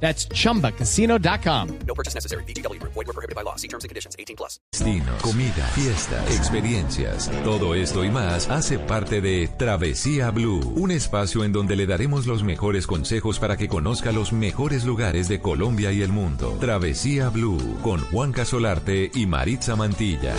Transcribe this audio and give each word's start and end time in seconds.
That's 0.00 0.28
chumbacasino.com. 0.28 1.68
No 1.86 1.94
purchase 1.94 2.14
necessary. 2.14 2.44
BGW. 2.44 2.80
Void 2.82 3.06
were 3.06 3.12
prohibited 3.12 3.34
by 3.34 3.42
law. 3.42 3.56
See 3.56 3.68
terms 3.68 3.84
and 3.84 3.88
conditions. 3.88 4.14
18 4.18 4.36
plus. 4.36 4.60
Destinos, 4.72 5.22
comida, 5.22 5.66
fiestas, 5.74 6.36
experiencias. 6.36 7.30
Todo 7.44 7.74
esto 7.74 8.04
y 8.04 8.10
más 8.10 8.48
hace 8.48 8.78
parte 8.78 9.20
de 9.20 9.48
Travesía 9.48 10.30
Blue, 10.30 10.60
un 10.76 10.90
espacio 10.90 11.44
en 11.44 11.52
donde 11.52 11.76
le 11.76 11.86
daremos 11.86 12.26
los 12.26 12.42
mejores 12.42 12.86
consejos 12.86 13.38
para 13.38 13.56
que 13.56 13.68
conozca 13.68 14.12
los 14.12 14.32
mejores 14.32 14.84
lugares 14.84 15.28
de 15.28 15.40
Colombia 15.40 15.92
y 15.92 16.02
el 16.02 16.12
mundo. 16.12 16.56
Travesía 16.60 17.30
Blue 17.30 17.78
con 17.82 18.00
Juan 18.00 18.32
Casolarte 18.32 19.10
y 19.14 19.26
Maritza 19.26 19.76
Mantilla. 19.76 20.34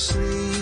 Sleep, 0.00 0.59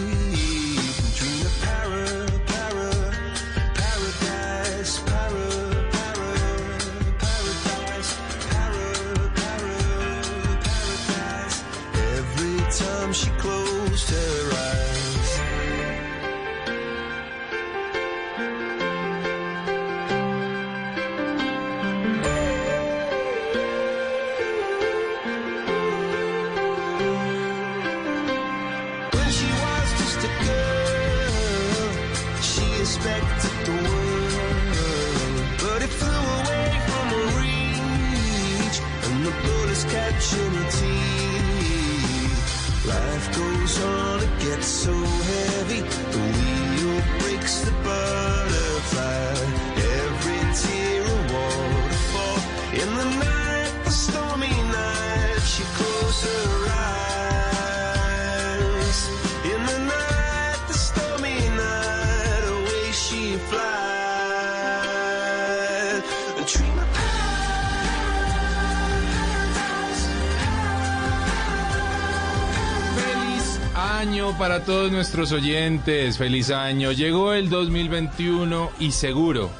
para 74.58 74.66
todos 74.66 74.90
nuestros 74.90 75.30
oyentes, 75.30 76.18
feliz 76.18 76.50
año. 76.50 76.90
Llegó 76.90 77.32
el 77.32 77.48
2021 77.48 78.72
y 78.80 78.90
seguro, 78.90 79.50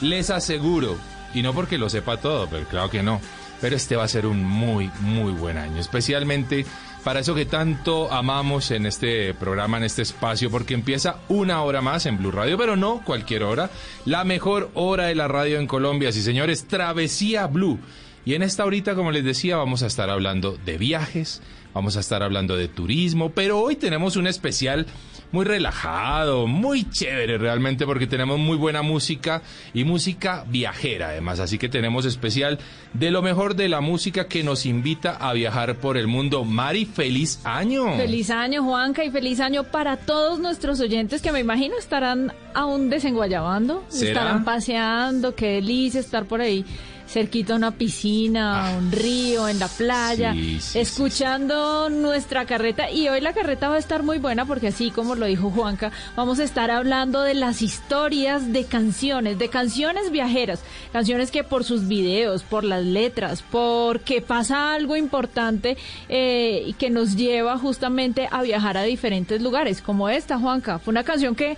les 0.00 0.30
aseguro, 0.30 0.96
y 1.34 1.42
no 1.42 1.52
porque 1.52 1.76
lo 1.76 1.88
sepa 1.88 2.18
todo, 2.18 2.46
pero 2.48 2.64
claro 2.68 2.88
que 2.88 3.02
no, 3.02 3.20
pero 3.60 3.74
este 3.74 3.96
va 3.96 4.04
a 4.04 4.08
ser 4.08 4.26
un 4.26 4.44
muy, 4.44 4.92
muy 5.00 5.32
buen 5.32 5.58
año, 5.58 5.80
especialmente 5.80 6.64
para 7.02 7.18
eso 7.18 7.34
que 7.34 7.46
tanto 7.46 8.12
amamos 8.12 8.70
en 8.70 8.86
este 8.86 9.34
programa, 9.34 9.78
en 9.78 9.84
este 9.84 10.02
espacio, 10.02 10.52
porque 10.52 10.74
empieza 10.74 11.16
una 11.28 11.62
hora 11.62 11.80
más 11.80 12.06
en 12.06 12.18
Blue 12.18 12.30
Radio, 12.30 12.56
pero 12.56 12.76
no 12.76 13.02
cualquier 13.04 13.42
hora, 13.42 13.70
la 14.04 14.22
mejor 14.22 14.70
hora 14.74 15.06
de 15.06 15.16
la 15.16 15.26
radio 15.26 15.58
en 15.58 15.66
Colombia, 15.66 16.12
sí 16.12 16.22
señores, 16.22 16.68
Travesía 16.68 17.48
Blue. 17.48 17.80
Y 18.24 18.34
en 18.34 18.42
esta 18.42 18.64
horita, 18.64 18.94
como 18.94 19.10
les 19.10 19.24
decía, 19.24 19.56
vamos 19.56 19.82
a 19.82 19.86
estar 19.86 20.10
hablando 20.10 20.56
de 20.64 20.78
viajes, 20.78 21.42
vamos 21.74 21.96
a 21.96 22.00
estar 22.00 22.22
hablando 22.22 22.56
de 22.56 22.68
turismo, 22.68 23.30
pero 23.30 23.58
hoy 23.60 23.76
tenemos 23.76 24.16
un 24.16 24.26
especial 24.26 24.86
muy 25.32 25.44
relajado, 25.44 26.46
muy 26.46 26.88
chévere 26.88 27.38
realmente, 27.38 27.84
porque 27.84 28.06
tenemos 28.06 28.38
muy 28.38 28.56
buena 28.56 28.82
música 28.82 29.42
y 29.74 29.82
música 29.82 30.44
viajera 30.48 31.08
además. 31.08 31.40
Así 31.40 31.58
que 31.58 31.68
tenemos 31.68 32.04
especial 32.04 32.60
de 32.92 33.10
lo 33.10 33.20
mejor 33.20 33.56
de 33.56 33.68
la 33.68 33.80
música 33.80 34.28
que 34.28 34.44
nos 34.44 34.64
invita 34.64 35.16
a 35.16 35.32
viajar 35.32 35.76
por 35.78 35.96
el 35.96 36.06
mundo. 36.06 36.44
Mari, 36.44 36.84
feliz 36.84 37.40
año. 37.42 37.96
Feliz 37.96 38.30
año, 38.30 38.62
Juanca, 38.62 39.04
y 39.04 39.10
feliz 39.10 39.40
año 39.40 39.64
para 39.64 39.96
todos 39.96 40.38
nuestros 40.38 40.78
oyentes 40.78 41.20
que 41.20 41.32
me 41.32 41.40
imagino 41.40 41.76
estarán 41.76 42.32
aún 42.54 42.88
desenguayabando, 42.88 43.84
estarán 43.92 44.44
paseando, 44.44 45.34
qué 45.34 45.54
delicia 45.54 45.98
estar 45.98 46.26
por 46.26 46.40
ahí 46.40 46.64
cerquita 47.14 47.52
a 47.52 47.56
una 47.56 47.70
piscina, 47.70 48.68
a 48.70 48.76
un 48.76 48.90
río, 48.90 49.48
en 49.48 49.58
la 49.60 49.68
playa, 49.68 50.30
Ah. 50.30 50.34
sí, 50.34 50.58
sí, 50.60 50.78
escuchando 50.80 51.88
nuestra 51.88 52.44
carreta. 52.44 52.90
Y 52.90 53.08
hoy 53.08 53.20
la 53.20 53.32
carreta 53.32 53.68
va 53.68 53.76
a 53.76 53.78
estar 53.78 54.02
muy 54.02 54.18
buena 54.18 54.44
porque 54.46 54.66
así 54.68 54.90
como 54.90 55.14
lo 55.14 55.26
dijo 55.26 55.48
Juanca, 55.50 55.92
vamos 56.16 56.40
a 56.40 56.44
estar 56.44 56.72
hablando 56.72 57.22
de 57.22 57.34
las 57.34 57.62
historias 57.62 58.52
de 58.52 58.64
canciones, 58.64 59.38
de 59.38 59.48
canciones 59.48 60.10
viajeras, 60.10 60.60
canciones 60.92 61.30
que 61.30 61.44
por 61.44 61.62
sus 61.62 61.86
videos, 61.86 62.42
por 62.42 62.64
las 62.64 62.84
letras, 62.84 63.44
porque 63.48 64.20
pasa 64.20 64.74
algo 64.74 64.96
importante 64.96 65.76
eh, 66.08 66.64
y 66.66 66.72
que 66.72 66.90
nos 66.90 67.14
lleva 67.16 67.56
justamente 67.58 68.28
a 68.30 68.42
viajar 68.42 68.76
a 68.76 68.82
diferentes 68.82 69.40
lugares, 69.40 69.80
como 69.82 70.08
esta, 70.08 70.38
Juanca. 70.38 70.80
Fue 70.80 70.90
una 70.90 71.04
canción 71.04 71.34
que 71.36 71.56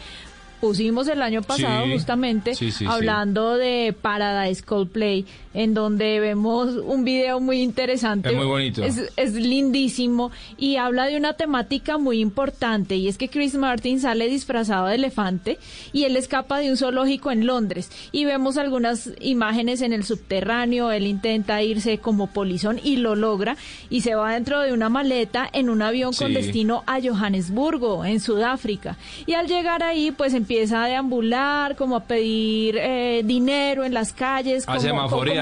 pusimos 0.60 1.06
el 1.08 1.20
año 1.20 1.42
pasado 1.42 1.84
Sí, 1.84 1.92
justamente 1.92 2.54
sí, 2.54 2.72
sí. 2.72 2.86
hablando 2.88 3.56
de 3.56 3.94
Paradise 4.00 4.62
Coldplay, 4.62 5.26
en 5.56 5.72
donde 5.72 6.20
vemos 6.20 6.76
un 6.84 7.04
video 7.04 7.40
muy 7.40 7.62
interesante. 7.62 8.28
Es 8.28 8.36
muy 8.36 8.46
bonito. 8.46 8.84
Es, 8.84 9.10
es 9.16 9.32
lindísimo 9.32 10.30
y 10.58 10.76
habla 10.76 11.06
de 11.06 11.16
una 11.16 11.32
temática 11.32 11.96
muy 11.96 12.20
importante 12.20 12.96
y 12.96 13.08
es 13.08 13.16
que 13.16 13.28
Chris 13.28 13.54
Martin 13.54 13.98
sale 13.98 14.28
disfrazado 14.28 14.86
de 14.86 14.96
elefante 14.96 15.58
y 15.94 16.04
él 16.04 16.16
escapa 16.16 16.58
de 16.58 16.70
un 16.70 16.76
zoológico 16.76 17.30
en 17.30 17.46
Londres 17.46 17.90
y 18.12 18.26
vemos 18.26 18.58
algunas 18.58 19.10
imágenes 19.20 19.80
en 19.80 19.94
el 19.94 20.04
subterráneo, 20.04 20.92
él 20.92 21.06
intenta 21.06 21.62
irse 21.62 21.98
como 21.98 22.26
polizón 22.26 22.78
y 22.84 22.96
lo 22.96 23.16
logra 23.16 23.56
y 23.88 24.02
se 24.02 24.14
va 24.14 24.34
dentro 24.34 24.60
de 24.60 24.74
una 24.74 24.90
maleta 24.90 25.48
en 25.50 25.70
un 25.70 25.80
avión 25.80 26.12
con 26.12 26.34
destino 26.34 26.84
a 26.86 27.00
Johannesburgo, 27.00 28.04
en 28.04 28.20
Sudáfrica. 28.20 28.98
Y 29.24 29.32
al 29.32 29.46
llegar 29.46 29.82
ahí, 29.82 30.10
pues 30.10 30.34
empieza 30.34 30.84
a 30.84 30.88
deambular, 30.88 31.76
como 31.76 31.96
a 31.96 32.04
pedir 32.04 32.76
eh, 32.78 33.22
dinero 33.24 33.84
en 33.84 33.94
las 33.94 34.12
calles, 34.12 34.66
como. 34.66 34.76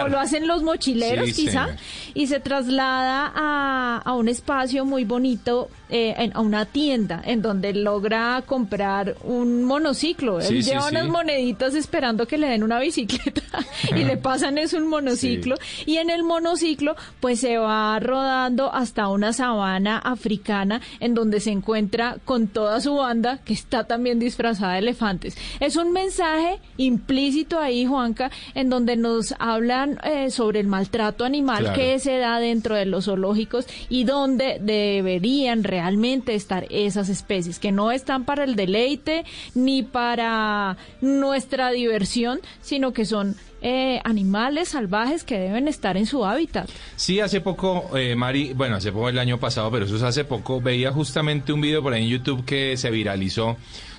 Como 0.05 0.15
lo 0.17 0.21
hacen 0.21 0.47
los 0.47 0.63
mochileros, 0.63 1.27
Sí, 1.31 1.47
quizá, 1.47 1.65
señor. 1.67 1.81
y 2.15 2.27
se 2.27 2.41
traslada 2.41 3.33
a, 3.35 4.03
a 4.05 4.13
un 4.15 4.29
espacio 4.29 4.85
muy 4.85 5.05
bonito, 5.05 5.69
eh, 5.91 6.15
en- 6.19 6.35
a 6.37 6.41
una 6.41 6.65
tienda, 6.67 7.23
en 7.25 7.43
donde 7.43 7.73
logra 7.75 8.43
comprar 8.47 9.17
un 9.23 9.65
monociclo. 9.65 10.41
Sí, 10.41 10.57
Él 10.57 10.65
sí, 10.65 10.71
lleva 10.71 10.83
sí. 10.89 10.95
unas 10.97 11.09
moneditas 11.09 11.75
esperando 11.75 12.27
que 12.27 12.39
le 12.39 12.49
den 12.49 12.63
una 12.63 12.79
bicicleta 12.81 13.43
y 13.97 14.05
le 14.05 14.17
pasan 14.17 14.59
es 14.59 14.73
un 14.73 14.89
monociclo. 14.89 15.57
Y 15.87 15.97
en 15.99 16.11
el 16.11 16.23
monociclo, 16.23 16.97
pues 17.21 17.41
se 17.41 17.59
va 17.59 17.99
rodando 18.01 18.73
hasta 18.73 19.09
una 19.09 19.33
sabana 19.33 19.99
africana 19.99 20.81
en 21.01 21.15
donde 21.15 21.41
se 21.41 21.51
encuentra 21.51 22.17
con 22.25 22.49
toda 22.49 22.81
su 22.81 22.95
banda 22.95 23.39
que 23.45 23.53
está 23.53 23.85
también 23.85 24.19
disfrazada 24.19 24.73
de 24.75 24.79
elefantes. 24.81 25.37
Es 25.61 25.77
un 25.77 25.93
mensaje 25.93 26.59
implícito 26.77 27.59
ahí, 27.61 27.87
Juanca, 27.87 28.31
en 28.55 28.71
donde 28.71 28.97
nos 28.97 29.35
hablan 29.39 29.99
eh, 30.05 30.31
sobre 30.31 30.61
el 30.61 30.67
maltrato 30.67 31.25
animal 31.25 31.59
Claro. 31.65 31.75
que 31.79 31.99
se 31.99 32.17
da 32.19 32.39
dentro 32.41 32.75
de 32.75 32.87
los 32.87 33.05
zoológicos 33.05 33.67
y 33.89 34.05
donde 34.05 34.59
deberían 34.61 35.63
realmente 35.75 36.37
estar 36.37 36.67
esas 36.71 37.09
especies, 37.09 37.59
que 37.59 37.73
no 37.73 37.91
están 37.91 38.25
para 38.25 38.45
el 38.45 38.55
deleite 38.55 39.25
ni 39.57 39.83
para 39.83 40.77
nuestra 41.01 41.73
diversión, 41.73 42.39
sino 42.61 42.93
que 42.93 43.05
son 43.05 43.35
eh, 43.61 44.01
animales 44.05 44.69
salvajes 44.69 45.25
que 45.25 45.37
deben 45.37 45.67
estar 45.67 45.97
en 45.97 46.07
su 46.07 46.25
hábitat. 46.25 46.69
Sí, 46.95 47.19
hace 47.19 47.41
poco, 47.41 47.91
eh, 47.97 48.15
Mari, 48.15 48.53
bueno, 48.53 48.77
hace 48.77 48.93
poco 48.93 49.09
el 49.09 49.19
año 49.19 49.41
pasado, 49.41 49.69
pero 49.73 49.87
eso 49.87 49.97
es 49.97 50.03
hace 50.03 50.25
poco, 50.25 50.61
veía 50.61 50.93
justamente 50.93 51.53
un 51.53 51.61
video 51.61 51.83
por 51.83 51.93
ahí 51.93 52.05
en 52.05 52.11
YouTube 52.11 52.45
que 52.45 52.77
se 52.77 52.91
viralizó 52.93 53.57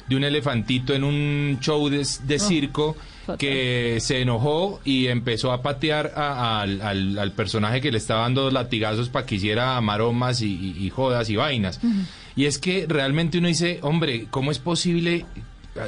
de 0.08 0.16
un 0.16 0.24
elefantito 0.24 0.94
en 0.94 1.04
un 1.04 1.58
show 1.60 1.90
de, 1.90 2.08
de 2.24 2.40
circo 2.40 2.96
que 3.38 3.98
se 4.02 4.22
enojó 4.22 4.80
y 4.86 5.08
empezó 5.08 5.52
a 5.52 5.62
patear 5.62 6.14
a- 6.16 6.62
al, 6.62 6.82
al- 6.82 7.18
al 7.18 7.32
personaje 7.32 7.82
que 7.82 7.92
le 7.92 7.98
estaba 7.98 8.22
dando 8.22 8.52
latigazos 8.52 9.10
para 9.10 9.26
que 9.26 9.36
hiciera 9.36 9.80
maromas 9.82 10.42
y, 10.42 10.48
y- 10.78 10.86
y 10.86 10.90
jodas 10.90 11.30
y 11.30 11.36
vainas. 11.36 11.80
Y 12.36 12.46
es 12.46 12.58
que 12.60 12.86
realmente 12.88 13.38
uno 13.38 13.48
dice, 13.48 13.80
hombre, 13.82 14.28
¿cómo 14.30 14.52
es 14.52 14.60
posible? 14.60 15.26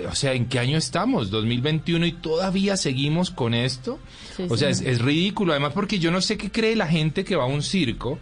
O 0.09 0.15
sea, 0.15 0.33
¿en 0.33 0.47
qué 0.47 0.59
año 0.59 0.77
estamos? 0.77 1.29
2021 1.29 2.05
y 2.07 2.11
todavía 2.11 2.75
seguimos 2.75 3.31
con 3.31 3.53
esto. 3.53 3.99
Sí, 4.35 4.45
o 4.49 4.57
sea, 4.57 4.69
es 4.69 4.99
ridículo. 5.01 5.53
Además, 5.53 5.71
porque 5.73 5.97
yo 5.99 6.11
no 6.11 6.19
sé 6.21 6.37
qué 6.37 6.51
cree 6.51 6.75
la 6.75 6.87
gente 6.87 7.23
que 7.23 7.35
va 7.37 7.43
a 7.43 7.47
un 7.47 7.61
circo 7.63 8.19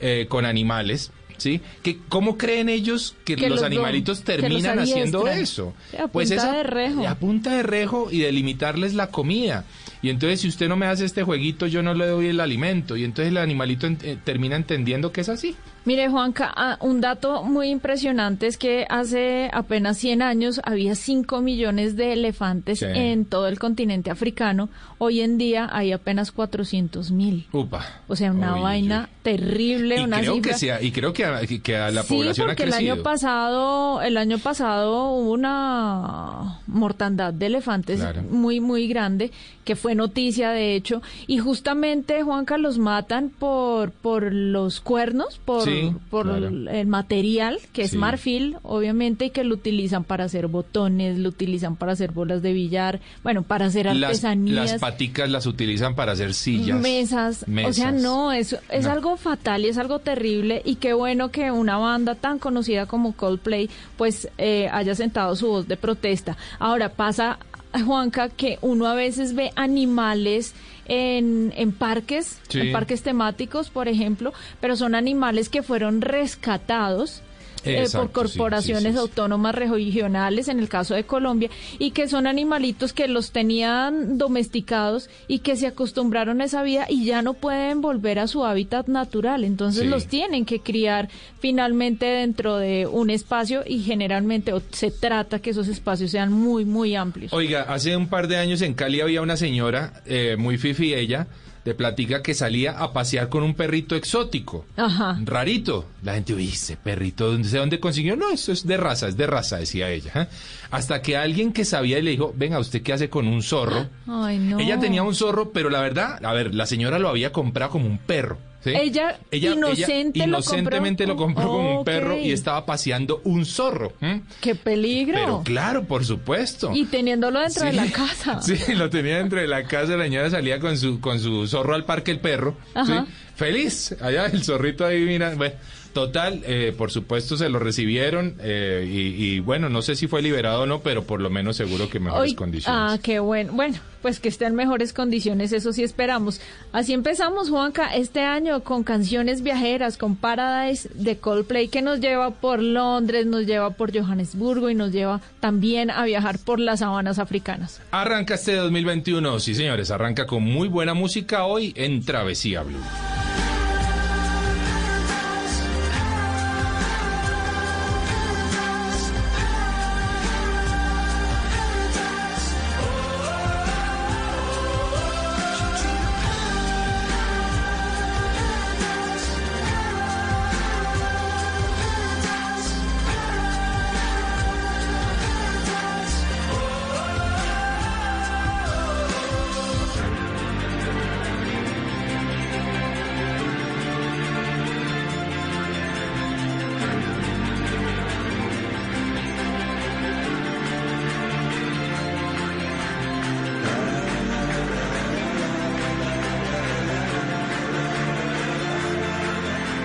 eh, 0.00 0.26
con 0.28 0.44
animales. 0.44 1.10
¿Sí? 1.38 1.60
Que, 1.82 1.98
¿Cómo 2.08 2.36
creen 2.36 2.68
ellos 2.68 3.16
que, 3.24 3.36
Que 3.36 3.48
los 3.48 3.60
los 3.60 3.62
animalitos 3.62 4.18
los 4.18 4.24
terminan 4.24 4.78
haciendo 4.78 5.26
eso? 5.28 5.72
A 5.98 6.08
Pues 6.08 6.28
punta 6.28 6.42
esa- 6.42 6.52
de 6.56 6.62
rejo. 6.64 7.06
A 7.08 7.14
punta 7.14 7.54
de 7.54 7.62
rejo 7.62 8.08
y 8.10 8.18
de 8.20 8.32
limitarles 8.32 8.94
la 8.94 9.06
comida. 9.08 9.64
Y 10.02 10.10
entonces, 10.10 10.40
si 10.40 10.48
usted 10.48 10.68
no 10.68 10.76
me 10.76 10.86
hace 10.86 11.04
este 11.04 11.22
jueguito, 11.22 11.66
yo 11.66 11.82
no 11.82 11.94
le 11.94 12.06
doy 12.06 12.26
el 12.26 12.40
alimento. 12.40 12.96
Y 12.96 13.04
entonces 13.04 13.30
el 13.30 13.36
animalito 13.38 13.86
eh, 13.86 14.16
termina 14.22 14.56
entendiendo 14.56 15.10
que 15.12 15.20
es 15.22 15.28
así. 15.28 15.56
Mire, 15.88 16.10
Juanca, 16.10 16.52
ah, 16.54 16.76
un 16.82 17.00
dato 17.00 17.42
muy 17.44 17.70
impresionante 17.70 18.46
es 18.46 18.58
que 18.58 18.84
hace 18.90 19.48
apenas 19.54 19.96
100 19.96 20.20
años 20.20 20.60
había 20.64 20.94
5 20.94 21.40
millones 21.40 21.96
de 21.96 22.12
elefantes 22.12 22.80
Sí. 22.80 22.84
en 22.92 23.24
todo 23.24 23.48
el 23.48 23.58
continente 23.58 24.10
africano. 24.10 24.68
Hoy 24.98 25.22
en 25.22 25.38
día 25.38 25.66
hay 25.72 25.92
apenas 25.92 26.30
400 26.30 27.10
mil. 27.10 27.46
Upa. 27.52 27.86
O 28.06 28.16
sea, 28.16 28.32
una 28.32 28.56
vaina 28.56 29.08
terrible, 29.22 29.96
Y 29.96 30.04
una 30.04 30.20
creo, 30.20 30.42
que 30.42 30.52
sea, 30.52 30.82
y 30.82 30.92
creo 30.92 31.14
que 31.14 31.24
a, 31.24 31.40
que 31.62 31.76
a 31.78 31.90
la 31.90 32.02
sí, 32.02 32.14
población 32.14 32.48
porque 32.48 32.62
ha 32.64 32.66
el 32.66 32.70
crecido. 32.72 32.92
año 32.94 33.02
pasado, 33.02 34.02
el 34.02 34.16
año 34.18 34.38
pasado 34.38 35.12
hubo 35.12 35.32
una 35.32 36.58
mortandad 36.66 37.32
de 37.32 37.46
elefantes 37.46 38.00
Claro. 38.00 38.22
muy 38.24 38.60
muy 38.60 38.88
grande 38.88 39.30
que 39.64 39.76
fue 39.76 39.94
noticia 39.94 40.50
de 40.50 40.74
hecho 40.74 41.02
y 41.26 41.38
justamente 41.38 42.22
Juanca 42.22 42.58
los 42.58 42.78
matan 42.78 43.30
por 43.30 43.90
por 43.92 44.32
los 44.32 44.80
cuernos, 44.80 45.38
por 45.44 45.62
Sí, 45.62 45.77
por 46.10 46.26
claro. 46.26 46.46
el 46.48 46.86
material 46.86 47.58
que 47.72 47.82
es 47.82 47.90
Sí. 47.92 47.96
marfil, 47.98 48.56
obviamente 48.62 49.26
y 49.26 49.30
que 49.30 49.44
lo 49.44 49.54
utilizan 49.54 50.04
para 50.04 50.24
hacer 50.24 50.46
botones, 50.46 51.18
lo 51.18 51.28
utilizan 51.30 51.76
para 51.76 51.92
hacer 51.92 52.12
bolas 52.12 52.42
de 52.42 52.52
billar, 52.52 53.00
bueno, 53.22 53.42
para 53.42 53.66
hacer 53.66 53.88
artesanías. 53.88 54.72
las 54.72 54.80
paticas 54.80 55.30
las 55.30 55.46
utilizan 55.46 55.94
para 55.94 56.12
hacer 56.12 56.34
sillas. 56.34 56.80
Mesas. 56.80 57.44
O 57.66 57.72
sea, 57.72 57.92
no, 57.92 58.32
es, 58.32 58.56
es 58.70 58.84
No. 58.84 58.90
algo 58.92 59.16
fatal 59.16 59.64
y 59.64 59.68
es 59.68 59.78
algo 59.78 59.98
terrible. 59.98 60.62
Y 60.64 60.76
qué 60.76 60.92
bueno 60.92 61.30
que 61.30 61.50
una 61.50 61.76
banda 61.78 62.14
tan 62.14 62.38
conocida 62.38 62.86
como 62.86 63.12
Coldplay, 63.14 63.68
pues 63.96 64.28
eh, 64.38 64.68
haya 64.72 64.94
sentado 64.94 65.34
su 65.36 65.46
voz 65.48 65.68
de 65.68 65.76
protesta. 65.76 66.36
Ahora 66.58 66.88
pasa, 66.90 67.38
Juanca, 67.84 68.28
que 68.28 68.58
uno 68.62 68.86
a 68.86 68.94
veces 68.94 69.34
ve 69.34 69.50
animales 69.56 70.54
en, 70.86 71.52
en 71.56 71.72
parques, 71.72 72.40
Sí. 72.48 72.60
en 72.60 72.72
parques 72.72 73.02
temáticos, 73.02 73.70
por 73.70 73.88
ejemplo, 73.88 74.32
pero 74.60 74.74
son 74.76 74.94
animales 74.94 75.48
que 75.48 75.62
fueron 75.62 76.00
rescatados. 76.00 77.22
Eh, 77.64 77.80
Exacto, 77.80 78.06
por 78.12 78.24
corporaciones 78.24 78.82
sí, 78.82 78.88
sí, 78.88 78.94
sí. 78.94 78.98
autónomas 78.98 79.54
regionales, 79.54 80.48
en 80.48 80.58
el 80.58 80.68
caso 80.68 80.94
de 80.94 81.04
Colombia, 81.04 81.50
y 81.78 81.90
que 81.92 82.08
son 82.08 82.26
animalitos 82.26 82.92
que 82.92 83.08
los 83.08 83.30
tenían 83.32 84.18
domesticados 84.18 85.10
y 85.26 85.40
que 85.40 85.56
se 85.56 85.66
acostumbraron 85.66 86.40
a 86.40 86.44
esa 86.44 86.62
vida 86.62 86.86
y 86.88 87.04
ya 87.04 87.22
no 87.22 87.34
pueden 87.34 87.80
volver 87.80 88.18
a 88.18 88.26
su 88.26 88.44
hábitat 88.44 88.88
natural. 88.88 89.44
Entonces 89.44 89.86
los 89.86 90.06
tienen 90.06 90.44
que 90.44 90.60
criar 90.60 91.08
finalmente 91.40 92.06
dentro 92.06 92.56
de 92.56 92.86
un 92.86 93.10
espacio 93.10 93.62
y 93.66 93.80
generalmente 93.80 94.52
o 94.52 94.62
se 94.70 94.90
trata 94.90 95.38
que 95.38 95.50
esos 95.50 95.68
espacios 95.68 96.10
sean 96.10 96.32
muy, 96.32 96.64
muy 96.64 96.94
amplios. 96.94 97.32
Oiga, 97.32 97.62
hace 97.62 97.96
un 97.96 98.08
par 98.08 98.28
de 98.28 98.36
años 98.36 98.62
en 98.62 98.74
Cali 98.74 99.00
había 99.00 99.22
una 99.22 99.36
señora, 99.36 100.02
eh, 100.06 100.36
muy 100.38 100.58
fifi 100.58 100.94
ella, 100.94 101.26
de 101.64 101.74
platica 101.74 102.22
que 102.22 102.34
salía 102.34 102.72
a 102.72 102.92
pasear 102.92 103.28
con 103.28 103.42
un 103.42 103.54
perrito 103.54 103.94
exótico. 103.96 104.64
Ajá. 104.76 105.18
Rarito. 105.24 105.86
La 106.02 106.14
gente, 106.14 106.34
uy, 106.34 106.48
ese 106.48 106.76
perrito, 106.76 107.36
¿de 107.36 107.58
dónde 107.58 107.80
consiguió? 107.80 108.16
No, 108.16 108.30
eso 108.30 108.52
es 108.52 108.66
de 108.66 108.76
raza, 108.76 109.08
es 109.08 109.16
de 109.16 109.26
raza, 109.26 109.58
decía 109.58 109.90
ella. 109.90 110.12
¿eh? 110.14 110.26
Hasta 110.70 111.02
que 111.02 111.16
alguien 111.16 111.52
que 111.52 111.64
sabía 111.64 112.00
le 112.00 112.10
dijo, 112.10 112.32
venga, 112.36 112.58
¿usted 112.58 112.82
qué 112.82 112.92
hace 112.92 113.08
con 113.08 113.26
un 113.26 113.42
zorro? 113.42 113.88
Ay, 114.06 114.38
no. 114.38 114.58
Ella 114.58 114.78
tenía 114.78 115.02
un 115.02 115.14
zorro, 115.14 115.50
pero 115.50 115.70
la 115.70 115.80
verdad, 115.80 116.24
a 116.24 116.32
ver, 116.32 116.54
la 116.54 116.66
señora 116.66 116.98
lo 116.98 117.08
había 117.08 117.32
comprado 117.32 117.72
como 117.72 117.86
un 117.86 117.98
perro. 117.98 118.38
¿Sí? 118.62 118.72
Ella 118.74 119.18
inocente 119.30 120.18
lo 120.20 120.24
inocentemente 120.24 121.06
lo 121.06 121.16
compró, 121.16 121.44
compró. 121.44 121.56
como 121.58 121.78
un 121.78 121.84
perro 121.84 122.16
y 122.16 122.32
estaba 122.32 122.64
paseando 122.66 123.20
un 123.24 123.44
zorro. 123.46 123.92
¡Qué 124.40 124.54
peligro! 124.54 125.14
Pero 125.14 125.42
claro, 125.44 125.84
por 125.84 126.04
supuesto. 126.04 126.70
Y 126.74 126.84
teniéndolo 126.86 127.40
dentro 127.40 127.64
de 127.64 127.72
la 127.72 127.86
casa. 127.90 128.40
Sí, 128.48 128.56
lo 128.74 128.88
tenía 128.88 129.18
dentro 129.18 129.40
de 129.40 129.46
la 129.46 129.64
casa, 129.64 129.96
la 129.96 130.04
señora 130.04 130.30
salía 130.30 130.58
con 130.58 130.78
su, 130.78 131.00
con 131.00 131.20
su 131.20 131.46
zorro 131.46 131.74
al 131.74 131.84
parque 131.84 132.10
el 132.10 132.20
perro. 132.20 132.56
Ajá. 132.74 133.04
¿sí? 133.06 133.12
Feliz, 133.34 133.94
allá 134.00 134.26
el 134.26 134.42
zorrito 134.42 134.84
ahí, 134.84 135.02
mira. 135.04 135.34
Bueno, 135.34 135.54
total, 135.92 136.42
eh, 136.46 136.74
por 136.76 136.90
supuesto 136.90 137.36
se 137.36 137.48
lo 137.48 137.58
recibieron 137.58 138.36
eh, 138.40 138.86
y, 138.90 139.24
y, 139.36 139.40
bueno, 139.40 139.68
no 139.68 139.82
sé 139.82 139.96
si 139.96 140.06
fue 140.06 140.22
liberado 140.22 140.62
o 140.62 140.66
no, 140.66 140.80
pero 140.80 141.04
por 141.04 141.20
lo 141.20 141.30
menos 141.30 141.56
seguro 141.56 141.88
que 141.88 141.98
mejores 142.00 142.30
Hoy- 142.32 142.36
condiciones. 142.36 142.80
Ah, 142.92 142.98
qué 143.02 143.18
bueno. 143.18 143.52
Bueno, 143.52 143.76
pues 144.02 144.20
que 144.20 144.28
esté 144.28 144.44
en 144.46 144.54
mejores 144.54 144.92
condiciones, 144.92 145.52
eso 145.52 145.72
sí 145.72 145.82
esperamos. 145.82 146.40
Así 146.72 146.92
empezamos, 146.92 147.50
Juanca, 147.50 147.94
este 147.96 148.20
año 148.20 148.62
con 148.62 148.84
canciones 148.84 149.42
viajeras, 149.42 149.96
con 149.96 150.14
Paradise 150.16 150.88
de 150.94 151.16
Coldplay, 151.18 151.68
que 151.68 151.82
nos 151.82 151.98
lleva 152.00 152.30
por 152.30 152.62
Londres, 152.62 153.26
nos 153.26 153.44
lleva 153.46 153.70
por 153.70 153.92
Johannesburgo 153.92 154.70
y 154.70 154.74
nos 154.74 154.92
lleva 154.92 155.20
también 155.40 155.90
a 155.90 156.04
viajar 156.04 156.38
por 156.38 156.60
las 156.60 156.78
sabanas 156.80 157.18
africanas. 157.18 157.80
Arranca 157.90 158.34
este 158.34 158.54
2021, 158.54 159.40
sí 159.40 159.54
señores, 159.54 159.90
arranca 159.90 160.26
con 160.26 160.42
muy 160.44 160.68
buena 160.68 160.94
música 160.94 161.44
hoy 161.44 161.72
en 161.76 162.04
Travesía 162.04 162.62
Blue. 162.62 162.78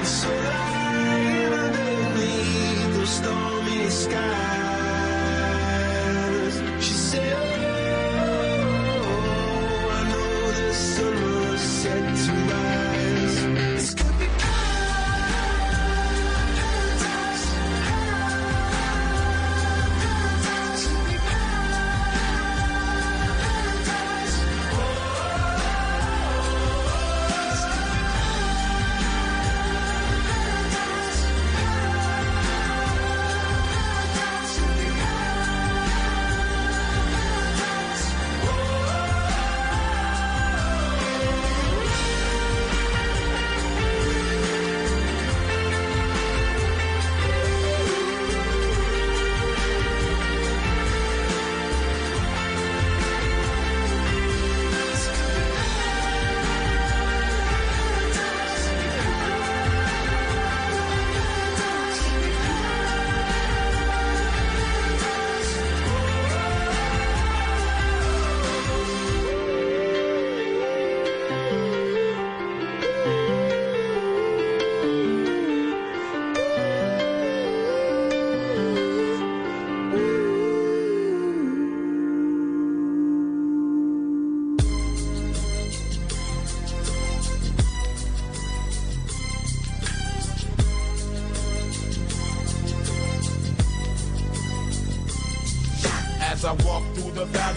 dance. 0.04 0.43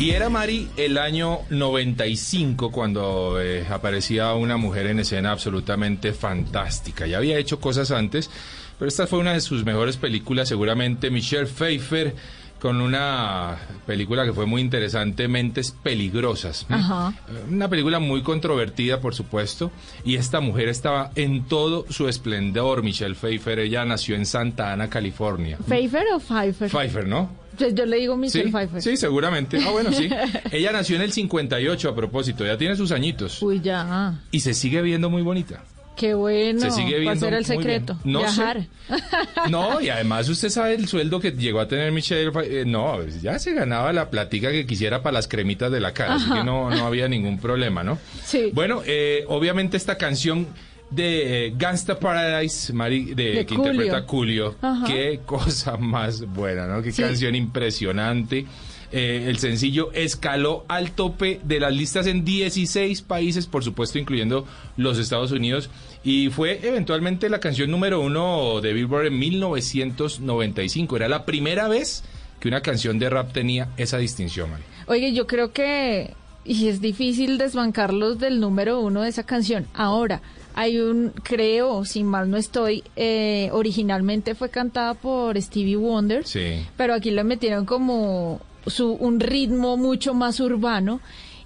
Y 0.00 0.10
era 0.10 0.28
Mari 0.28 0.68
el 0.76 0.96
año 0.96 1.40
95 1.50 2.70
cuando 2.70 3.40
eh, 3.40 3.66
aparecía 3.68 4.32
una 4.34 4.56
mujer 4.56 4.86
en 4.86 5.00
escena 5.00 5.32
absolutamente 5.32 6.12
fantástica. 6.12 7.06
Ya 7.08 7.16
había 7.16 7.36
hecho 7.36 7.58
cosas 7.58 7.90
antes, 7.90 8.30
pero 8.78 8.88
esta 8.88 9.08
fue 9.08 9.18
una 9.18 9.32
de 9.32 9.40
sus 9.40 9.64
mejores 9.64 9.96
películas, 9.96 10.48
seguramente 10.48 11.10
Michelle 11.10 11.46
Pfeiffer 11.46 12.14
con 12.60 12.80
una 12.80 13.56
película 13.86 14.24
que 14.24 14.32
fue 14.32 14.46
muy 14.46 14.60
interesante, 14.60 15.26
Mentes 15.28 15.72
Peligrosas. 15.72 16.66
Ajá. 16.68 17.12
Una 17.48 17.68
película 17.68 17.98
muy 17.98 18.22
controvertida, 18.22 19.00
por 19.00 19.14
supuesto, 19.14 19.70
y 20.04 20.16
esta 20.16 20.40
mujer 20.40 20.68
estaba 20.68 21.10
en 21.14 21.44
todo 21.44 21.86
su 21.88 22.08
esplendor, 22.08 22.82
Michelle 22.82 23.14
Pfeiffer. 23.14 23.60
Ella 23.60 23.84
nació 23.84 24.16
en 24.16 24.26
Santa 24.26 24.72
Ana, 24.72 24.88
California. 24.88 25.58
¿Pfeiffer 25.66 26.04
o 26.14 26.18
Pfeiffer? 26.18 26.70
Pfeiffer, 26.70 27.06
¿no? 27.06 27.47
Yo, 27.58 27.68
yo 27.68 27.86
le 27.86 27.96
digo 27.96 28.16
Michelle 28.16 28.44
Sí, 28.46 28.50
Pfeiffer. 28.52 28.82
sí, 28.82 28.96
seguramente. 28.96 29.58
Ah, 29.66 29.70
bueno, 29.70 29.92
sí. 29.92 30.08
Ella 30.52 30.72
nació 30.72 30.96
en 30.96 31.02
el 31.02 31.12
58 31.12 31.88
a 31.88 31.94
propósito, 31.94 32.44
ya 32.46 32.56
tiene 32.58 32.76
sus 32.76 32.92
añitos. 32.92 33.42
Uy, 33.42 33.60
ya. 33.60 34.20
Y 34.30 34.40
se 34.40 34.54
sigue 34.54 34.80
viendo 34.82 35.10
muy 35.10 35.22
bonita. 35.22 35.62
Qué 35.96 36.14
bueno. 36.14 36.60
Se 36.60 36.70
sigue 36.70 36.90
¿Cuál 36.92 37.00
viendo 37.00 37.20
será 37.26 37.38
el 37.38 37.44
secreto? 37.44 37.98
No 38.04 38.20
sé. 38.20 38.24
Viajar. 38.26 38.66
No, 39.50 39.80
y 39.80 39.88
además 39.88 40.28
usted 40.28 40.48
sabe 40.48 40.74
el 40.74 40.86
sueldo 40.86 41.18
que 41.20 41.32
llegó 41.32 41.58
a 41.58 41.66
tener 41.66 41.90
Michelle. 41.90 42.30
Eh, 42.44 42.64
no, 42.66 43.04
ya 43.20 43.38
se 43.40 43.52
ganaba 43.52 43.92
la 43.92 44.08
platica 44.10 44.50
que 44.52 44.64
quisiera 44.66 45.02
para 45.02 45.14
las 45.14 45.26
cremitas 45.26 45.72
de 45.72 45.80
la 45.80 45.92
cara, 45.94 46.14
así 46.14 46.30
que 46.30 46.44
no, 46.44 46.70
no 46.70 46.86
había 46.86 47.08
ningún 47.08 47.38
problema, 47.40 47.82
¿no? 47.82 47.98
Sí. 48.24 48.50
Bueno, 48.52 48.82
eh, 48.86 49.24
obviamente 49.26 49.76
esta 49.76 49.96
canción 49.98 50.46
de 50.90 51.46
eh, 51.48 51.54
Gangsta 51.56 51.98
Paradise, 51.98 52.72
Mari, 52.72 53.14
de, 53.14 53.32
De 53.34 53.46
que 53.46 53.54
interpreta 53.54 54.04
Julio, 54.06 54.54
Ajá. 54.62 54.86
qué 54.86 55.20
cosa 55.26 55.76
más 55.76 56.22
buena, 56.26 56.66
¿no? 56.66 56.82
Qué 56.82 56.92
Sí. 56.92 57.02
canción 57.02 57.34
impresionante. 57.34 58.46
Eh, 58.90 59.26
el 59.28 59.38
sencillo 59.38 59.92
escaló 59.92 60.64
al 60.66 60.92
tope 60.92 61.40
de 61.44 61.60
las 61.60 61.74
listas 61.74 62.06
en 62.06 62.24
16 62.24 63.02
países, 63.02 63.46
por 63.46 63.62
supuesto, 63.62 63.98
incluyendo 63.98 64.46
los 64.78 64.98
Estados 64.98 65.30
Unidos, 65.30 65.68
y 66.04 66.30
fue 66.30 66.60
eventualmente 66.66 67.28
la 67.28 67.38
canción 67.38 67.70
número 67.70 68.00
uno 68.00 68.62
de 68.62 68.72
Billboard 68.72 69.08
en 69.08 69.18
1995. 69.18 70.96
Era 70.96 71.08
la 71.08 71.26
primera 71.26 71.68
vez 71.68 72.02
que 72.40 72.48
una 72.48 72.62
canción 72.62 72.98
de 72.98 73.10
rap 73.10 73.32
tenía 73.32 73.68
esa 73.76 73.98
distinción, 73.98 74.50
Mari. 74.50 74.62
Oye, 74.86 75.12
yo 75.12 75.26
creo 75.26 75.52
que 75.52 76.14
y 76.44 76.68
es 76.68 76.80
difícil 76.80 77.36
desbancarlos 77.36 78.18
del 78.18 78.40
número 78.40 78.80
uno 78.80 79.02
de 79.02 79.10
esa 79.10 79.24
canción. 79.24 79.66
Ahora, 79.74 80.22
hay 80.54 80.78
un, 80.78 81.12
creo, 81.22 81.84
si 81.84 82.02
mal 82.04 82.30
no 82.30 82.36
estoy, 82.36 82.82
eh, 82.96 83.48
originalmente 83.52 84.34
fue 84.34 84.48
cantada 84.50 84.94
por 84.94 85.40
Stevie 85.40 85.76
Wonder, 85.76 86.26
Sí. 86.26 86.66
pero 86.76 86.94
aquí 86.94 87.10
le 87.10 87.24
metieron 87.24 87.64
como 87.64 88.40
su, 88.66 88.92
un 88.92 89.20
ritmo 89.20 89.76
mucho 89.76 90.14
más 90.14 90.40
urbano. 90.40 91.00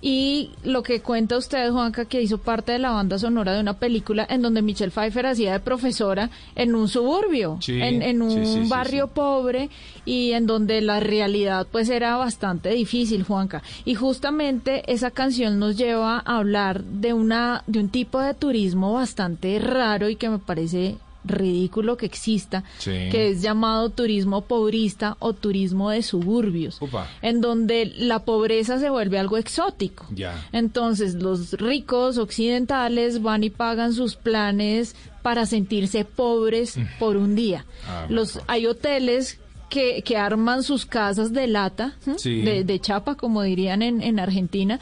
Y 0.04 0.50
lo 0.64 0.82
que 0.82 1.00
cuenta 1.00 1.38
usted, 1.38 1.70
Juanca, 1.70 2.06
que 2.06 2.20
hizo 2.20 2.38
parte 2.38 2.72
de 2.72 2.80
la 2.80 2.90
banda 2.90 3.20
sonora 3.20 3.54
de 3.54 3.60
una 3.60 3.74
película 3.78 4.26
en 4.28 4.42
donde 4.42 4.60
Michelle 4.60 4.90
Pfeiffer 4.90 5.26
hacía 5.26 5.52
de 5.52 5.60
profesora 5.60 6.28
en 6.56 6.74
un 6.74 6.88
suburbio, 6.88 7.58
Sí, 7.60 7.80
en, 7.80 8.02
en 8.02 8.20
un 8.20 8.30
sí, 8.32 8.44
sí, 8.44 8.62
sí, 8.64 8.68
barrio 8.68 9.06
pobre 9.06 9.70
y 10.04 10.32
en 10.32 10.46
donde 10.46 10.80
la 10.80 10.98
realidad 10.98 11.68
pues 11.70 11.88
era 11.88 12.16
bastante 12.16 12.70
difícil, 12.70 13.22
Juanca. 13.22 13.62
Y 13.84 13.94
justamente 13.94 14.82
esa 14.92 15.12
canción 15.12 15.60
nos 15.60 15.76
lleva 15.76 16.16
a 16.18 16.38
hablar 16.38 16.82
de 16.82 17.12
una 17.12 17.62
de 17.68 17.78
un 17.78 17.88
tipo 17.88 18.18
de 18.18 18.34
turismo 18.34 18.92
bastante 18.94 19.56
raro 19.60 20.08
y 20.08 20.16
que 20.16 20.28
me 20.28 20.38
parece 20.40 20.96
ridículo 21.24 21.96
que 21.96 22.06
exista, 22.06 22.64
Sí. 22.78 22.90
que 23.10 23.30
es 23.30 23.42
llamado 23.42 23.90
turismo 23.90 24.42
pobrista 24.42 25.16
o 25.20 25.32
turismo 25.32 25.90
de 25.90 26.02
suburbios, 26.02 26.78
en 27.22 27.40
donde 27.40 27.92
la 27.96 28.24
pobreza 28.24 28.78
se 28.78 28.90
vuelve 28.90 29.18
algo 29.18 29.36
exótico. 29.36 30.06
Ya. 30.14 30.44
Entonces 30.52 31.14
los 31.14 31.52
ricos 31.54 32.18
occidentales 32.18 33.22
van 33.22 33.44
y 33.44 33.50
pagan 33.50 33.92
sus 33.92 34.16
planes 34.16 34.96
para 35.22 35.46
sentirse 35.46 36.04
pobres 36.04 36.76
por 36.98 37.16
un 37.16 37.34
día. 37.36 37.64
Ah, 37.86 38.06
los 38.08 38.40
hay 38.48 38.66
hoteles 38.66 39.38
que, 39.70 40.02
que 40.02 40.16
arman 40.16 40.62
sus 40.62 40.84
casas 40.84 41.32
de 41.32 41.46
lata, 41.46 41.94
de, 42.24 42.64
de 42.64 42.78
chapa, 42.80 43.14
como 43.14 43.42
dirían 43.42 43.80
en, 43.82 44.02
en 44.02 44.18
Argentina, 44.20 44.80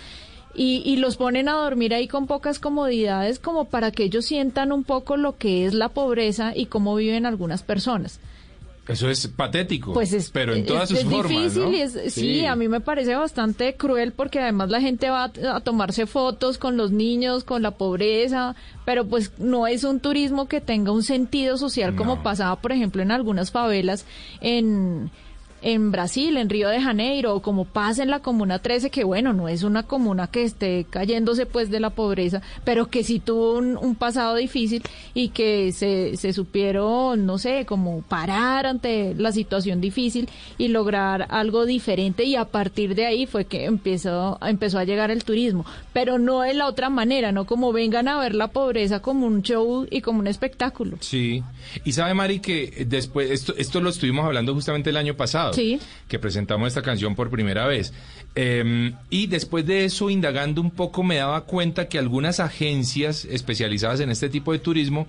y, 0.55 0.83
y 0.85 0.97
los 0.97 1.17
ponen 1.17 1.49
a 1.49 1.53
dormir 1.55 1.95
ahí 1.95 2.09
con 2.09 2.27
pocas 2.27 2.59
comodidades 2.59 3.39
como 3.39 3.67
para 3.67 3.91
que 3.93 4.05
ellos 4.05 4.25
sientan 4.27 4.73
un 4.73 4.85
poco 4.85 5.17
lo 5.17 5.37
que 5.37 5.65
es 5.67 5.75
la 5.75 5.89
pobreza 5.91 6.53
y 6.57 6.67
cómo 6.67 6.95
viven 6.97 7.27
algunas 7.27 7.63
personas. 7.63 8.21
Eso 8.89 9.09
es 9.09 9.29
patético. 9.29 9.93
Pues 9.93 10.13
es, 10.13 10.31
pero 10.31 10.53
en 10.53 10.63
es- 10.63 10.67
todas 10.67 10.89
sus 10.89 10.99
es 10.99 11.05
formas. 11.05 11.55
difícil 11.55 11.75
es, 11.81 12.13
sí. 12.13 12.45
a 12.45 12.57
mí 12.57 12.67
me 12.67 12.81
parece 12.81 13.15
bastante 13.15 13.75
cruel 13.77 14.11
porque 14.11 14.41
además 14.41 14.69
la 14.71 14.81
gente 14.81 15.09
va 15.11 15.25
a, 15.25 15.57
a 15.57 15.61
tomarse 15.61 16.07
fotos 16.07 16.59
con 16.59 16.77
los 16.77 16.91
niños, 16.91 17.45
con 17.45 17.63
la 17.63 17.71
pobreza, 17.73 18.57
pero 18.85 19.07
pues 19.07 19.39
no 19.39 19.69
es 19.69 19.85
un 19.85 20.01
turismo 20.01 20.49
que 20.49 20.61
tenga 20.61 20.91
un 20.91 21.05
sentido 21.05 21.57
social 21.57 21.95
como 21.95 22.25
pasaba, 22.25 22.57
por 22.61 22.73
ejemplo, 22.73 23.01
en 23.03 23.13
algunas 23.13 23.53
favelas 23.53 24.07
en 24.41 25.11
en 25.63 25.91
Brasil, 25.91 26.37
en 26.37 26.49
Río 26.49 26.69
de 26.69 26.81
Janeiro, 26.81 27.35
o 27.35 27.43
como 27.43 27.65
pasa 27.65 28.03
en 28.03 28.11
la 28.11 28.21
Comuna 28.21 28.61
13, 28.61 28.91
que 28.91 29.05
bueno, 29.05 29.33
no 29.33 29.49
es 29.49 29.63
una 29.63 29.83
comuna 29.83 30.29
que 30.29 30.45
esté 30.45 30.87
cayéndose 30.89 31.47
pues 31.47 31.71
de 31.71 31.81
la 31.81 31.91
pobreza, 31.91 32.43
pero 32.65 32.89
que 32.89 33.05
sí 33.05 33.21
tuvo 33.21 33.59
un, 33.59 33.95
pasado 33.95 34.37
difícil 34.37 34.83
y 35.15 35.29
que 35.29 35.73
se, 35.73 36.17
se 36.17 36.33
supieron, 36.33 37.27
no 37.27 37.39
sé, 37.39 37.67
como 37.67 38.03
parar 38.03 38.67
ante 38.67 39.15
la 39.15 39.33
situación 39.33 39.81
difícil 39.81 40.29
y 40.59 40.69
lograr 40.69 41.27
algo 41.29 41.67
diferente 41.67 42.25
y 42.25 42.37
a 42.37 42.47
partir 42.47 42.95
de 42.95 43.07
ahí 43.07 43.27
fue 43.27 43.45
que 43.45 43.65
empezó, 43.65 44.39
empezó 44.43 44.79
a 44.79 44.85
llegar 44.85 45.11
el 45.11 45.25
turismo, 45.25 45.67
pero 45.93 46.19
no 46.19 46.41
de 46.41 46.55
la 46.55 46.67
otra 46.67 46.89
manera, 46.89 47.33
no 47.33 47.45
como 47.45 47.73
vengan 47.73 48.09
a 48.09 48.19
ver 48.19 48.35
la 48.35 48.49
pobreza 48.49 49.01
como 49.01 49.27
un 49.27 49.43
show 49.43 49.87
y 49.91 50.01
como 50.01 50.21
un 50.21 50.27
espectáculo. 50.27 50.97
Sí. 51.01 51.43
Y 51.85 51.93
sabe, 51.93 52.15
Mari, 52.15 52.41
que 52.41 52.85
después, 52.87 53.31
esto, 53.31 53.55
esto 53.57 53.81
lo 53.81 53.91
estuvimos 53.91 54.25
hablando 54.25 54.55
justamente 54.55 54.91
el 54.91 54.97
año 54.97 55.15
pasado. 55.15 55.50
Sí. 55.53 55.81
Que 56.09 56.19
presentamos 56.19 56.69
esta 56.69 56.83
canción 56.83 57.15
por 57.15 57.31
primera 57.31 57.67
vez. 57.67 57.93
Eh, 58.35 58.93
y 59.11 59.27
después 59.27 59.67
de 59.67 59.85
eso, 59.85 60.11
indagando 60.11 60.61
un 60.61 60.71
poco, 60.71 61.03
me 61.03 61.17
daba 61.17 61.43
cuenta 61.43 61.89
que 61.89 61.99
algunas 61.99 62.41
agencias 62.41 63.25
especializadas 63.25 64.01
en 64.01 64.11
este 64.11 64.29
tipo 64.29 64.53
de 64.53 64.59
turismo, 64.59 65.07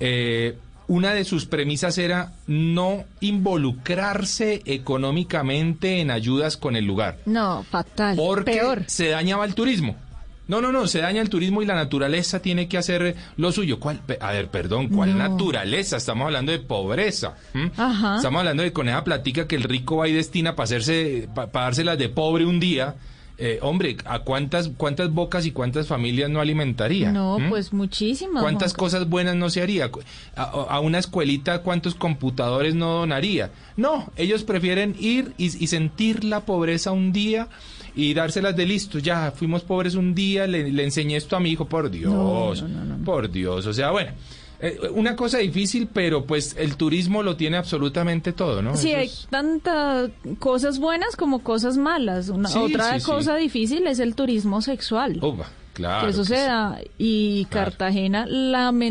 eh, 0.00 0.56
una 0.86 1.14
de 1.14 1.24
sus 1.24 1.46
premisas 1.46 1.96
era 1.98 2.32
no 2.46 3.04
involucrarse 3.20 4.62
económicamente 4.66 6.00
en 6.00 6.10
ayudas 6.10 6.56
con 6.56 6.76
el 6.76 6.84
lugar. 6.84 7.18
No, 7.26 7.62
fatal. 7.64 8.16
Porque 8.16 8.52
Peor. 8.52 8.84
se 8.86 9.08
dañaba 9.08 9.44
el 9.44 9.54
turismo. 9.54 9.96
No, 10.46 10.60
no, 10.60 10.72
no, 10.72 10.86
se 10.86 11.00
daña 11.00 11.22
el 11.22 11.30
turismo 11.30 11.62
y 11.62 11.66
la 11.66 11.74
naturaleza 11.74 12.40
tiene 12.42 12.68
que 12.68 12.76
hacer 12.76 13.16
lo 13.36 13.50
suyo. 13.50 13.80
¿Cuál? 13.80 14.00
A 14.20 14.32
ver, 14.32 14.48
perdón, 14.48 14.88
¿cuál 14.88 15.16
No. 15.16 15.26
naturaleza? 15.28 15.96
Estamos 15.96 16.26
hablando 16.26 16.52
de 16.52 16.58
pobreza. 16.58 17.34
Ajá. 17.76 18.16
Estamos 18.16 18.40
hablando 18.40 18.62
de 18.62 18.72
con 18.72 18.88
esa 18.88 19.02
platica 19.04 19.46
que 19.48 19.56
el 19.56 19.62
rico 19.62 19.96
va 19.96 20.08
y 20.08 20.12
destina 20.12 20.54
para 20.54 20.64
hacerse, 20.64 21.28
para 21.34 21.48
dárselas 21.50 21.96
de 21.98 22.08
pobre 22.10 22.44
un 22.44 22.60
día. 22.60 22.94
Eh, 23.36 23.58
hombre, 23.62 23.96
¿a 24.04 24.20
cuántas, 24.20 24.68
cuántas 24.76 25.10
bocas 25.10 25.44
y 25.44 25.50
cuántas 25.50 25.88
familias 25.88 26.30
no 26.30 26.40
alimentaría? 26.40 27.10
No, 27.10 27.38
pues 27.48 27.72
muchísimas. 27.72 28.40
¿Cuántas 28.42 28.74
cosas 28.74 29.08
buenas 29.08 29.34
no 29.34 29.50
se 29.50 29.60
haría? 29.60 29.90
A, 30.36 30.42
a 30.42 30.78
una 30.78 30.98
escuelita, 30.98 31.62
¿cuántos 31.62 31.96
computadores 31.96 32.76
no 32.76 32.92
donaría? 32.92 33.50
No, 33.76 34.12
ellos 34.16 34.44
prefieren 34.44 34.94
ir 35.00 35.32
y, 35.36 35.46
y 35.46 35.66
sentir 35.66 36.22
la 36.22 36.40
pobreza 36.40 36.92
un 36.92 37.12
día 37.12 37.48
y 37.96 38.12
dárselas 38.14 38.56
de 38.56 38.66
listo. 38.66 38.98
Ya, 38.98 39.30
fuimos 39.30 39.62
pobres 39.62 39.94
un 39.94 40.14
día, 40.14 40.46
le, 40.46 40.70
le 40.70 40.84
enseñé 40.84 41.16
esto 41.16 41.36
a 41.36 41.40
mi 41.40 41.50
hijo, 41.50 41.66
por 41.66 41.90
Dios, 41.90 42.12
no, 42.12 42.54
no, 42.68 42.84
no. 42.98 43.04
por 43.04 43.30
Dios. 43.30 43.66
O 43.66 43.72
sea, 43.72 43.90
bueno, 43.90 44.12
eh, 44.60 44.78
una 44.94 45.14
cosa 45.16 45.38
difícil, 45.38 45.88
pero 45.92 46.24
pues 46.24 46.56
el 46.58 46.76
turismo 46.76 47.22
lo 47.22 47.36
tiene 47.36 47.56
absolutamente 47.56 48.32
todo, 48.32 48.62
¿no? 48.62 48.76
Sí, 48.76 48.90
Eso 48.90 48.98
hay 48.98 49.06
es- 49.06 49.26
tantas 49.30 50.10
cosas 50.38 50.78
buenas 50.78 51.16
como 51.16 51.42
cosas 51.42 51.76
malas. 51.76 52.28
Una, 52.30 52.48
Sí, 52.48 52.58
otra 52.58 52.94
sí, 52.94 53.00
sí. 53.00 53.06
cosa 53.06 53.36
difícil 53.36 53.86
es 53.86 53.98
el 53.98 54.14
turismo 54.14 54.60
sexual. 54.62 55.20
Claro. 55.74 56.04
que 56.06 56.10
eso 56.12 56.22
que 56.22 56.28
se 56.28 56.36
sí. 56.36 56.40
da 56.42 56.78
y 56.98 57.46
Claro. 57.46 57.70
Cartagena 57.72 58.26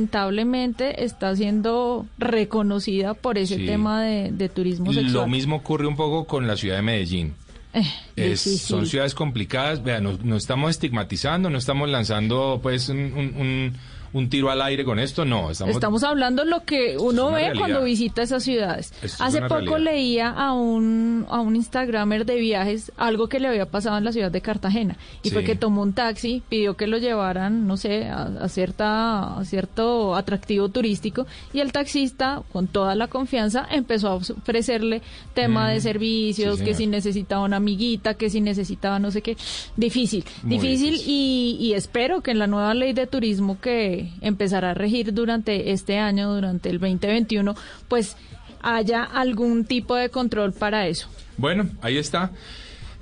lamentablemente 0.07 1.03
está 1.05 1.33
siendo 1.35 2.05
reconocida 2.17 3.13
por 3.13 3.37
ese 3.37 3.55
Sí. 3.55 3.65
tema 3.65 4.01
de, 4.03 4.31
de 4.33 4.49
turismo 4.49 4.91
sexual. 4.93 5.13
Lo 5.13 5.27
mismo 5.27 5.55
ocurre 5.57 5.87
un 5.87 5.95
poco 5.95 6.25
con 6.25 6.45
la 6.45 6.57
ciudad 6.57 6.75
de 6.75 6.81
Medellín. 6.81 7.35
Eh, 7.73 7.83
Es- 8.15 8.61
son 8.61 8.85
ciudades 8.85 9.15
complicadas, 9.15 9.83
vean, 9.83 10.03
no, 10.03 10.17
no 10.23 10.35
estamos 10.37 10.69
estigmatizando, 10.71 11.49
no 11.49 11.57
estamos 11.57 11.89
lanzando 11.89 12.59
pues 12.61 12.89
un, 12.89 12.97
un- 13.13 13.35
un- 13.35 13.73
un 14.13 14.29
tiro 14.29 14.49
al 14.51 14.61
aire 14.61 14.85
con 14.85 14.99
esto, 14.99 15.25
no, 15.25 15.49
estamos, 15.51 15.73
Estamos 15.75 16.03
hablando 16.03 16.45
lo 16.45 16.63
que 16.63 16.97
uno 16.99 17.31
ve 17.31 17.41
realidad. 17.45 17.59
cuando 17.59 17.83
visita 17.83 18.21
esas 18.21 18.43
ciudades. 18.43 18.93
Esto 19.01 19.23
Hace 19.23 19.41
poco 19.41 19.55
realidad. 19.55 19.79
leía 19.79 20.29
a 20.29 20.53
un, 20.53 21.25
a 21.29 21.41
un 21.41 21.55
Instagramer 21.55 22.25
de 22.25 22.35
viajes 22.35 22.91
algo 22.97 23.27
que 23.27 23.39
le 23.39 23.47
había 23.47 23.65
pasado 23.65 23.97
en 23.97 24.03
la 24.03 24.11
ciudad 24.11 24.31
de 24.31 24.41
Cartagena. 24.41 24.97
Y 25.23 25.29
Sí. 25.29 25.33
fue 25.33 25.43
que 25.43 25.55
tomó 25.55 25.81
un 25.81 25.93
taxi, 25.93 26.43
pidió 26.47 26.75
que 26.77 26.85
lo 26.87 26.97
llevaran, 26.99 27.65
no 27.67 27.75
sé, 27.75 28.05
a, 28.05 28.23
a 28.39 28.49
cierta, 28.49 29.37
a 29.39 29.45
cierto 29.45 30.15
atractivo 30.15 30.69
turístico. 30.69 31.25
Y 31.51 31.59
el 31.59 31.71
taxista, 31.71 32.43
con 32.51 32.67
toda 32.67 32.93
la 32.95 33.07
confianza, 33.07 33.67
empezó 33.71 34.09
a 34.09 34.13
ofrecerle 34.15 35.01
tema 35.33 35.69
de 35.71 35.81
servicios, 35.81 36.59
Sí, 36.59 36.65
que 36.65 36.73
si 36.75 36.85
necesitaba 36.87 37.43
una 37.43 37.57
amiguita, 37.57 38.13
que 38.13 38.29
si 38.29 38.41
necesitaba 38.41 38.99
no 38.99 39.09
sé 39.11 39.21
qué. 39.21 39.35
Difícil, 39.75 40.23
Muy 40.43 40.57
difícil, 40.59 40.91
difícil. 40.91 41.09
Y, 41.11 41.57
y 41.59 41.73
espero 41.73 42.21
que 42.21 42.31
en 42.31 42.39
la 42.39 42.47
nueva 42.47 42.73
ley 42.73 42.93
de 42.93 43.07
turismo 43.07 43.59
que 43.59 44.02
empezará 44.21 44.71
a 44.71 44.73
regir 44.73 45.13
durante 45.13 45.71
este 45.71 45.97
año, 45.97 46.33
durante 46.33 46.69
el 46.69 46.79
2021, 46.79 47.55
pues 47.87 48.15
haya 48.61 49.03
algún 49.03 49.65
tipo 49.65 49.95
de 49.95 50.09
control 50.09 50.53
para 50.53 50.87
eso. 50.87 51.07
Bueno, 51.37 51.69
ahí 51.81 51.97
está. 51.97 52.31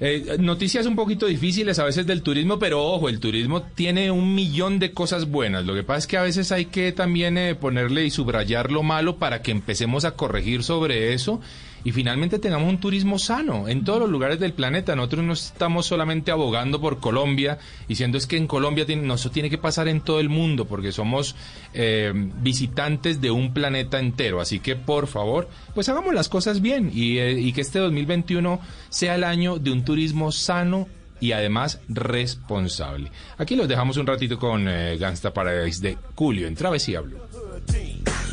Eh, 0.04 0.38
noticias 0.40 0.88
un 0.88 0.96
poquito 0.96 1.28
difíciles 1.28 1.78
a 1.78 1.84
veces 1.84 2.08
del 2.08 2.24
turismo, 2.24 2.58
pero 2.58 2.84
ojo, 2.84 3.08
el 3.08 3.20
turismo 3.20 3.62
tiene 3.62 4.10
un 4.10 4.34
millón 4.34 4.80
de 4.80 4.94
cosas 4.94 5.30
buenas. 5.30 5.64
Lo 5.64 5.76
que 5.76 5.84
pasa 5.84 6.00
es 6.00 6.08
que 6.08 6.18
a 6.18 6.24
veces 6.24 6.52
hay 6.52 6.66
que 6.66 6.92
también 6.92 7.38
eh, 7.38 7.54
ponerle 7.54 8.04
y 8.04 8.10
subrayar 8.10 8.72
lo 8.72 8.82
malo 8.82 9.18
para 9.18 9.44
que 9.44 9.52
empecemos 9.52 10.04
a 10.04 10.16
corregir 10.16 10.64
sobre 10.64 11.14
eso 11.14 11.40
y 11.84 11.92
finalmente 11.92 12.40
tengamos 12.40 12.70
un 12.70 12.80
turismo 12.80 13.20
sano 13.20 13.68
en 13.68 13.84
todos 13.84 14.00
los 14.00 14.10
lugares 14.10 14.40
del 14.40 14.54
planeta. 14.54 14.96
Nosotros 14.96 15.24
no 15.24 15.34
estamos 15.34 15.86
solamente 15.86 16.32
abogando 16.32 16.80
por 16.80 17.00
Colombia, 17.00 17.60
diciendo 17.88 18.18
es 18.18 18.28
que 18.28 18.38
en 18.38 18.48
Colombia 18.48 18.86
tiene, 18.86 19.04
no, 19.04 19.16
eso 19.16 19.32
tiene 19.32 19.50
que 19.50 19.58
pasar 19.58 19.88
en 19.88 20.02
todo 20.02 20.20
el 20.20 20.30
mundo 20.30 20.66
porque 20.66 20.92
somos 20.92 21.36
eh, 21.74 22.12
visitantes 22.14 23.22
de 23.22 23.32
un 23.32 23.54
planeta 23.54 24.00
entero. 24.00 24.42
Así 24.42 24.60
que 24.60 24.76
por 24.76 25.08
favor, 25.08 25.50
pues 25.74 25.90
hagamos 25.90 26.14
las 26.14 26.30
cosas 26.30 26.62
bien 26.62 26.92
y, 26.94 27.18
eh, 27.18 27.40
y 27.40 27.54
que 27.54 27.62
este 27.62 27.80
2021 27.80 28.60
sea 28.90 29.16
el 29.16 29.24
año 29.24 29.58
de 29.58 29.72
un 29.72 29.84
turismo 29.84 30.32
sano 30.32 30.88
y 31.22 31.32
además 31.32 31.80
responsable. 31.88 33.12
Aquí 33.38 33.56
los 33.56 33.70
dejamos 33.70 33.96
un 33.98 34.08
ratito 34.08 34.38
con 34.38 34.68
eh, 34.68 34.98
Gangsta 34.98 35.34
Paradise 35.34 35.82
de 35.82 35.98
Julio 36.16 36.48
en 36.48 36.56
Travesía 36.56 37.00
Blue. 37.00 37.20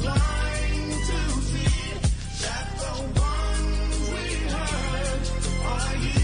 blind 0.00 0.90
to 1.08 1.20
see 1.48 1.94
that 2.42 2.66
the 2.80 2.92
ones 3.20 3.96
we 4.10 4.24
hurt 4.52 5.24
are 5.66 5.96
you 6.04 6.23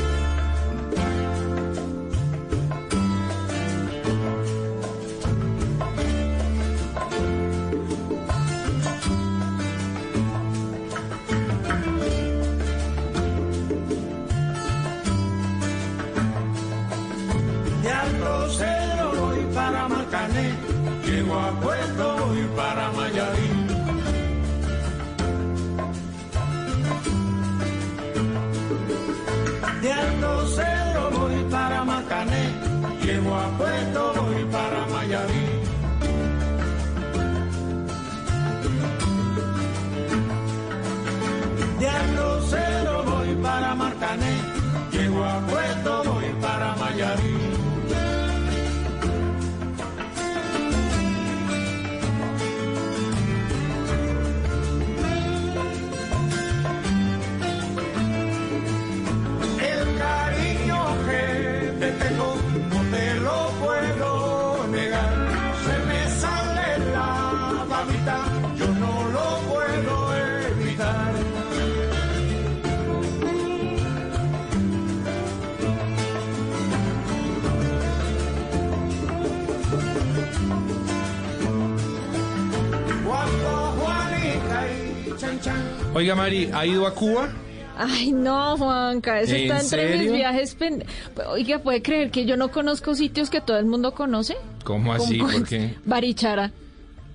Oiga, 85.93 86.15
Mari, 86.15 86.49
¿ha 86.53 86.65
ido 86.65 86.87
a 86.87 86.93
Cuba? 86.93 87.29
Ay, 87.77 88.11
no, 88.11 88.57
Juanca, 88.57 89.19
eso 89.21 89.33
¿En 89.35 89.51
está 89.51 89.61
entre 89.61 89.97
mis 89.97 90.11
viajes. 90.13 90.55
pen- 90.55 90.85
Oiga, 91.29 91.59
¿puede 91.59 91.81
creer 91.81 92.11
que 92.11 92.25
yo 92.25 92.37
no 92.37 92.51
conozco 92.51 92.95
sitios 92.95 93.29
que 93.29 93.41
todo 93.41 93.57
el 93.57 93.65
mundo 93.65 93.93
conoce? 93.93 94.35
¿Cómo 94.63 94.93
así? 94.93 95.17
¿Por 95.17 95.47
qué? 95.47 95.75
Barichara, 95.85 96.51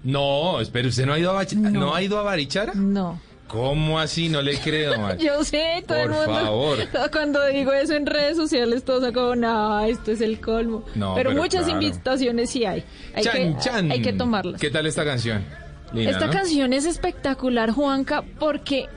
No, 0.03 0.61
espere, 0.61 0.89
¿usted 0.89 1.07
no 1.07 1.13
ha 1.15 1.19
ido 1.19 1.31
a, 1.31 1.43
Bach- 1.43 1.53
no. 1.55 1.95
ha 1.95 2.03
ido 2.03 2.19
a 2.19 2.23
Barichara? 2.23 2.73
no. 2.75 3.21
¿Cómo 3.47 4.01
así? 4.01 4.29
No 4.29 4.43
le 4.43 4.59
creo, 4.59 4.99
Mari. 5.01 5.25
Yo 5.25 5.45
sé, 5.45 5.85
todo 5.87 5.99
el 5.99 6.09
Por 6.11 6.17
mundo. 6.27 6.35
favor. 6.41 6.79
Cuando 7.13 7.47
digo 7.47 7.73
eso 7.73 7.95
en 7.95 8.05
redes 8.05 8.37
sociales, 8.37 8.85
todos 8.85 9.05
son 9.05 9.13
como, 9.15 9.37
no, 9.37 9.85
esto 9.85 10.11
es 10.11 10.21
el 10.21 10.41
colmo. 10.41 10.85
No, 10.97 11.15
pero, 11.15 11.31
pero 11.31 11.43
muchas 11.43 11.65
claro. 11.65 11.81
invitaciones 11.81 12.51
sí 12.51 12.65
hay. 12.65 12.83
Hay, 13.15 13.23
Chan, 13.23 13.33
que, 13.35 13.57
chan. 13.61 13.93
hay 13.93 14.03
que 14.03 14.13
tomarlas. 14.15 14.61
¿Qué 14.61 14.69
tal 14.69 14.85
esta 14.87 15.05
canción? 15.05 15.45
Esta 15.95 16.27
¿no? 16.27 16.33
canción 16.33 16.73
es 16.73 16.85
espectacular, 16.85 17.71
Juanca, 17.71 18.25
porque 18.39 18.89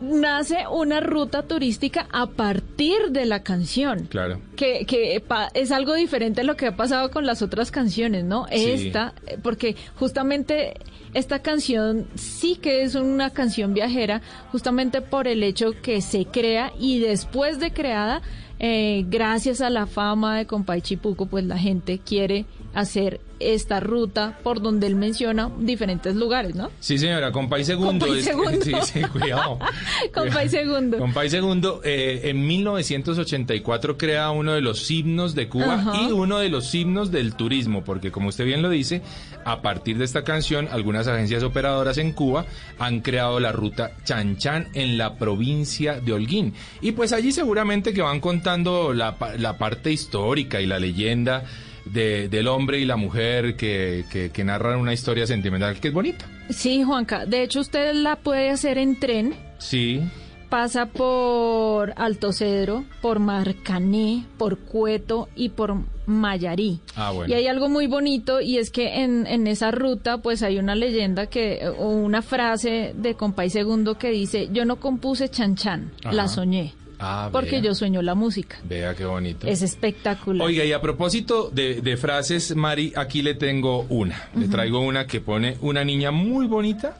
nace 0.00 0.66
una 0.70 1.00
ruta 1.00 1.42
turística 1.42 2.06
a 2.10 2.26
partir 2.26 3.10
de 3.10 3.26
la 3.26 3.42
canción. 3.42 4.06
Claro. 4.06 4.40
Que, 4.56 4.84
que 4.86 5.22
es 5.54 5.70
algo 5.72 5.94
diferente 5.94 6.40
a 6.40 6.44
lo 6.44 6.56
que 6.56 6.68
ha 6.68 6.76
pasado 6.76 7.10
con 7.10 7.26
las 7.26 7.42
otras 7.42 7.70
canciones, 7.70 8.24
¿no? 8.24 8.46
Sí. 8.48 8.70
Esta, 8.70 9.14
eh, 9.26 9.38
porque 9.42 9.76
justamente 9.96 10.74
esta 11.12 11.40
canción 11.40 12.06
sí 12.14 12.56
que 12.56 12.82
es 12.82 12.94
una 12.94 13.30
canción 13.30 13.74
viajera, 13.74 14.22
justamente 14.52 15.02
por 15.02 15.28
el 15.28 15.42
hecho 15.42 15.72
que 15.82 16.00
se 16.00 16.24
crea 16.24 16.72
y 16.78 17.00
después 17.00 17.58
de 17.60 17.72
creada, 17.72 18.22
eh, 18.58 19.04
gracias 19.08 19.60
a 19.60 19.70
la 19.70 19.86
fama 19.86 20.36
de 20.36 20.46
Compay 20.46 20.82
Chipuco, 20.82 21.26
pues 21.26 21.44
la 21.44 21.58
gente 21.58 21.98
quiere 21.98 22.46
hacer 22.74 23.20
esta 23.40 23.80
ruta 23.80 24.38
por 24.42 24.60
donde 24.62 24.86
él 24.86 24.94
menciona 24.96 25.50
diferentes 25.58 26.14
lugares, 26.14 26.54
¿no? 26.54 26.70
Sí, 26.78 26.98
señora, 26.98 27.32
Compay 27.32 27.64
Segundo. 27.64 28.06
Compay 28.06 28.18
es- 28.20 28.24
Segundo. 28.26 28.50
Sí, 28.64 28.72
sí, 28.84 29.00
cuidado. 29.02 29.58
Compay 30.14 30.48
Segundo. 30.48 30.98
Compay 30.98 31.30
Segundo, 31.30 31.80
eh, 31.84 32.20
en 32.24 32.46
1984 32.46 33.96
crea 33.98 34.30
uno 34.30 34.52
de 34.52 34.60
los 34.60 34.90
himnos 34.90 35.34
de 35.34 35.48
Cuba 35.48 35.92
y 36.02 36.12
uno 36.12 36.38
de 36.38 36.48
los 36.48 36.74
himnos 36.74 37.10
del 37.10 37.34
turismo, 37.34 37.82
porque 37.84 38.10
como 38.12 38.28
usted 38.28 38.44
bien 38.44 38.62
lo 38.62 38.70
dice, 38.70 39.02
a 39.44 39.62
partir 39.62 39.98
de 39.98 40.04
esta 40.04 40.22
canción, 40.22 40.68
algunas 40.70 41.08
agencias 41.08 41.42
operadoras 41.42 41.98
en 41.98 42.12
Cuba 42.12 42.46
han 42.78 43.00
creado 43.00 43.40
la 43.40 43.52
ruta 43.52 43.92
Chan 44.04 44.36
Chan 44.36 44.68
en 44.74 44.98
la 44.98 45.14
provincia 45.16 46.00
de 46.00 46.12
Holguín. 46.12 46.54
Y 46.80 46.92
pues 46.92 47.12
allí 47.12 47.32
seguramente 47.32 47.92
que 47.92 48.02
van 48.02 48.20
contando 48.20 48.92
la, 48.92 49.16
la 49.38 49.56
parte 49.58 49.90
histórica 49.92 50.60
y 50.60 50.66
la 50.66 50.78
leyenda 50.78 51.44
de- 51.84 52.28
del 52.28 52.48
hombre 52.48 52.78
y 52.80 52.84
la 52.84 52.96
mujer 52.96 53.56
que, 53.56 54.04
que, 54.10 54.30
que 54.30 54.44
narran 54.44 54.78
una 54.78 54.92
historia 54.92 55.26
sentimental 55.26 55.78
que 55.80 55.88
es 55.88 55.94
bonita. 55.94 56.26
Sí, 56.50 56.82
Juanca. 56.82 57.26
De 57.26 57.42
hecho, 57.42 57.60
usted 57.60 57.94
la 57.94 58.16
puede 58.16 58.50
hacer 58.50 58.78
en 58.78 58.98
tren. 58.98 59.34
Sí. 59.58 60.00
Pasa 60.48 60.86
por 60.86 61.92
Alto 61.96 62.32
Cedro, 62.32 62.84
por 63.00 63.20
Marcané, 63.20 64.24
por 64.36 64.58
Cueto 64.58 65.28
y 65.36 65.50
por 65.50 65.76
Mayarí. 66.06 66.80
Ah, 66.96 67.12
bueno. 67.12 67.32
Y 67.32 67.36
hay 67.36 67.46
algo 67.46 67.68
muy 67.68 67.86
bonito 67.86 68.40
y 68.40 68.58
es 68.58 68.70
que 68.70 69.02
en, 69.04 69.28
en 69.28 69.46
esa 69.46 69.70
ruta 69.70 70.18
pues 70.18 70.42
hay 70.42 70.58
una 70.58 70.74
leyenda 70.74 71.26
que 71.26 71.60
o 71.78 71.90
una 71.90 72.20
frase 72.20 72.92
de 72.96 73.14
Compay 73.14 73.48
Segundo 73.48 73.96
que 73.96 74.10
dice, 74.10 74.48
yo 74.52 74.64
no 74.64 74.76
compuse 74.80 75.28
chan 75.28 75.54
chan, 75.54 75.92
Ajá. 76.04 76.12
la 76.14 76.26
soñé. 76.26 76.74
Ah, 77.00 77.30
porque 77.32 77.52
vea. 77.52 77.60
yo 77.62 77.74
sueño 77.74 78.02
la 78.02 78.14
música. 78.14 78.58
Vea 78.64 78.94
qué 78.94 79.04
bonito. 79.06 79.46
Es 79.46 79.62
espectacular. 79.62 80.46
Oiga, 80.46 80.64
y 80.64 80.72
a 80.72 80.80
propósito 80.80 81.50
de, 81.50 81.80
de 81.80 81.96
frases, 81.96 82.54
Mari, 82.54 82.92
aquí 82.94 83.22
le 83.22 83.34
tengo 83.34 83.86
una. 83.88 84.28
Le 84.36 84.48
traigo 84.48 84.80
una 84.80 85.06
que 85.06 85.20
pone 85.20 85.56
una 85.62 85.82
niña 85.84 86.10
muy 86.10 86.46
bonita 86.46 86.98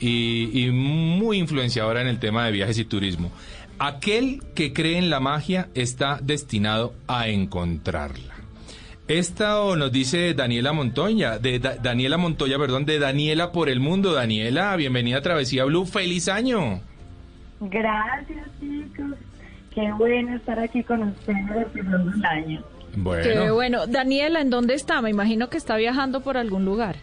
y, 0.00 0.64
y 0.66 0.70
muy 0.70 1.38
influenciadora 1.38 2.00
en 2.00 2.08
el 2.08 2.18
tema 2.18 2.46
de 2.46 2.52
viajes 2.52 2.78
y 2.78 2.84
turismo. 2.86 3.30
Aquel 3.78 4.40
que 4.54 4.72
cree 4.72 4.96
en 4.98 5.10
la 5.10 5.20
magia 5.20 5.68
está 5.74 6.18
destinado 6.22 6.94
a 7.06 7.28
encontrarla. 7.28 8.32
Esta 9.08 9.58
nos 9.76 9.92
dice 9.92 10.32
Daniela 10.32 10.72
Montoya, 10.72 11.38
de 11.38 11.58
Da- 11.58 11.76
Daniela 11.76 12.16
Montoya, 12.16 12.56
perdón, 12.58 12.86
de 12.86 12.98
Daniela 12.98 13.52
por 13.52 13.68
el 13.68 13.78
mundo. 13.80 14.14
Daniela, 14.14 14.74
bienvenida 14.76 15.18
a 15.18 15.22
Travesía 15.22 15.64
Blue. 15.64 15.84
¡Feliz 15.84 16.28
año! 16.28 16.80
Gracias, 17.60 18.46
chicos. 18.60 19.16
Qué 19.74 19.92
bueno 19.92 20.36
estar 20.36 20.58
aquí 20.58 20.82
con 20.82 21.02
ustedes 21.02 21.38
empezando 21.38 22.12
el 22.12 22.24
año. 22.24 22.62
Bueno. 22.96 23.22
Qué 23.22 23.50
bueno. 23.50 23.86
Daniela, 23.86 24.40
¿en 24.40 24.50
dónde 24.50 24.74
está? 24.74 25.02
Me 25.02 25.10
imagino 25.10 25.50
que 25.50 25.56
está 25.56 25.76
viajando 25.76 26.20
por 26.20 26.36
algún 26.36 26.64
lugar. 26.64 26.96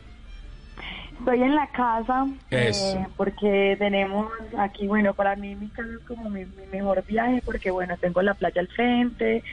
Estoy 1.19 1.43
en 1.43 1.53
la 1.53 1.67
casa 1.67 2.25
eh, 2.49 2.71
porque 3.15 3.75
tenemos 3.77 4.31
aquí, 4.57 4.87
bueno, 4.87 5.13
para 5.13 5.35
mí 5.35 5.53
mi 5.53 5.67
casa 5.67 5.89
es 5.99 6.07
como 6.07 6.31
mi, 6.31 6.45
mi 6.45 6.65
mejor 6.71 7.03
viaje 7.05 7.43
porque, 7.45 7.69
bueno, 7.69 7.95
tengo 7.97 8.23
la 8.23 8.33
playa 8.33 8.59
al 8.59 8.67
frente, 8.69 9.43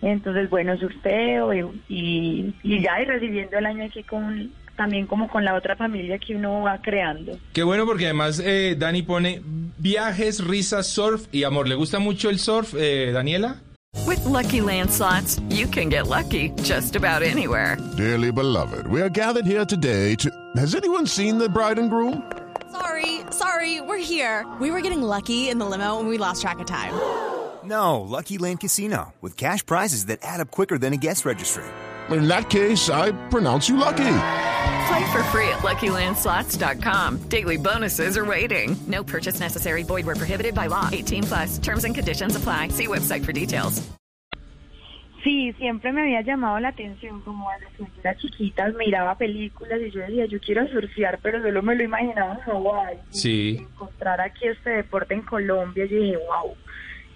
entonces, 0.00 0.48
bueno, 0.48 0.78
surfeo 0.78 1.52
y, 1.52 1.60
y, 1.90 2.54
y 2.62 2.80
ya 2.80 3.02
y 3.02 3.04
recibiendo 3.04 3.58
el 3.58 3.66
año 3.66 3.84
aquí 3.84 4.02
con 4.02 4.50
también 4.80 5.06
como 5.06 5.28
con 5.28 5.44
la 5.44 5.54
otra 5.54 5.76
familia 5.76 6.18
que 6.18 6.34
uno 6.34 6.62
va 6.62 6.80
creando. 6.80 7.38
Qué 7.52 7.62
bueno 7.62 7.84
porque 7.84 8.06
además 8.06 8.40
eh, 8.42 8.74
Dani 8.78 9.02
pone 9.02 9.42
viajes, 9.76 10.42
risas, 10.42 10.86
surf 10.86 11.26
y 11.32 11.44
amor. 11.44 11.68
¿Le 11.68 11.74
gusta 11.74 11.98
mucho 11.98 12.30
el 12.30 12.38
surf, 12.38 12.72
eh, 12.78 13.10
Daniela? 13.12 13.60
With 14.06 14.24
Lucky 14.24 14.62
Land 14.62 14.90
slots, 14.90 15.38
you 15.50 15.66
can 15.66 15.90
get 15.90 16.06
lucky 16.06 16.50
just 16.62 16.96
about 16.96 17.22
anywhere. 17.22 17.76
Dearly 17.98 18.32
beloved, 18.32 18.86
we 18.86 19.02
are 19.02 19.10
gathered 19.10 19.44
here 19.44 19.66
today 19.66 20.14
to. 20.16 20.30
Has 20.56 20.74
anyone 20.74 21.06
seen 21.06 21.36
the 21.36 21.50
bride 21.50 21.78
and 21.78 21.90
groom? 21.90 22.22
Sorry, 22.72 23.20
sorry, 23.30 23.82
we're 23.82 23.98
here. 23.98 24.46
We 24.60 24.70
were 24.70 24.80
getting 24.80 25.02
lucky 25.02 25.50
in 25.50 25.58
the 25.58 25.66
limo 25.66 25.98
and 25.98 26.08
we 26.08 26.16
lost 26.16 26.40
track 26.40 26.58
of 26.58 26.66
time. 26.66 26.94
No, 27.62 28.00
Lucky 28.00 28.38
Land 28.38 28.60
Casino, 28.60 29.12
with 29.20 29.36
cash 29.36 29.66
prizes 29.66 30.06
that 30.06 30.20
add 30.22 30.40
up 30.40 30.50
quicker 30.50 30.78
than 30.78 30.94
a 30.94 30.96
guest 30.96 31.26
registry. 31.26 31.64
In 32.08 32.26
that 32.26 32.48
case, 32.48 32.88
I 32.88 33.12
pronounce 33.28 33.68
you 33.68 33.76
lucky. 33.76 34.48
Play 34.90 35.12
for 35.12 35.22
free 35.24 35.48
at 35.48 35.60
LuckyLandSlots.com. 35.60 37.18
Daily 37.28 37.56
bonuses 37.56 38.16
are 38.18 38.24
waiting. 38.24 38.76
No 38.88 39.04
purchase 39.04 39.38
necessary. 39.38 39.84
Void 39.84 40.04
where 40.04 40.16
prohibited 40.16 40.52
by 40.52 40.66
law. 40.66 40.88
18 40.90 41.22
plus. 41.22 41.58
Terms 41.58 41.84
and 41.84 41.94
conditions 41.94 42.34
apply. 42.34 42.68
See 42.68 42.88
website 42.88 43.24
for 43.24 43.32
details. 43.32 43.88
Sí, 45.22 45.52
siempre 45.58 45.92
me 45.92 46.00
había 46.00 46.22
llamado 46.22 46.58
la 46.60 46.68
atención, 46.68 47.20
como 47.20 47.46
desde 47.60 47.92
que 47.92 48.00
era 48.00 48.16
chiquita 48.16 48.68
miraba 48.70 49.16
películas 49.16 49.78
y 49.80 49.90
yo 49.90 50.00
decía, 50.00 50.24
yo 50.24 50.40
quiero 50.40 50.66
surfear, 50.68 51.18
pero 51.22 51.42
solo 51.42 51.62
me 51.62 51.76
lo 51.76 51.84
imaginaba 51.84 52.32
en 52.32 52.40
Hawái. 52.40 52.96
Sí. 53.10 53.58
Encontrar 53.60 54.20
aquí 54.22 54.48
este 54.48 54.70
deporte 54.70 55.12
en 55.12 55.20
Colombia, 55.22 55.84
yo 55.84 55.96
dije, 55.98 56.16
wow. 56.16 56.56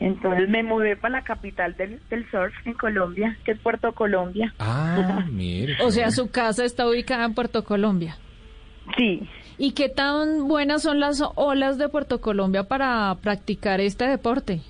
Entonces 0.04 0.48
me 0.50 0.62
mudé 0.62 0.96
para 0.96 1.20
la 1.20 1.24
capital 1.24 1.74
del, 1.76 1.98
del 2.10 2.30
surf 2.30 2.52
en 2.66 2.74
Colombia, 2.74 3.38
que 3.44 3.52
es 3.52 3.58
Puerto 3.58 3.92
Colombia. 3.92 4.52
Ah, 4.58 5.24
mire. 5.30 5.76
O 5.82 5.90
sea, 5.90 6.10
su 6.10 6.30
casa 6.30 6.64
está 6.64 6.86
ubicada 6.86 7.24
en 7.24 7.32
Puerto 7.34 7.64
Colombia. 7.64 8.16
Sí. 8.98 9.26
¿Y 9.56 9.72
qué 9.72 9.88
tan 9.88 10.46
buenas 10.46 10.82
son 10.82 11.00
las 11.00 11.22
olas 11.36 11.78
de 11.78 11.88
Puerto 11.88 12.20
Colombia 12.20 12.64
para 12.64 13.14
practicar 13.22 13.80
este 13.80 14.06
deporte? 14.06 14.60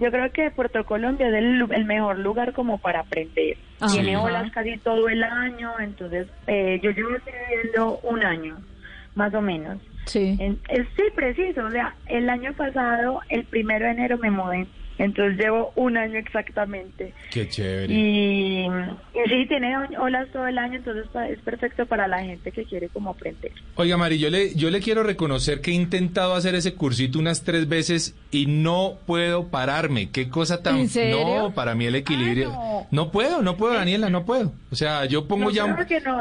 Yo 0.00 0.10
creo 0.12 0.30
que 0.32 0.50
Puerto 0.52 0.84
Colombia 0.84 1.26
es 1.28 1.34
el, 1.34 1.66
el 1.72 1.84
mejor 1.84 2.18
lugar 2.20 2.52
como 2.52 2.78
para 2.78 3.00
aprender. 3.00 3.56
Ah. 3.80 3.88
Tiene 3.90 4.10
Sí. 4.10 4.14
olas 4.16 4.52
casi 4.52 4.76
todo 4.78 5.08
el 5.08 5.22
año, 5.24 5.72
entonces 5.80 6.28
eh, 6.46 6.78
yo 6.80 6.90
llevo 6.92 7.08
viviendo 7.10 7.98
un 8.04 8.24
año, 8.24 8.56
más 9.16 9.34
o 9.34 9.40
menos. 9.40 9.78
Sí. 10.06 10.36
En- 10.38 10.58
es, 10.68 10.86
sí, 10.96 11.02
preciso. 11.14 11.64
O 11.64 11.70
sea, 11.70 11.94
el 12.06 12.28
año 12.28 12.52
pasado, 12.54 13.20
el 13.28 13.44
primero 13.44 13.84
de 13.86 13.92
enero 13.92 14.18
me 14.18 14.30
mudé. 14.30 14.66
Entonces 14.98 15.38
llevo 15.38 15.72
un 15.74 15.96
año 15.96 16.18
exactamente. 16.18 17.12
Qué 17.32 17.48
chévere. 17.48 17.92
Y, 17.92 18.64
y 18.64 19.28
sí, 19.28 19.46
tiene 19.48 19.74
olas 19.98 20.28
todo 20.32 20.46
el 20.46 20.56
año, 20.56 20.76
entonces 20.76 21.06
es 21.30 21.40
perfecto 21.40 21.86
para 21.86 22.06
la 22.06 22.22
gente 22.22 22.52
que 22.52 22.64
quiere 22.64 22.88
como 22.88 23.10
aprender. 23.10 23.50
Oiga, 23.74 23.96
Mari, 23.96 24.18
yo 24.18 24.30
le, 24.30 24.54
yo 24.54 24.70
le 24.70 24.80
quiero 24.80 25.02
reconocer 25.02 25.60
que 25.60 25.72
he 25.72 25.74
intentado 25.74 26.34
hacer 26.34 26.54
ese 26.54 26.74
cursito 26.74 27.18
unas 27.18 27.42
tres 27.42 27.68
veces 27.68 28.14
y 28.30 28.46
no 28.46 28.98
puedo 29.04 29.48
pararme. 29.48 30.10
Qué 30.10 30.28
cosa 30.28 30.62
tan... 30.62 30.78
¿En 30.78 30.88
serio? 30.88 31.26
No, 31.26 31.54
para 31.54 31.74
mí 31.74 31.86
el 31.86 31.96
equilibrio... 31.96 32.52
Ah, 32.54 32.86
no. 32.92 33.10
puedo, 33.10 33.42
no 33.42 33.56
puedo, 33.56 33.74
Daniela, 33.74 34.10
no 34.10 34.24
puedo. 34.24 34.52
O 34.70 34.76
sea, 34.76 35.06
yo 35.06 35.26
pongo 35.26 35.46
No, 35.46 35.50
ya 35.50 35.86
que 35.86 36.00
no. 36.00 36.20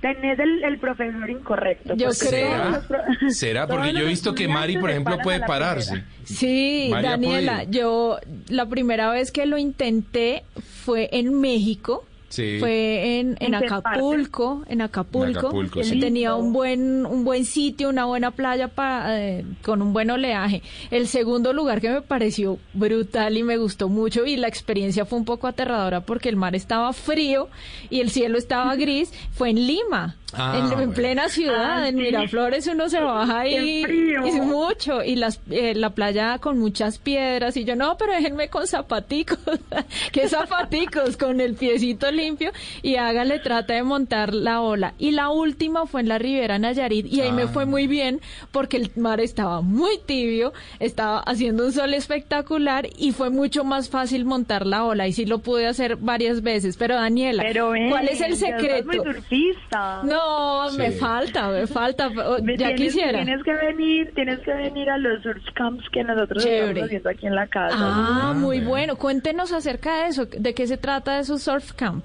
Tenés 0.00 0.38
el, 0.38 0.64
el 0.64 0.78
profesor 0.78 1.28
incorrecto. 1.30 1.94
Yo 1.96 2.08
creo. 2.10 2.82
pro- 2.88 3.30
¿Será? 3.30 3.66
Porque 3.68 3.92
yo 3.92 4.00
he 4.00 4.06
visto 4.06 4.34
que 4.34 4.48
Mari, 4.48 4.76
por 4.78 4.90
ejemplo, 4.90 5.18
puede 5.22 5.40
pararse. 5.40 5.92
primera. 5.92 6.12
Sí, 6.24 6.88
María 6.90 7.10
Daniela, 7.10 7.64
yo 7.64 8.18
la 8.48 8.66
primera 8.66 9.10
vez 9.10 9.32
que 9.32 9.46
lo 9.46 9.58
intenté 9.58 10.42
fue 10.84 11.08
en 11.12 11.40
México. 11.40 12.04
Sí. 12.32 12.56
Fue 12.60 13.18
en, 13.20 13.36
en 13.40 13.52
¿En 13.52 13.60
qué 13.60 13.66
Acapulco, 13.66 14.62
en 14.66 14.80
Acapulco. 14.80 15.38
Acapulco, 15.38 15.80
Él 15.80 15.84
sí. 15.84 16.00
Tenía 16.00 16.34
un 16.34 16.54
buen 16.54 17.04
un 17.04 17.24
buen 17.24 17.44
sitio, 17.44 17.90
una 17.90 18.06
buena 18.06 18.30
playa 18.30 18.68
para, 18.68 19.20
eh, 19.20 19.44
con 19.62 19.82
un 19.82 19.92
buen 19.92 20.10
oleaje. 20.10 20.62
El 20.90 21.08
segundo 21.08 21.52
lugar 21.52 21.82
que 21.82 21.90
me 21.90 22.00
pareció 22.00 22.58
brutal 22.72 23.36
y 23.36 23.42
me 23.42 23.58
gustó 23.58 23.90
mucho 23.90 24.24
y 24.24 24.38
la 24.38 24.48
experiencia 24.48 25.04
fue 25.04 25.18
un 25.18 25.26
poco 25.26 25.46
aterradora 25.46 26.00
porque 26.00 26.30
el 26.30 26.36
mar 26.36 26.56
estaba 26.56 26.94
frío 26.94 27.50
y 27.90 28.00
el 28.00 28.08
cielo 28.08 28.38
estaba 28.38 28.74
gris 28.76 29.12
fue 29.32 29.50
en 29.50 29.66
Lima. 29.66 30.16
Ah, 30.34 30.74
en, 30.80 30.92
plena 30.94 31.28
ciudad, 31.28 31.82
Ah, 31.82 31.88
en. 31.88 31.96
Miraflores 31.96 32.66
uno 32.66 32.88
se 32.88 33.00
baja 33.00 33.40
ahí 33.40 33.84
Qué 33.84 34.28
y 34.28 34.40
mucho 34.40 35.04
y 35.04 35.16
las 35.16 35.40
eh, 35.50 35.74
la 35.74 35.90
playa 35.90 36.38
con 36.38 36.58
muchas 36.58 36.96
piedras 36.96 37.54
y 37.58 37.64
yo 37.64 37.76
no, 37.76 37.98
pero 37.98 38.14
déjenme 38.14 38.48
con 38.48 38.66
zapaticos, 38.66 39.38
que 40.12 40.28
zapaticos 40.28 41.18
con 41.18 41.38
el 41.40 41.54
piecito 41.54 42.10
limpio 42.22 42.50
y 42.82 42.96
hágale 42.96 43.38
trata 43.40 43.74
de 43.74 43.82
montar 43.82 44.32
la 44.34 44.60
ola. 44.60 44.94
Y 44.98 45.10
la 45.12 45.30
última 45.30 45.86
fue 45.86 46.00
en 46.02 46.08
la 46.08 46.18
Ribera 46.18 46.58
Nayarit 46.58 47.06
y 47.06 47.20
ahí 47.20 47.32
me 47.32 47.42
Ah. 47.42 47.48
fue 47.48 47.66
muy 47.66 47.86
bien 47.86 48.20
porque 48.52 48.76
el 48.76 48.90
mar 48.96 49.20
estaba 49.20 49.60
muy 49.62 49.98
tibio, 50.06 50.52
estaba 50.80 51.20
haciendo 51.20 51.64
un 51.66 51.72
sol 51.72 51.92
espectacular 51.94 52.86
y 52.96 53.12
fue 53.12 53.30
mucho 53.30 53.64
más 53.64 53.88
fácil 53.90 54.24
montar 54.24 54.66
la 54.66 54.84
ola 54.84 55.06
y 55.08 55.12
sí 55.12 55.26
lo 55.26 55.38
pude 55.40 55.66
hacer 55.66 55.96
varias 55.96 56.42
veces. 56.42 56.76
Pero 56.76 56.94
Daniela, 56.94 57.42
Pero 57.42 57.72
¿cuál 57.90 58.08
es 58.08 58.20
el 58.20 58.36
secreto? 58.36 58.86
muy 58.86 58.96
surfista. 59.14 60.02
No, 60.04 60.70
me 60.78 60.90
falta, 60.92 61.48
me 61.48 61.66
falta. 61.66 62.08
o- 62.28 62.42
Me 62.42 62.56
Ya 62.56 62.68
tienes, 62.68 62.80
quisiera. 62.80 63.22
Tienes 63.24 63.42
que 63.44 63.52
venir, 63.54 64.12
tienes 64.14 64.38
que 64.40 64.52
venir 64.54 64.88
a 64.90 64.98
los 64.98 65.22
surf 65.22 65.42
camps 65.54 65.84
que 65.92 66.04
nosotros 66.04 66.42
Chévere. 66.42 66.68
estamos 66.68 66.86
haciendo 66.86 67.10
aquí 67.10 67.26
en 67.26 67.34
la 67.34 67.46
casa. 67.46 67.76
Ah, 67.78 68.32
muy 68.36 68.58
bueno. 68.58 68.70
bueno. 68.70 68.96
Cuéntenos 68.96 69.52
acerca 69.52 70.02
de 70.02 70.08
eso. 70.08 70.26
¿De 70.26 70.54
qué 70.54 70.66
se 70.66 70.76
trata 70.76 71.16
de 71.16 71.24
su 71.24 71.38
surf 71.38 71.72
camp? 71.72 72.04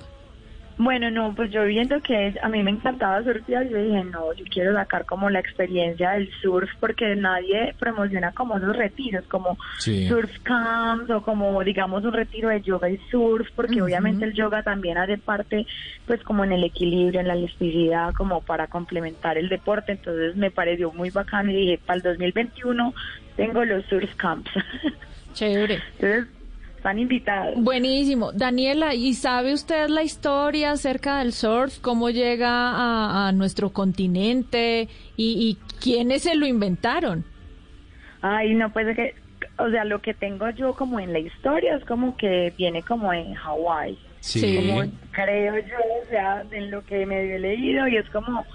Bueno, 0.80 1.10
no, 1.10 1.34
pues 1.34 1.50
yo 1.52 1.64
viendo 1.66 2.00
que 2.02 2.36
a 2.42 2.50
mí 2.50 2.62
me 2.62 2.70
encantaba 2.70 3.24
surfear, 3.24 3.68
yo 3.68 3.78
dije, 3.82 4.04
no, 4.04 4.32
yo 4.34 4.46
quiero 4.52 4.74
sacar 4.76 5.06
como 5.06 5.28
la 5.30 5.40
experiencia 5.40 6.12
del 6.12 6.30
surf 6.40 6.70
porque 6.80 7.16
nadie 7.16 7.74
promociona 7.80 8.32
como 8.32 8.58
esos 8.58 8.76
retiros, 8.76 9.26
como 9.26 9.58
Sí. 9.80 10.08
surf 10.08 10.30
camps 10.44 11.10
o 11.10 11.24
como 11.24 11.64
digamos 11.64 12.04
un 12.06 12.14
retiro 12.14 12.50
de 12.50 12.62
yoga 12.62 12.90
y 12.92 12.98
surf, 13.10 13.48
porque 13.56 13.82
obviamente 13.82 14.24
el 14.26 14.34
yoga 14.34 14.62
también 14.62 15.00
hace 15.00 15.18
parte 15.18 15.66
pues 16.06 16.22
como 16.24 16.44
en 16.44 16.52
el 16.52 16.64
equilibrio, 16.64 17.22
en 17.22 17.28
la 17.28 17.34
elasticidad, 17.34 18.14
como 18.14 18.42
para 18.42 18.68
complementar 18.68 19.38
el 19.40 19.50
deporte, 19.50 19.94
entonces 19.94 20.36
me 20.36 20.52
pareció 20.52 20.92
muy 20.94 21.10
bacano 21.10 21.52
y 21.52 21.56
dije, 21.56 21.80
para 21.84 21.98
el 21.98 22.04
2021 22.04 22.94
tengo 23.36 23.66
los 23.66 23.84
surf 23.86 24.14
camps. 24.16 24.52
Chévere. 25.34 25.80
entonces, 26.00 26.28
están 26.88 27.00
invitados. 27.00 27.56
Buenísimo. 27.58 28.32
Daniela, 28.32 28.94
¿y 28.94 29.14
sabe 29.14 29.54
usted 29.54 29.90
la 29.90 30.04
historia 30.04 30.72
acerca 30.72 31.20
del 31.20 31.34
surf? 31.34 31.80
¿Cómo 31.80 32.10
llega 32.10 32.50
a, 32.50 33.28
a 33.28 33.32
nuestro 33.34 33.72
continente? 33.72 34.88
¿Y, 35.18 35.50
y 35.50 35.58
quiénes 35.82 36.24
se 36.24 36.36
lo 36.36 36.46
inventaron? 36.46 37.26
Ay, 38.22 38.56
no, 38.56 38.72
pues 38.72 38.88
es 38.88 38.96
que, 38.96 39.16
o 39.58 39.70
sea, 39.70 39.84
lo 39.84 40.02
que 40.02 40.14
tengo 40.14 40.50
yo 40.52 40.74
como 40.76 41.00
en 41.02 41.12
la 41.12 41.20
historia 41.20 41.76
es 41.76 41.84
como 41.84 42.16
que 42.16 42.54
viene 42.58 42.82
como 42.84 43.12
en 43.12 43.34
Hawái. 43.34 43.98
Sí. 44.22 44.40
Sí. 44.40 44.56
Como 44.56 44.90
creo 45.12 45.56
yo, 45.56 45.78
o 46.04 46.10
sea, 46.10 46.44
en 46.52 46.72
lo 46.72 46.86
que 46.86 47.06
medio 47.06 47.36
he 47.36 47.40
leído 47.40 47.88
y 47.90 47.98
es 47.98 48.10
como 48.12 48.46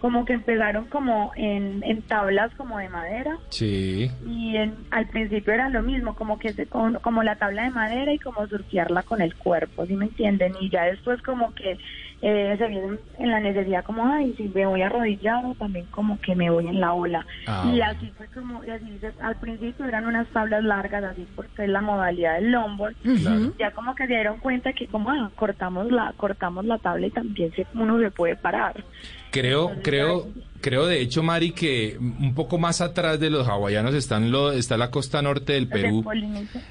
como 0.00 0.24
que 0.24 0.32
empezaron 0.32 0.86
como 0.86 1.30
en, 1.36 1.82
en 1.84 2.02
tablas 2.02 2.50
como 2.56 2.78
de 2.78 2.88
madera 2.88 3.36
Sí. 3.50 4.10
y 4.26 4.56
en, 4.56 4.74
al 4.90 5.06
principio 5.08 5.52
era 5.52 5.68
lo 5.68 5.82
mismo, 5.82 6.14
como 6.14 6.38
que 6.38 6.52
se, 6.52 6.66
con- 6.66 6.94
como 7.00 7.22
la 7.22 7.36
tabla 7.36 7.64
de 7.64 7.70
madera 7.70 8.12
y 8.12 8.18
como 8.18 8.46
surfearla 8.46 9.02
con 9.02 9.20
el 9.20 9.34
cuerpo, 9.36 9.86
¿sí 9.86 9.94
me 9.94 10.06
entienden? 10.06 10.54
Y 10.60 10.70
ya 10.70 10.84
después 10.84 11.20
como 11.22 11.52
que 11.54 11.78
eh, 12.22 12.54
se 12.58 12.66
vieron 12.68 13.00
en 13.18 13.30
la 13.30 13.40
necesidad 13.40 13.82
como, 13.84 14.06
ay, 14.06 14.34
si 14.36 14.42
me 14.48 14.66
voy 14.66 14.82
arrodillado, 14.82 15.54
también 15.54 15.86
como 15.86 16.18
que 16.20 16.34
me 16.34 16.50
voy 16.50 16.66
en 16.66 16.78
la 16.80 16.92
ola. 16.92 17.24
Ah, 17.46 17.70
y 17.74 17.80
así 17.80 18.12
fue 18.16 18.26
como, 18.28 18.62
y 18.64 18.68
así 18.70 19.00
al 19.22 19.36
principio 19.36 19.86
eran 19.86 20.06
unas 20.06 20.28
tablas 20.28 20.62
largas, 20.62 21.02
así 21.04 21.26
porque 21.34 21.64
es 21.64 21.70
la 21.70 21.80
modalidad 21.80 22.34
del 22.34 22.50
longboard. 22.52 22.94
Claro. 23.22 23.52
Ya 23.58 23.70
como 23.70 23.94
que 23.94 24.06
se 24.06 24.12
dieron 24.14 24.38
cuenta 24.38 24.72
que 24.74 24.86
como, 24.86 25.10
ah, 25.10 25.30
cortamos 25.34 25.90
la, 25.90 26.12
cortamos 26.18 26.64
la 26.66 26.76
tabla 26.78 27.06
y 27.06 27.10
también 27.10 27.52
se, 27.52 27.66
uno 27.74 27.98
se 27.98 28.10
puede 28.10 28.36
parar. 28.36 28.74
Creo, 29.30 29.80
creo, 29.82 30.28
creo 30.60 30.86
de 30.86 31.00
hecho, 31.00 31.22
Mari, 31.22 31.52
que 31.52 31.96
un 31.98 32.34
poco 32.34 32.58
más 32.58 32.80
atrás 32.80 33.18
de 33.20 33.30
los 33.30 33.46
hawaianos 33.48 33.94
están 33.94 34.30
lo, 34.30 34.52
está 34.52 34.76
la 34.76 34.90
costa 34.90 35.22
norte 35.22 35.54
del 35.54 35.68
Perú. 35.68 36.04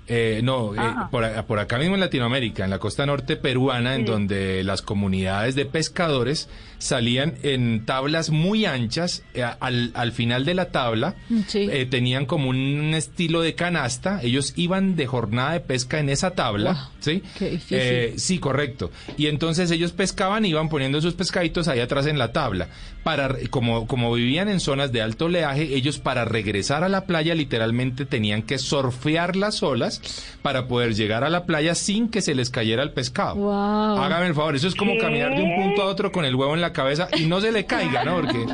Eh, 0.07 0.41
no, 0.43 0.73
eh, 0.75 0.93
por, 1.11 1.25
por 1.45 1.59
acá 1.59 1.77
mismo 1.77 1.95
en 1.95 2.01
Latinoamérica, 2.01 2.63
en 2.63 2.69
la 2.69 2.79
costa 2.79 3.05
norte 3.05 3.35
peruana, 3.35 3.95
en 3.95 4.05
donde 4.05 4.63
las 4.63 4.81
comunidades 4.81 5.55
de 5.55 5.65
pescadores 5.65 6.49
salían 6.77 7.35
en 7.43 7.85
tablas 7.85 8.29
muy 8.29 8.65
anchas. 8.65 9.23
eh, 9.33 9.43
al, 9.59 9.91
al 9.93 10.11
final 10.11 10.45
de 10.45 10.53
la 10.53 10.65
tabla 10.69 11.15
Sí. 11.47 11.67
eh, 11.71 11.85
tenían 11.89 12.25
como 12.25 12.49
un 12.49 12.93
estilo 12.93 13.41
de 13.41 13.55
canasta. 13.55 14.21
Ellos 14.23 14.53
iban 14.55 14.95
de 14.95 15.07
jornada 15.07 15.53
de 15.53 15.59
pesca 15.59 15.99
en 15.99 16.09
esa 16.09 16.31
tabla. 16.31 16.73
Wow, 16.73 16.81
¿sí? 16.99 17.23
qué 17.37 17.49
difícil. 17.51 17.77
Eh, 17.79 18.13
sí, 18.17 18.39
correcto. 18.39 18.91
Y 19.17 19.27
entonces 19.27 19.71
ellos 19.71 19.91
pescaban 19.91 20.45
y 20.45 20.49
iban 20.49 20.69
poniendo 20.69 21.01
sus 21.01 21.13
pescaditos 21.15 21.67
ahí 21.67 21.79
atrás 21.79 22.05
en 22.05 22.17
la 22.17 22.31
tabla. 22.31 22.67
Para, 23.03 23.35
como, 23.49 23.87
como 23.87 24.13
vivían 24.13 24.49
en 24.49 24.59
zonas 24.59 24.91
de 24.91 25.01
alto 25.01 25.25
oleaje, 25.25 25.73
ellos 25.75 25.99
para 25.99 26.25
regresar 26.25 26.83
a 26.83 26.89
la 26.89 27.05
playa 27.05 27.33
literalmente 27.33 28.05
tenían 28.05 28.43
que 28.43 28.57
surfear 28.57 29.35
las 29.35 29.63
olas 29.63 30.01
para 30.41 30.67
poder 30.67 30.93
llegar 30.95 31.23
a 31.23 31.29
la 31.29 31.45
playa 31.45 31.75
sin 31.75 32.09
que 32.09 32.21
se 32.21 32.35
les 32.35 32.49
cayera 32.49 32.83
el 32.83 32.91
pescado. 32.91 33.35
Wow. 33.35 33.97
Hágame 34.01 34.27
el 34.27 34.35
favor, 34.35 34.55
eso 34.55 34.67
es 34.67 34.75
como 34.75 34.93
¿Qué? 34.93 34.99
caminar 34.99 35.35
de 35.35 35.41
un 35.41 35.55
punto 35.55 35.81
a 35.81 35.85
otro 35.85 36.11
con 36.11 36.25
el 36.25 36.35
huevo 36.35 36.53
en 36.53 36.61
la 36.61 36.73
cabeza 36.73 37.07
y 37.17 37.25
no 37.25 37.39
se 37.41 37.51
le 37.51 37.65
caiga, 37.65 38.03
¿no? 38.03 38.21
Porque 38.21 38.45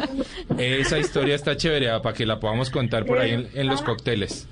esa 0.79 0.99
historia 0.99 1.35
está 1.35 1.57
chévere 1.57 1.89
ah, 1.89 2.01
para 2.01 2.15
que 2.15 2.25
la 2.25 2.39
podamos 2.39 2.69
contar 2.69 3.05
por 3.05 3.19
ahí 3.19 3.31
en, 3.31 3.49
en 3.53 3.67
los 3.67 3.81
cócteles. 3.81 4.47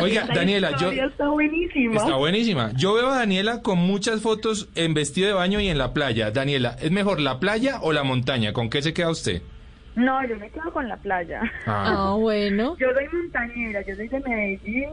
Oiga, 0.00 0.24
La 0.26 0.34
Daniela, 0.34 0.76
yo... 0.78 0.90
está 0.90 1.28
buenísima. 1.28 1.96
Está 1.96 2.16
buenísima. 2.16 2.72
Yo 2.74 2.94
veo 2.94 3.10
a 3.10 3.18
Daniela 3.18 3.62
con 3.62 3.78
muchas 3.78 4.20
fotos 4.20 4.68
en 4.74 4.94
vestido 4.94 5.28
de 5.28 5.34
baño 5.34 5.60
y 5.60 5.68
en 5.68 5.78
la 5.78 5.92
playa. 5.92 6.30
Daniela, 6.30 6.76
¿es 6.80 6.90
mejor 6.90 7.20
la 7.20 7.38
playa 7.40 7.78
o 7.82 7.92
la 7.92 8.02
montaña? 8.02 8.52
¿Con 8.52 8.70
qué 8.70 8.82
se 8.82 8.94
queda 8.94 9.10
usted? 9.10 9.42
No, 9.94 10.26
yo 10.26 10.36
me 10.38 10.50
quedo 10.50 10.72
con 10.72 10.88
la 10.88 10.96
playa. 10.96 11.42
Ah, 11.66 12.16
bueno. 12.18 12.76
Yo 12.78 12.88
soy 12.94 13.08
montañera, 13.12 13.82
yo 13.86 13.94
soy 13.94 14.08
de 14.08 14.20
Medellín 14.20 14.88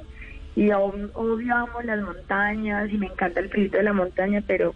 y 0.56 0.72
aún 0.72 1.10
obvio 1.14 1.56
amo 1.56 1.82
las 1.84 2.02
montañas 2.02 2.90
y 2.92 2.98
me 2.98 3.08
encanta 3.08 3.40
el 3.40 3.50
frío 3.50 3.70
de 3.70 3.84
la 3.84 3.94
montaña, 3.94 4.44
pero 4.46 4.76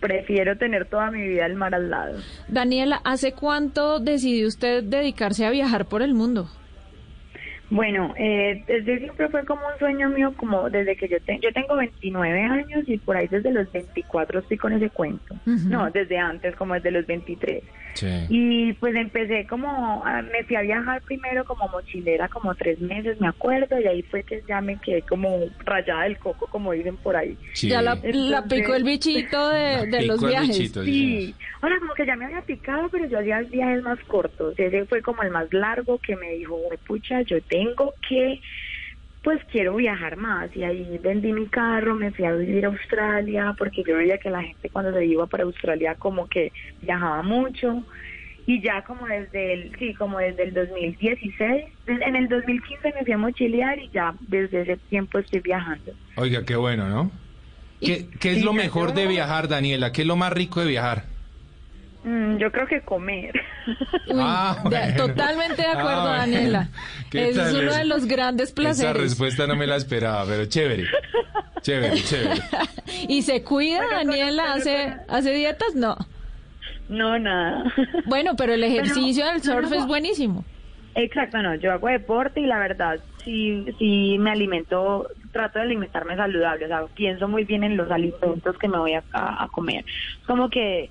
prefiero 0.00 0.56
tener 0.56 0.86
toda 0.86 1.10
mi 1.10 1.22
vida 1.22 1.46
el 1.46 1.54
mar 1.54 1.74
al 1.74 1.90
lado. 1.90 2.18
Daniela, 2.48 3.00
¿hace 3.04 3.32
cuánto 3.32 4.00
decidió 4.00 4.48
usted 4.48 4.82
dedicarse 4.82 5.46
a 5.46 5.50
viajar 5.50 5.86
por 5.86 6.02
el 6.02 6.14
mundo? 6.14 6.48
Bueno, 7.70 8.12
eh, 8.18 8.64
desde 8.66 8.98
siempre 8.98 9.28
fue 9.28 9.44
como 9.44 9.62
un 9.66 9.78
sueño 9.78 10.08
mío, 10.10 10.34
como 10.36 10.68
desde 10.68 10.96
que 10.96 11.08
yo, 11.08 11.20
te- 11.20 11.38
yo 11.40 11.52
tengo 11.52 11.76
29 11.76 12.42
años 12.42 12.82
y 12.86 12.98
por 12.98 13.16
ahí 13.16 13.28
desde 13.28 13.52
los 13.52 13.70
24 13.72 14.40
estoy 14.40 14.56
con 14.56 14.72
ese 14.72 14.90
cuento. 14.90 15.36
No, 15.46 15.88
desde 15.90 16.18
antes, 16.18 16.56
como 16.56 16.74
desde 16.74 16.90
los 16.90 17.06
23. 17.06 17.62
Sí. 17.94 18.06
Y 18.28 18.72
pues 18.74 18.94
empecé 18.94 19.46
como, 19.46 20.02
a- 20.04 20.22
me 20.22 20.42
fui 20.44 20.56
a 20.56 20.62
viajar 20.62 21.00
primero 21.02 21.44
como 21.44 21.68
mochilera 21.68 22.28
como 22.28 22.54
tres 22.54 22.80
meses, 22.80 23.20
me 23.20 23.28
acuerdo, 23.28 23.78
y 23.80 23.86
ahí 23.86 24.02
fue 24.02 24.22
que 24.24 24.42
ya 24.48 24.60
me 24.60 24.76
quedé 24.80 25.02
como 25.02 25.38
rayada 25.64 26.04
del 26.04 26.18
coco, 26.18 26.46
como 26.48 26.72
dicen 26.72 26.96
por 26.96 27.16
ahí. 27.16 27.36
Sí. 27.54 27.68
Ya 27.68 27.82
la, 27.82 27.96
picó 28.48 28.74
el 28.74 28.84
bichito 28.84 29.48
de, 29.50 29.86
de 29.86 30.06
los 30.06 30.20
viajes. 30.24 30.48
bichito, 30.58 30.84
Sí, 30.84 31.34
ahora 31.60 31.76
como 31.80 31.94
que 31.94 32.06
ya 32.06 32.16
me 32.16 32.24
había 32.26 32.42
picado, 32.42 32.88
pero 32.90 33.06
yo 33.06 33.18
hacía 33.20 33.40
viajes 33.42 33.82
más 33.82 33.98
cortos. 34.08 34.54
Ese 34.58 34.84
fue 34.86 35.02
como 35.02 35.22
el 35.22 35.30
más 35.30 35.52
largo 35.52 35.98
que 35.98 36.16
me 36.16 36.30
dijo, 36.32 36.56
"Güey, 36.56 36.78
pucha, 36.86 37.22
yo 37.22 37.40
tengo 37.42 37.59
que, 38.08 38.40
pues 39.22 39.40
quiero 39.50 39.76
viajar 39.76 40.16
más. 40.16 40.54
Y 40.56 40.64
ahí 40.64 40.98
vendí 41.02 41.32
mi 41.32 41.46
carro, 41.46 41.94
me 41.94 42.10
fui 42.12 42.24
a 42.24 42.32
vivir 42.32 42.64
a 42.64 42.68
Australia, 42.68 43.54
porque 43.58 43.82
yo 43.86 43.96
veía 43.96 44.18
que 44.18 44.30
la 44.30 44.42
gente 44.42 44.70
cuando 44.70 44.92
se 44.92 45.04
iba 45.04 45.26
para 45.26 45.44
Australia 45.44 45.94
como 45.94 46.26
que 46.28 46.52
viajaba 46.82 47.22
mucho. 47.22 47.84
Y 48.46 48.60
ya 48.62 48.82
como 48.82 49.06
desde 49.06 49.52
el, 49.52 49.76
sí, 49.78 49.94
como 49.94 50.18
desde 50.18 50.44
el 50.44 50.54
2016, 50.54 51.64
des- 51.86 52.00
en 52.00 52.16
el 52.16 52.28
2015 52.28 52.92
me 52.98 53.04
fui 53.04 53.12
a 53.12 53.18
mochilear 53.18 53.78
y 53.78 53.90
ya 53.90 54.14
desde 54.28 54.62
ese 54.62 54.76
tiempo 54.88 55.18
estoy 55.18 55.40
viajando. 55.40 55.92
Oiga, 56.16 56.44
qué 56.44 56.56
bueno, 56.56 56.88
¿no? 56.88 57.10
¿Qué, 57.80 58.06
qué 58.20 58.32
es 58.32 58.42
lo 58.44 58.52
mejor 58.52 58.88
yo- 58.90 58.94
de 58.94 59.06
viajar, 59.06 59.48
Daniela? 59.48 59.92
¿Qué 59.92 60.02
es 60.02 60.08
lo 60.08 60.16
más 60.16 60.32
rico 60.32 60.60
de 60.60 60.66
viajar? 60.66 61.04
Mm, 62.02 62.38
yo 62.38 62.50
creo 62.50 62.66
que 62.66 62.80
comer. 62.80 63.38
Uy, 64.08 64.20
Ah, 64.22 64.56
de- 64.70 64.92
totalmente 64.94 65.60
de 65.62 65.68
acuerdo, 65.68 66.08
Ah. 66.08 66.18
Daniela. 66.18 66.68
¿Qué 67.10 67.28
Ese 67.28 67.42
es 67.42 67.52
uno 67.54 67.74
de 67.74 67.84
los 67.84 68.06
grandes 68.06 68.48
Esa 68.48 68.54
placeres. 68.54 69.02
respuesta 69.02 69.46
no 69.46 69.54
me 69.56 69.66
la 69.66 69.76
esperaba, 69.76 70.24
pero 70.26 70.46
chévere. 70.46 70.84
Chévere, 71.60 71.94
chévere. 72.02 72.40
¿Y 73.08 73.20
se 73.22 73.42
cuida, 73.42 73.78
Bueno, 73.84 74.12
Daniela? 74.12 74.54
¿Hace, 74.54 74.94
¿Hace 75.08 75.32
dietas? 75.34 75.74
No. 75.74 75.96
No, 76.88 77.18
nada. 77.18 77.64
Bueno, 78.06 78.34
pero 78.36 78.54
el 78.54 78.64
ejercicio 78.64 79.26
del 79.26 79.42
surf 79.42 79.70
es 79.72 79.86
buenísimo. 79.86 80.44
Exacto, 80.94 81.38
no, 81.42 81.54
yo 81.54 81.70
hago 81.72 81.86
deporte 81.88 82.40
y 82.40 82.46
la 82.46 82.58
verdad 82.58 82.98
sí, 83.24 83.64
sí 83.78 84.16
me 84.18 84.30
alimento, 84.32 85.06
trato 85.32 85.60
de 85.60 85.66
alimentarme 85.66 86.16
saludable, 86.16 86.64
o 86.64 86.68
sea, 86.68 86.82
pienso 86.96 87.28
muy 87.28 87.44
bien 87.44 87.62
en 87.62 87.76
los 87.76 87.88
alimentos 87.92 88.58
que 88.58 88.66
me 88.68 88.76
voy 88.78 88.94
a, 88.94 89.04
a- 89.12 89.44
a 89.44 89.48
comer. 89.48 89.84
Como 90.26 90.50
que 90.50 90.90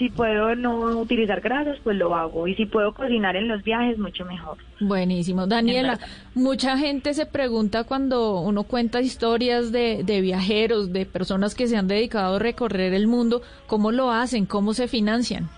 si 0.00 0.08
puedo 0.08 0.56
no 0.56 0.98
utilizar 0.98 1.42
grasas, 1.42 1.76
pues 1.84 1.94
lo 1.94 2.14
hago, 2.14 2.48
y 2.48 2.54
si 2.54 2.64
puedo 2.64 2.94
cocinar 2.94 3.36
en 3.36 3.48
los 3.48 3.62
viajes, 3.62 3.98
mucho 3.98 4.24
mejor. 4.24 4.56
Buenísimo. 4.80 5.46
Daniela, 5.46 5.98
mucha 6.34 6.78
gente 6.78 7.12
se 7.12 7.26
pregunta 7.26 7.84
cuando 7.84 8.40
uno 8.40 8.62
cuenta 8.62 9.02
historias 9.02 9.72
de, 9.72 10.02
de 10.02 10.22
viajeros, 10.22 10.90
de 10.90 11.04
personas 11.04 11.54
que 11.54 11.66
se 11.66 11.76
han 11.76 11.86
dedicado 11.86 12.36
a 12.36 12.38
recorrer 12.38 12.94
el 12.94 13.08
mundo, 13.08 13.42
¿cómo 13.66 13.92
lo 13.92 14.10
hacen? 14.10 14.46
¿Cómo 14.46 14.72
se 14.72 14.88
financian? 14.88 15.50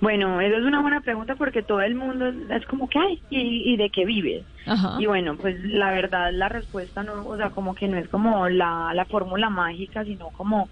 Bueno, 0.00 0.40
eso 0.40 0.56
es 0.56 0.64
una 0.64 0.80
buena 0.80 1.02
pregunta 1.02 1.34
porque 1.34 1.62
todo 1.62 1.82
el 1.82 1.96
mundo 1.96 2.28
es 2.28 2.64
como 2.64 2.88
que, 2.88 2.98
ay, 2.98 3.20
¿y, 3.28 3.74
y 3.74 3.76
de 3.76 3.90
qué 3.90 4.06
vives? 4.06 4.46
Ajá. 4.64 4.96
Y 4.98 5.04
bueno, 5.04 5.36
pues 5.36 5.62
la 5.64 5.90
verdad 5.90 6.30
la 6.32 6.48
respuesta 6.48 7.02
no, 7.02 7.26
o 7.26 7.36
sea, 7.36 7.50
como 7.50 7.74
que 7.74 7.88
no 7.88 7.98
es 7.98 8.08
como 8.08 8.48
la, 8.48 8.92
la 8.94 9.04
fórmula 9.04 9.50
mágica, 9.50 10.02
sino 10.04 10.28
como 10.30 10.70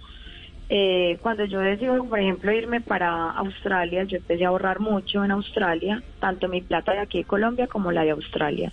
eh, 0.68 1.16
cuando 1.20 1.44
yo 1.44 1.60
decido, 1.60 2.08
por 2.08 2.18
ejemplo, 2.18 2.52
irme 2.52 2.80
para 2.80 3.30
Australia, 3.30 4.04
yo 4.04 4.16
empecé 4.16 4.44
a 4.44 4.48
ahorrar 4.48 4.80
mucho 4.80 5.24
en 5.24 5.30
Australia, 5.30 6.02
tanto 6.18 6.48
mi 6.48 6.60
plata 6.62 6.92
de 6.92 7.00
aquí 7.00 7.18
de 7.18 7.24
Colombia 7.24 7.68
como 7.68 7.92
la 7.92 8.02
de 8.02 8.10
Australia. 8.10 8.72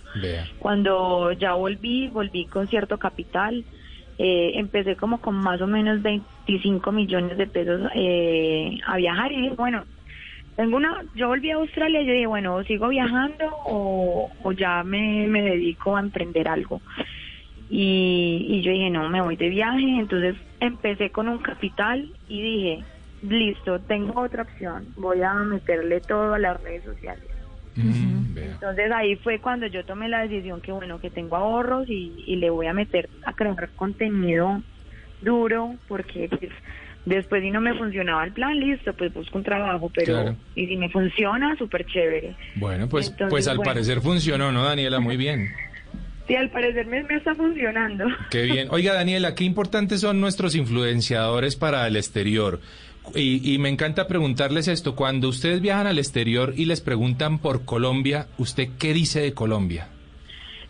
Cuando 0.58 1.32
ya 1.32 1.54
volví, 1.54 2.08
volví 2.08 2.46
con 2.46 2.66
cierto 2.66 2.98
capital, 2.98 3.64
eh, 4.18 4.52
empecé 4.54 4.96
como 4.96 5.20
con 5.20 5.36
más 5.36 5.60
o 5.60 5.66
menos 5.66 6.02
25 6.02 6.90
millones 6.90 7.38
de 7.38 7.46
pesos 7.46 7.82
eh, 7.94 8.78
a 8.86 8.96
viajar 8.96 9.30
y 9.30 9.42
dije, 9.42 9.54
bueno, 9.56 9.84
tengo 10.56 10.76
una, 10.76 11.00
yo 11.14 11.28
volví 11.28 11.50
a 11.50 11.56
Australia 11.56 12.00
y 12.00 12.06
yo 12.06 12.12
dije, 12.12 12.26
bueno, 12.26 12.62
sigo 12.64 12.88
viajando 12.88 13.52
o, 13.66 14.30
o 14.42 14.52
ya 14.52 14.82
me, 14.82 15.26
me 15.28 15.42
dedico 15.42 15.96
a 15.96 16.00
emprender 16.00 16.48
algo. 16.48 16.80
Y, 17.76 18.46
y 18.48 18.62
yo 18.62 18.70
dije, 18.70 18.88
no, 18.88 19.08
me 19.08 19.20
voy 19.20 19.34
de 19.34 19.48
viaje. 19.48 19.82
Entonces 19.98 20.36
empecé 20.60 21.10
con 21.10 21.28
un 21.28 21.38
capital 21.38 22.08
y 22.28 22.40
dije, 22.40 22.84
listo, 23.22 23.80
tengo 23.80 24.20
otra 24.20 24.42
opción. 24.44 24.86
Voy 24.96 25.22
a 25.22 25.34
meterle 25.34 26.00
todo 26.00 26.34
a 26.34 26.38
las 26.38 26.62
redes 26.62 26.84
sociales. 26.84 27.24
Mm. 27.74 28.38
Entonces 28.38 28.92
ahí 28.92 29.16
fue 29.16 29.40
cuando 29.40 29.66
yo 29.66 29.84
tomé 29.84 30.08
la 30.08 30.20
decisión 30.22 30.60
que 30.60 30.70
bueno, 30.70 31.00
que 31.00 31.10
tengo 31.10 31.34
ahorros 31.34 31.88
y, 31.88 32.14
y 32.24 32.36
le 32.36 32.48
voy 32.50 32.68
a 32.68 32.72
meter 32.72 33.08
a 33.26 33.32
crear 33.32 33.68
contenido 33.74 34.62
duro 35.20 35.74
porque 35.88 36.28
pues, 36.28 36.52
después 37.04 37.42
si 37.42 37.50
no 37.50 37.60
me 37.60 37.74
funcionaba 37.74 38.22
el 38.24 38.32
plan, 38.32 38.56
listo, 38.60 38.92
pues 38.92 39.12
busco 39.12 39.38
un 39.38 39.44
trabajo, 39.44 39.90
pero 39.92 40.12
Claro. 40.12 40.36
y 40.54 40.68
si 40.68 40.76
me 40.76 40.88
funciona, 40.90 41.56
súper 41.56 41.84
chévere. 41.86 42.36
Bueno, 42.54 42.88
pues, 42.88 43.08
Entonces, 43.10 43.30
pues 43.30 43.48
al 43.48 43.56
bueno. 43.56 43.72
parecer 43.72 44.00
funcionó, 44.00 44.52
¿no, 44.52 44.62
Daniela? 44.62 45.00
Muy 45.00 45.16
bien. 45.16 45.48
Sí, 46.26 46.34
al 46.36 46.50
parecer 46.50 46.86
me, 46.86 47.02
me 47.02 47.16
está 47.16 47.34
funcionando. 47.34 48.06
Qué 48.30 48.42
bien. 48.42 48.68
Oiga, 48.70 48.94
Daniela, 48.94 49.34
qué 49.34 49.44
importantes 49.44 50.00
son 50.00 50.20
nuestros 50.20 50.54
influenciadores 50.54 51.56
para 51.56 51.86
el 51.86 51.96
exterior. 51.96 52.60
Y, 53.14 53.52
y 53.52 53.58
me 53.58 53.68
encanta 53.68 54.06
preguntarles 54.06 54.66
esto. 54.66 54.96
Cuando 54.96 55.28
ustedes 55.28 55.60
viajan 55.60 55.86
al 55.86 55.98
exterior 55.98 56.54
y 56.56 56.64
les 56.64 56.80
preguntan 56.80 57.38
por 57.38 57.66
Colombia, 57.66 58.28
¿usted 58.38 58.68
qué 58.78 58.94
dice 58.94 59.20
de 59.20 59.34
Colombia? 59.34 59.88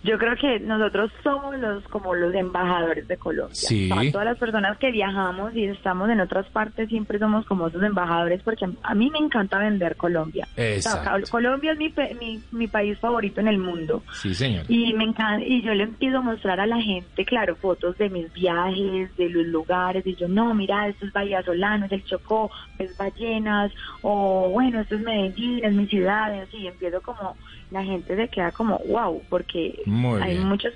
Yo 0.05 0.18
creo 0.18 0.36
que 0.36 0.61
nosotros 0.61 1.11
somos 1.22 1.59
los 1.59 1.82
como 1.84 2.14
los 2.14 2.34
embajadores 2.34 3.09
de 3.09 3.16
Colombia. 3.16 3.55
Sí. 3.55 3.90
O 3.90 4.00
sea, 4.00 4.12
todas 4.12 4.26
las 4.26 4.38
personas 4.38 4.76
que 4.78 4.92
viajamos 4.92 5.55
y 5.57 5.64
estamos 5.64 6.11
en 6.11 6.20
otras 6.20 6.46
partes 6.50 6.90
siempre 6.90 7.18
somos 7.18 7.46
como 7.46 7.68
esos 7.68 7.82
embajadores 7.82 8.42
porque 8.42 8.66
a 8.82 8.94
mí 8.94 9.11
me 9.11 9.18
encanta 9.18 9.59
vender 9.59 9.96
Colombia. 9.96 10.46
O 10.52 10.55
sea, 10.57 10.74
Exacto. 10.74 11.30
Colombia 11.30 11.72
es 11.72 11.78
mi, 11.78 11.92
mi, 12.20 12.42
mi 12.52 12.68
país 12.68 12.98
favorito 12.98 13.40
en 13.40 13.48
el 13.48 13.59
mundo. 13.59 14.02
Sí, 14.12 14.34
señor. 14.34 14.66
Y 14.68 14.92
me 14.92 15.05
encanta, 15.05 15.44
y 15.44 15.62
yo 15.62 15.72
le 15.72 15.84
empiezo 15.84 16.18
a 16.18 16.22
mostrar 16.22 16.61
a 16.61 16.66
la 16.66 16.80
gente, 16.80 17.24
claro, 17.24 17.57
fotos 17.57 17.96
de 17.96 18.11
mis 18.11 18.32
viajes, 18.32 19.16
de 19.16 19.30
los 19.30 19.46
lugares, 19.46 20.07
y 20.07 20.14
yo, 20.14 20.28
no, 20.28 20.55
mira, 20.55 20.88
esto 20.88 21.07
es 21.07 21.12
Bahía 21.12 21.42
Solano, 21.42 21.86
es 21.86 21.92
el 21.92 22.05
Chocó, 22.05 22.50
es 22.78 22.96
Ballenas, 22.96 23.72
o 24.02 24.50
bueno, 24.50 24.80
esto 24.80 24.96
es 24.96 25.00
Medellín, 25.00 25.64
es 25.64 25.72
mi 25.72 25.86
ciudad, 25.86 26.34
y 26.34 26.40
así, 26.40 26.66
empiezo 26.66 27.00
como, 27.00 27.36
la 27.71 27.85
gente 27.85 28.17
se 28.17 28.29
queda 28.29 28.53
como, 28.53 28.79
wow, 28.89 29.23
porque 29.29 29.81
Muy 29.87 30.21
hay 30.23 30.35
bien. 30.35 30.47
muchas 30.49 30.73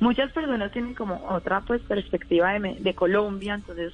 muchas 0.00 0.30
personas 0.32 0.72
tienen 0.72 0.94
como 0.94 1.24
otra 1.28 1.60
pues 1.62 1.80
perspectiva 1.82 2.52
de, 2.58 2.76
de 2.78 2.94
Colombia, 2.94 3.54
entonces 3.54 3.92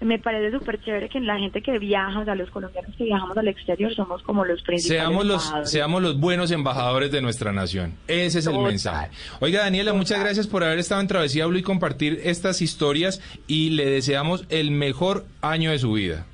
me 0.00 0.18
parece 0.18 0.56
súper 0.56 0.80
chévere 0.80 1.08
que 1.08 1.18
la 1.20 1.38
gente 1.38 1.60
que 1.60 1.78
viaja, 1.78 2.20
o 2.20 2.24
sea, 2.24 2.34
los 2.36 2.50
colombianos 2.50 2.94
que 2.96 3.04
viajamos 3.04 3.36
al 3.36 3.48
exterior 3.48 3.92
somos 3.94 4.22
como 4.22 4.44
los 4.44 4.62
principales 4.62 5.00
Seamos 5.02 5.26
los, 5.26 5.52
seamos 5.64 6.02
los 6.02 6.20
buenos 6.20 6.52
embajadores 6.52 7.10
de 7.10 7.20
nuestra 7.20 7.52
nación. 7.52 7.94
Ese 8.06 8.38
es 8.38 8.46
el 8.46 8.52
Total. 8.52 8.68
mensaje. 8.68 9.10
Oiga, 9.40 9.60
Daniela, 9.62 9.92
muchas 9.94 10.20
gracias 10.20 10.46
por 10.46 10.62
haber 10.62 10.78
estado 10.78 11.00
en 11.00 11.08
Travesía 11.08 11.46
Blue 11.46 11.58
y 11.58 11.62
compartir 11.62 12.20
estas 12.22 12.62
historias 12.62 13.20
y 13.48 13.70
le 13.70 13.86
deseamos 13.86 14.44
el 14.50 14.70
mejor 14.70 15.24
año 15.42 15.72
de 15.72 15.78
su 15.80 15.92
vida. 15.92 16.26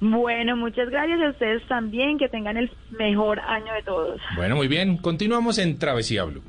Bueno, 0.00 0.56
muchas 0.56 0.88
gracias 0.90 1.20
a 1.20 1.30
ustedes 1.30 1.66
también, 1.66 2.18
que 2.18 2.28
tengan 2.28 2.56
el 2.56 2.70
mejor 2.98 3.40
año 3.40 3.72
de 3.74 3.82
todos. 3.82 4.20
Bueno, 4.36 4.54
muy 4.56 4.68
bien. 4.68 4.96
Continuamos 4.98 5.58
en 5.58 5.78
Travesía 5.78 6.24
Blue. 6.24 6.42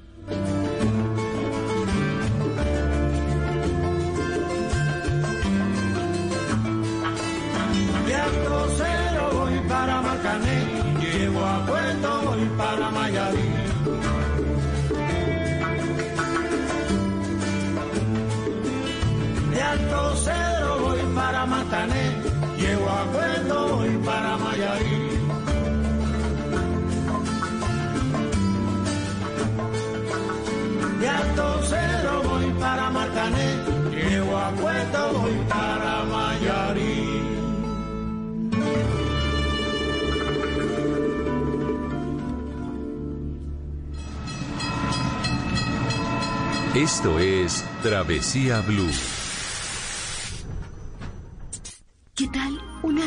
De 8.06 8.16
Alto 8.16 8.68
Cero 8.78 9.30
voy 9.34 9.60
para 9.68 10.02
Marcané, 10.02 10.66
llego 11.00 11.46
a 11.46 11.66
Puerto, 11.66 12.22
voy 12.26 12.46
para 12.58 12.92
Mayarí. 12.92 13.50
De 19.52 19.62
Alto 19.62 20.16
Cero 20.24 20.78
voy 20.82 21.16
para 21.16 21.46
Matané, 21.48 22.19
llego 22.90 22.98
a 22.98 23.06
Puerto, 23.06 23.76
voy 23.76 23.98
para 24.06 24.38
Mayarí. 24.38 25.10
De 31.00 31.10
Alto 31.10 31.62
Cero 31.70 32.22
voy 32.26 32.52
para 32.60 32.90
Marcané, 32.90 33.56
llego 33.92 34.38
a 34.38 34.50
voy 34.52 35.34
para 35.48 36.04
Mayarí. 36.06 37.10
Esto 46.76 47.20
es 47.20 47.66
Travesía 47.84 48.62
Blue. 48.62 49.29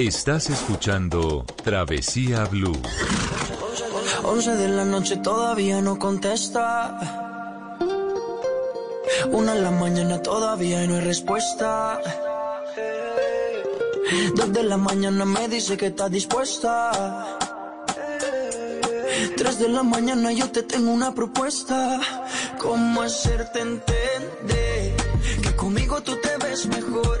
Estás 0.00 0.48
escuchando 0.48 1.44
Travesía 1.62 2.46
Blue. 2.46 2.80
11 4.24 4.56
de 4.56 4.68
la 4.68 4.86
noche 4.86 5.18
todavía 5.18 5.82
no 5.82 5.98
contesta. 5.98 6.98
Una 9.30 9.54
en 9.54 9.62
la 9.62 9.70
mañana 9.70 10.22
todavía 10.22 10.86
no 10.86 10.94
hay 10.94 11.00
respuesta. 11.02 12.00
Dos 14.36 14.50
de 14.54 14.62
la 14.62 14.78
mañana 14.78 15.26
me 15.26 15.48
dice 15.48 15.76
que 15.76 15.88
está 15.88 16.08
dispuesta. 16.08 17.36
Tres 19.36 19.58
de 19.58 19.68
la 19.68 19.82
mañana 19.82 20.32
yo 20.32 20.50
te 20.50 20.62
tengo 20.62 20.92
una 20.92 21.14
propuesta. 21.14 22.00
¿Cómo 22.58 23.02
hacerte 23.02 23.60
entender 23.60 24.96
que 25.42 25.54
conmigo 25.56 26.00
tú 26.00 26.16
te 26.22 26.38
ves 26.38 26.64
mejor? 26.64 27.20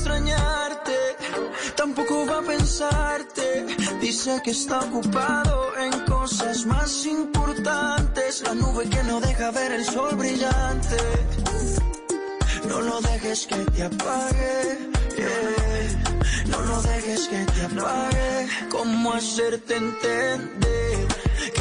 extrañarte, 0.00 0.96
tampoco 1.76 2.26
va 2.26 2.38
a 2.38 2.42
pensarte. 2.42 3.66
Dice 4.00 4.40
que 4.42 4.52
está 4.52 4.80
ocupado 4.80 5.76
en 5.76 5.92
cosas 6.06 6.64
más 6.64 7.04
importantes. 7.04 8.42
La 8.42 8.54
nube 8.54 8.88
que 8.88 9.02
no 9.02 9.20
deja 9.20 9.50
ver 9.50 9.72
el 9.72 9.84
sol 9.84 10.16
brillante. 10.16 10.96
No 12.66 12.80
lo 12.80 13.00
dejes 13.02 13.46
que 13.46 13.56
te 13.56 13.82
apague. 13.82 14.78
No 16.46 16.60
lo 16.62 16.82
dejes 16.82 17.28
que 17.28 17.44
te 17.44 17.62
apague. 17.66 18.48
¿Cómo 18.70 19.12
hacerte 19.12 19.76
entender 19.76 20.79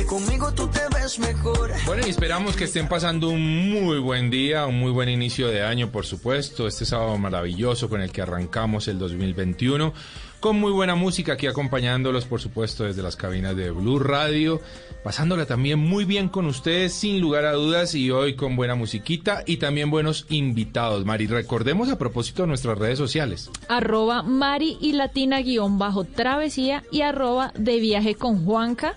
conmigo 0.10 0.52
tú 0.56 0.68
te 0.68 0.80
ves 0.92 1.20
mejor? 1.20 1.72
Bueno, 1.86 2.02
y 2.06 2.10
esperamos 2.10 2.56
que 2.56 2.64
estén 2.64 2.88
pasando 2.88 3.30
un 3.30 3.70
muy 3.70 4.00
buen 4.00 4.32
día, 4.32 4.66
un 4.66 4.80
muy 4.80 4.90
buen 4.90 5.08
inicio 5.08 5.50
de 5.50 5.62
año, 5.62 5.92
por 5.92 6.04
supuesto. 6.04 6.68
Este 6.68 6.84
sábado 6.84 7.16
maravilloso 7.20 7.90
con 7.90 8.02
el 8.02 8.12
que 8.12 8.24
arrancamos 8.24 8.88
el 8.88 8.98
2021. 8.98 9.94
Con 10.40 10.60
muy 10.60 10.72
buena 10.72 10.96
música 10.96 11.34
aquí 11.34 11.46
acompañándolos, 11.46 12.26
por 12.26 12.42
supuesto, 12.42 12.86
desde 12.86 13.04
las 13.04 13.18
cabinas 13.18 13.56
de 13.56 13.70
Blue 13.70 14.00
Radio. 14.00 14.62
Pasándola 15.04 15.46
también 15.46 15.78
muy 15.78 16.06
bien 16.06 16.28
con 16.28 16.48
ustedes, 16.48 16.94
sin 16.94 17.20
lugar 17.20 17.46
a 17.46 17.52
dudas, 17.52 17.94
y 17.94 18.10
hoy 18.10 18.36
con 18.36 18.56
buena 18.56 18.74
musiquita 18.74 19.44
y 19.46 19.58
también 19.58 19.92
buenos 19.92 20.26
invitados. 20.30 21.06
Mari, 21.06 21.28
recordemos 21.28 21.90
a 21.90 21.98
propósito 21.98 22.44
de 22.44 22.48
nuestras 22.48 22.80
redes 22.80 22.98
sociales. 22.98 23.52
Arroba 23.68 24.24
Mari 24.24 24.78
y 24.82 24.94
Latina 24.94 25.42
guion 25.42 25.78
bajo 25.78 26.06
travesía 26.06 26.84
y 26.90 27.02
arroba 27.02 27.52
de 27.56 27.80
viaje 27.80 28.16
con 28.16 28.46
Juanca, 28.46 28.96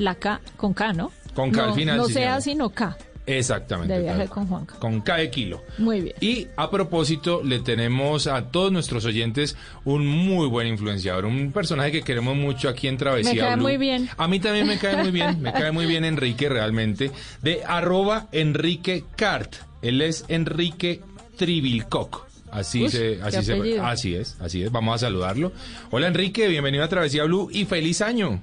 la 0.00 0.14
K 0.16 0.40
con 0.56 0.72
K, 0.74 0.92
¿no? 0.92 1.12
Con 1.34 1.50
K 1.52 1.62
al 1.62 1.68
No, 1.70 1.74
final, 1.74 1.96
No 1.98 2.06
sí, 2.06 2.14
sea 2.14 2.40
sino 2.40 2.70
K, 2.70 2.96
Exactamente. 3.26 3.94
de 3.94 4.02
viaje 4.02 4.26
con 4.28 4.46
Juanca. 4.48 4.74
con 4.80 5.00
cada 5.02 5.30
kilo. 5.30 5.62
Muy 5.78 6.00
bien. 6.00 6.14
Y 6.20 6.48
a 6.56 6.68
propósito, 6.70 7.42
le 7.44 7.60
tenemos 7.60 8.26
a 8.26 8.46
todos 8.50 8.72
nuestros 8.72 9.04
oyentes 9.04 9.56
un 9.84 10.06
muy 10.06 10.48
buen 10.48 10.66
influenciador, 10.66 11.26
un 11.26 11.52
personaje 11.52 11.92
que 11.92 12.02
queremos 12.02 12.34
mucho 12.36 12.68
aquí 12.68 12.88
en 12.88 12.96
Travesía 12.96 13.32
Me 13.34 13.38
cae 13.38 13.54
Blue. 13.54 13.62
muy 13.62 13.76
bien. 13.76 14.08
A 14.16 14.26
mí 14.26 14.40
también 14.40 14.66
me 14.66 14.78
cae 14.78 14.96
muy 14.96 15.10
bien, 15.12 15.40
me 15.40 15.52
cae 15.52 15.70
muy 15.70 15.86
bien 15.86 16.04
Enrique 16.04 16.48
realmente, 16.48 17.12
de 17.42 17.62
arroba 17.64 18.26
Enrique 18.32 19.04
Cart. 19.16 19.54
Él 19.82 20.02
es 20.02 20.24
Enrique 20.28 21.00
Trivilcoc. 21.36 22.26
Así 22.50 22.82
Uy, 22.82 22.88
se, 22.90 23.20
así 23.22 23.44
se, 23.44 23.78
así 23.80 24.14
es, 24.16 24.36
así 24.40 24.62
es. 24.64 24.72
Vamos 24.72 24.96
a 24.96 24.98
saludarlo. 25.06 25.52
Hola 25.92 26.08
Enrique, 26.08 26.48
bienvenido 26.48 26.82
a 26.82 26.88
Travesía 26.88 27.22
Blue 27.24 27.48
y 27.52 27.64
feliz 27.64 28.00
año. 28.02 28.42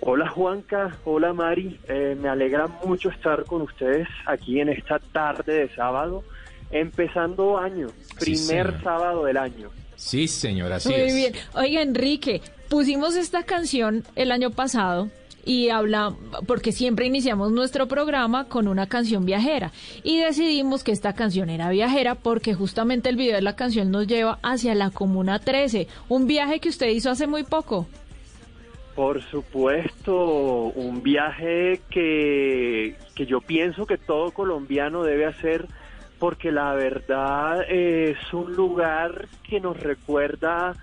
Hola 0.00 0.28
Juanca, 0.28 0.96
hola 1.04 1.32
Mari, 1.32 1.78
Eh, 1.88 2.16
me 2.20 2.28
alegra 2.28 2.66
mucho 2.84 3.08
estar 3.10 3.44
con 3.44 3.62
ustedes 3.62 4.06
aquí 4.26 4.60
en 4.60 4.68
esta 4.68 4.98
tarde 4.98 5.52
de 5.66 5.74
sábado, 5.74 6.22
empezando 6.70 7.58
año, 7.58 7.88
primer 8.18 8.80
sábado 8.82 9.24
del 9.24 9.36
año. 9.36 9.70
Sí, 9.96 10.28
señora, 10.28 10.76
así 10.76 10.90
Muy 10.90 11.00
es. 11.00 11.14
bien. 11.14 11.32
Oiga, 11.54 11.82
Enrique, 11.82 12.40
pusimos 12.68 13.16
esta 13.16 13.42
canción 13.42 14.04
el 14.14 14.30
año 14.30 14.50
pasado 14.50 15.10
y 15.44 15.70
habla, 15.70 16.14
porque 16.46 16.70
siempre 16.70 17.06
iniciamos 17.06 17.50
nuestro 17.50 17.88
programa 17.88 18.44
con 18.44 18.68
una 18.68 18.86
canción 18.86 19.24
viajera 19.26 19.72
y 20.04 20.20
decidimos 20.20 20.84
que 20.84 20.92
esta 20.92 21.14
canción 21.14 21.50
era 21.50 21.70
viajera 21.70 22.14
porque 22.14 22.54
justamente 22.54 23.08
el 23.08 23.16
video 23.16 23.34
de 23.34 23.42
la 23.42 23.56
canción 23.56 23.90
nos 23.90 24.06
lleva 24.06 24.38
hacia 24.42 24.76
la 24.76 24.90
Comuna 24.90 25.40
13, 25.40 25.88
un 26.08 26.28
viaje 26.28 26.60
que 26.60 26.68
usted 26.68 26.86
hizo 26.88 27.10
hace 27.10 27.26
muy 27.26 27.42
poco. 27.42 27.88
Por 28.98 29.22
supuesto, 29.22 30.72
un 30.74 31.04
viaje 31.04 31.82
que, 31.88 32.96
que 33.14 33.26
yo 33.26 33.40
pienso 33.40 33.86
que 33.86 33.96
todo 33.96 34.32
colombiano 34.32 35.04
debe 35.04 35.24
hacer 35.24 35.66
porque 36.18 36.50
la 36.50 36.74
verdad 36.74 37.64
eh, 37.68 38.16
es 38.18 38.34
un 38.34 38.56
lugar 38.56 39.28
que 39.48 39.60
nos 39.60 39.78
recuerda 39.78 40.74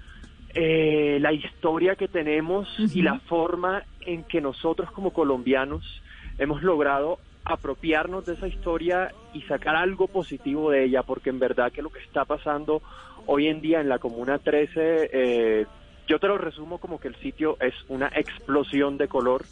eh, 0.54 1.18
la 1.20 1.34
historia 1.34 1.98
que 1.98 2.08
tenemos 2.08 2.70
y 2.80 3.02
la 3.02 3.20
forma 3.20 3.84
en 4.00 4.24
que 4.24 4.40
nosotros 4.40 4.90
como 4.92 5.12
colombianos 5.12 6.02
hemos 6.38 6.64
logrado 6.64 7.20
apropiarnos 7.44 8.26
de 8.26 8.36
esa 8.36 8.48
historia 8.48 9.14
y 9.34 9.42
sacar 9.42 9.76
algo 9.76 10.08
positivo 10.08 10.72
de 10.72 10.86
ella, 10.86 11.04
porque 11.04 11.32
en 11.32 11.40
verdad 11.40 11.70
que 11.70 11.82
lo 11.82 11.90
que 11.90 12.00
está 12.00 12.24
pasando 12.24 12.82
hoy 13.26 13.48
en 13.48 13.60
día 13.60 13.82
en 13.82 13.90
la 13.90 14.00
Comuna 14.00 14.40
13, 14.40 15.10
eh, 15.12 15.66
yo 16.08 16.20
te 16.20 16.28
lo 16.28 16.38
resumo 16.38 16.78
como 16.78 17.00
que 17.00 17.08
el 17.08 17.16
sitio 17.16 17.58
es 17.60 17.74
una 17.88 18.08
explosión 18.08 18.98
de 18.98 19.08
color 19.08 19.46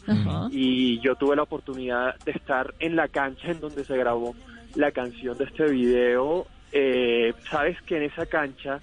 y 0.51 0.99
yo 0.99 1.15
tuve 1.15 1.35
la 1.35 1.43
oportunidad 1.43 2.15
de 2.25 2.31
estar 2.31 2.73
en 2.79 2.95
la 2.95 3.07
cancha 3.07 3.51
en 3.51 3.59
donde 3.59 3.83
se 3.83 3.97
grabó 3.97 4.35
la 4.75 4.91
canción 4.91 5.37
de 5.37 5.45
este 5.45 5.65
video. 5.71 6.45
Eh, 6.71 7.33
Sabes 7.49 7.81
que 7.83 7.97
en 7.97 8.03
esa 8.03 8.25
cancha, 8.25 8.79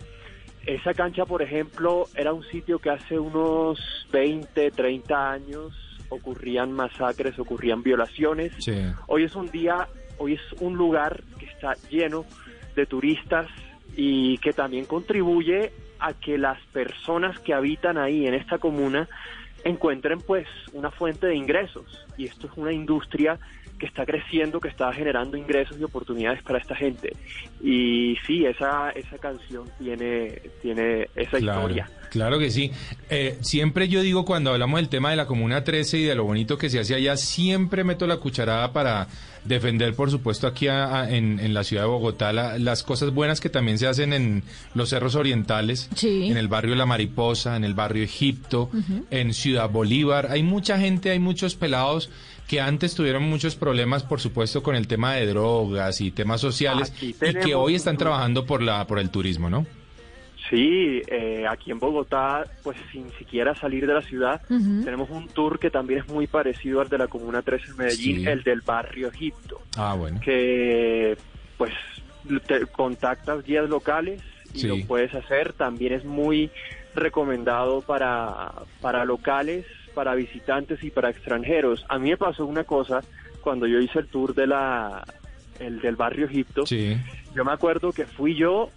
esa 0.67 0.95
cancha 0.95 1.25
por 1.25 1.43
ejemplo 1.43 2.07
era 2.15 2.33
un 2.33 2.45
sitio 2.45 2.79
que 2.79 2.91
hace 2.91 3.19
unos 3.19 3.79
20, 4.13 4.71
30 4.71 5.31
años 5.31 5.73
ocurrían 6.09 6.73
masacres, 6.73 7.39
ocurrían 7.39 7.83
violaciones. 7.83 8.53
Sí. 8.59 8.75
Hoy 9.07 9.25
es 9.25 9.37
un 9.37 9.49
día, 9.51 9.87
hoy 10.19 10.35
es 10.35 10.61
un 10.61 10.77
lugar 10.77 11.23
que 11.39 11.47
está 11.47 11.75
lleno 11.89 12.25
de 12.75 12.87
turistas 12.87 13.47
y 13.97 14.39
que 14.39 14.53
también 14.53 14.87
contribuye 14.87 15.73
a 16.01 16.13
que 16.15 16.39
las 16.39 16.59
personas 16.73 17.39
que 17.41 17.55
habitan 17.55 17.99
ahí 17.99 18.27
en 18.27 18.35
esta 18.35 18.59
comuna 18.59 19.09
encuentren 19.65 20.21
pues 20.21 20.47
una 20.73 20.91
fuente 20.91 21.27
de 21.27 21.37
ingresos 21.37 21.85
y 22.17 22.25
esto 22.25 22.47
es 22.47 22.53
una 22.57 22.73
industria 22.73 23.39
que 23.79 23.87
está 23.87 24.05
creciendo, 24.05 24.61
que 24.61 24.69
está 24.69 24.93
generando 24.93 25.39
ingresos 25.39 25.79
y 25.81 25.85
oportunidades 25.85 26.43
para 26.43 26.59
esta 26.59 26.77
gente. 26.77 27.13
Y 27.63 28.15
sí, 28.27 28.45
esa, 28.45 28.91
esa 28.91 29.17
canción 29.17 29.65
tiene, 29.79 30.43
tiene 30.61 31.09
esa 31.17 31.39
Claro, 31.39 31.61
historia. 31.63 31.89
claro 32.11 32.39
que 32.39 32.51
sí. 32.51 32.71
Eh, 33.09 33.39
siempre 33.41 33.89
yo 33.89 34.03
digo 34.03 34.27
cuando 34.27 34.53
hablamos 34.53 34.81
del 34.81 34.91
tema 34.91 35.09
de 35.11 35.17
la 35.17 35.27
Comuna 35.27 35.65
13 35.65 35.97
y 35.97 36.05
de 36.05 36.15
lo 36.15 36.25
bonito 36.25 36.59
que 36.59 36.69
se 36.69 36.79
hace 36.79 36.95
allá, 36.95 37.17
siempre 37.17 37.83
meto 37.83 38.07
la 38.07 38.19
cucharada 38.19 38.71
para 38.75 39.09
defender, 39.45 39.95
por 39.95 40.11
supuesto, 40.11 40.47
aquí 40.47 40.69
a- 40.69 41.01
a- 41.03 41.11
en, 41.11 41.41
en 41.41 41.55
la 41.55 41.65
ciudad 41.65 41.85
de 41.85 41.89
Bogotá 41.89 42.33
la- 42.33 42.59
las 42.59 42.83
cosas 42.83 43.11
buenas 43.13 43.41
que 43.41 43.49
también 43.49 43.79
se 43.79 43.87
hacen 43.87 44.13
en 44.13 44.43
los 44.75 44.91
cerros 44.91 45.15
orientales, 45.15 45.89
en 46.31 46.37
el 46.37 46.49
barrio 46.49 46.75
La 46.75 46.87
Mariposa, 46.87 47.57
en 47.57 47.65
el 47.65 47.75
barrio 47.75 48.05
Egipto, 48.05 48.71
en 49.11 49.33
Ciudad 49.35 49.71
Bolívar. 49.71 50.29
Hay 50.31 50.43
mucha 50.43 50.79
gente, 50.79 51.11
hay 51.11 51.19
muchos 51.19 51.55
pelados 51.55 52.11
que 52.49 52.61
antes 52.61 52.95
tuvieron 52.95 53.23
muchos 53.23 53.55
problemas, 53.55 54.03
por 54.03 54.21
supuesto, 54.21 54.63
con 54.63 54.75
el 54.75 54.89
tema 54.89 55.15
de 55.15 55.27
drogas 55.27 56.01
y 56.01 56.11
temas 56.11 56.41
sociales 56.41 56.93
y 57.01 57.13
que 57.45 57.55
hoy 57.55 57.75
están 57.77 57.97
trabajando 57.97 58.45
por 58.45 58.61
la 58.61 58.87
por 58.89 58.99
el 58.99 59.11
turismo, 59.11 59.49
¿no? 59.49 59.67
Sí, 60.51 61.01
eh, 61.07 61.47
aquí 61.49 61.71
en 61.71 61.79
Bogotá, 61.79 62.45
pues 62.65 62.77
sin 62.91 63.09
siquiera 63.13 63.55
salir 63.55 63.87
de 63.87 63.95
la 63.95 64.03
ciudad, 64.03 64.43
Ujú. 64.51 64.85
tenemos 64.85 65.09
un 65.09 65.29
tour 65.29 65.59
que 65.61 65.71
también 65.71 66.01
es 66.01 66.09
muy 66.09 66.27
parecido 66.27 66.81
al 66.81 66.89
de 66.89 66.99
la 66.99 67.07
Comuna 67.07 67.41
13 67.41 67.71
en 67.71 67.77
Medellín, 67.77 68.17
Sí. 68.23 68.27
el 68.27 68.43
del 68.43 68.61
barrio 68.61 69.09
Egipto, 69.09 69.61
Ah, 69.77 69.95
bueno. 69.97 70.19
que 70.21 71.17
pues 71.57 71.73
te 72.47 72.67
contactas 72.67 73.45
guías 73.45 73.69
locales 73.69 74.21
y 74.53 74.59
Sí. 74.61 74.67
lo 74.67 74.77
puedes 74.87 75.15
hacer. 75.15 75.53
También 75.53 75.93
es 75.93 76.05
muy 76.05 76.51
recomendado 76.95 77.81
para, 77.83 78.53
para 78.81 79.05
locales, 79.05 79.65
para 79.95 80.15
visitantes 80.17 80.83
y 80.83 80.91
para 80.91 81.11
extranjeros. 81.11 81.85
A 81.89 81.99
mí 81.99 82.11
me 82.11 82.17
pasó 82.17 82.45
una 82.45 82.65
cosa 82.65 83.01
cuando 83.41 83.67
yo 83.67 83.79
hice 83.79 84.01
el 84.01 84.09
tour 84.09 84.35
de 84.35 84.47
la, 84.49 85.05
el 85.61 85.81
del 85.81 85.97
barrio 85.97 86.27
Egipto. 86.27 86.67
Sí. 86.67 86.97
Yo 87.35 87.45
me 87.45 87.53
acuerdo 87.53 87.93
que 87.93 88.05
fui 88.07 88.35
yo 88.35 88.71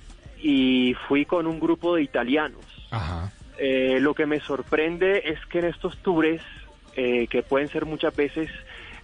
y 0.43 0.93
fui 1.07 1.25
con 1.25 1.47
un 1.47 1.59
grupo 1.59 1.95
de 1.95 2.03
italianos. 2.03 2.65
Ajá. 2.91 3.31
Eh, 3.57 3.99
lo 4.01 4.13
que 4.13 4.25
me 4.25 4.41
sorprende 4.41 5.23
es 5.25 5.39
que 5.45 5.59
en 5.59 5.65
estos 5.65 5.97
tours, 5.97 6.41
eh, 6.95 7.27
que 7.27 7.41
pueden 7.43 7.69
ser 7.69 7.85
muchas 7.85 8.13
veces 8.13 8.49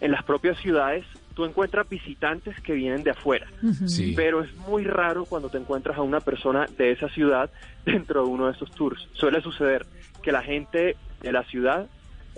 en 0.01 0.11
las 0.11 0.23
propias 0.23 0.57
ciudades, 0.59 1.05
tú 1.33 1.45
encuentras 1.45 1.87
visitantes 1.87 2.59
que 2.59 2.73
vienen 2.73 3.03
de 3.03 3.11
afuera. 3.11 3.47
Sí. 3.87 4.13
Pero 4.17 4.41
es 4.41 4.53
muy 4.67 4.83
raro 4.83 5.23
cuando 5.23 5.49
te 5.49 5.57
encuentras 5.57 5.97
a 5.97 6.01
una 6.01 6.19
persona 6.19 6.67
de 6.77 6.91
esa 6.91 7.07
ciudad 7.07 7.49
dentro 7.85 8.23
de 8.23 8.29
uno 8.29 8.47
de 8.47 8.51
estos 8.51 8.71
tours. 8.71 9.07
Suele 9.13 9.41
suceder 9.41 9.85
que 10.21 10.33
la 10.33 10.43
gente 10.43 10.97
de 11.21 11.31
la 11.31 11.43
ciudad 11.43 11.87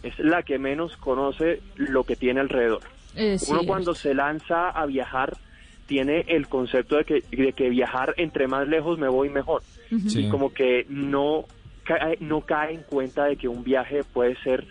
es 0.03 0.17
la 0.19 0.43
que 0.43 0.59
menos 0.59 0.95
conoce 0.97 1.61
lo 1.75 2.03
que 2.03 2.15
tiene 2.15 2.39
alrededor. 2.39 2.81
Es 3.15 3.49
Uno 3.49 3.63
cuando 3.65 3.95
se 3.95 4.13
lanza 4.13 4.69
a 4.69 4.85
viajar 4.85 5.35
tiene 5.91 6.23
el 6.29 6.47
concepto 6.47 6.95
de 6.95 7.03
que, 7.03 7.23
de 7.29 7.51
que 7.51 7.67
viajar 7.69 8.13
entre 8.15 8.47
más 8.47 8.65
lejos 8.65 8.97
me 8.97 9.09
voy 9.09 9.27
mejor. 9.29 9.61
Sí. 10.07 10.21
Y 10.25 10.29
como 10.29 10.53
que 10.53 10.85
no 10.87 11.43
cae, 11.83 12.15
no 12.21 12.39
cae 12.41 12.75
en 12.75 12.83
cuenta 12.83 13.25
de 13.25 13.35
que 13.35 13.49
un 13.49 13.61
viaje 13.61 14.05
puede 14.05 14.37
ser 14.37 14.65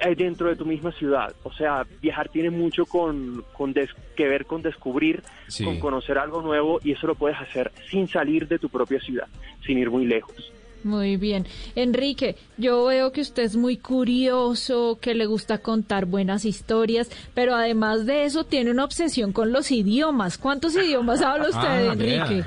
eh, 0.00 0.16
dentro 0.16 0.48
de 0.48 0.56
tu 0.56 0.66
misma 0.66 0.90
ciudad. 0.90 1.32
O 1.44 1.52
sea, 1.52 1.86
viajar 2.02 2.30
tiene 2.30 2.50
mucho 2.50 2.84
con, 2.84 3.44
con 3.52 3.72
des- 3.72 3.94
que 4.16 4.26
ver 4.26 4.44
con 4.44 4.60
descubrir, 4.60 5.22
Sí. 5.46 5.64
con 5.64 5.78
conocer 5.78 6.18
algo 6.18 6.42
nuevo 6.42 6.80
y 6.82 6.90
eso 6.90 7.06
lo 7.06 7.14
puedes 7.14 7.38
hacer 7.40 7.70
sin 7.88 8.08
salir 8.08 8.48
de 8.48 8.58
tu 8.58 8.68
propia 8.68 8.98
ciudad, 8.98 9.28
sin 9.64 9.78
ir 9.78 9.88
muy 9.88 10.04
lejos. 10.04 10.52
Muy 10.86 11.16
bien. 11.16 11.46
Enrique, 11.74 12.36
yo 12.58 12.84
veo 12.86 13.10
que 13.10 13.20
usted 13.20 13.42
es 13.42 13.56
muy 13.56 13.76
curioso, 13.76 14.98
que 15.00 15.14
le 15.16 15.26
gusta 15.26 15.58
contar 15.58 16.06
buenas 16.06 16.44
historias, 16.44 17.10
pero 17.34 17.54
además 17.56 18.06
de 18.06 18.24
eso 18.24 18.44
tiene 18.44 18.70
una 18.70 18.84
obsesión 18.84 19.32
con 19.32 19.52
los 19.52 19.72
idiomas. 19.72 20.38
¿Cuántos 20.38 20.76
idiomas 20.76 21.22
habla 21.22 21.48
usted, 21.48 21.88
Ah, 21.88 21.92
Enrique? 21.92 22.44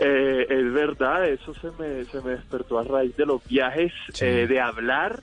Eh, 0.00 0.46
es 0.50 0.72
verdad, 0.72 1.28
eso 1.28 1.54
se 1.54 1.68
me, 1.80 2.04
se 2.06 2.20
me 2.20 2.32
despertó 2.32 2.80
a 2.80 2.84
raíz 2.84 3.16
de 3.16 3.26
los 3.26 3.46
viajes 3.46 3.92
eh, 4.20 4.46
de 4.48 4.60
hablar. 4.60 5.22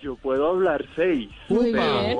Yo 0.00 0.16
puedo 0.16 0.48
hablar 0.48 0.86
seis. 0.96 1.28
Muy 1.50 1.72
pero 1.72 2.00
bien. 2.06 2.18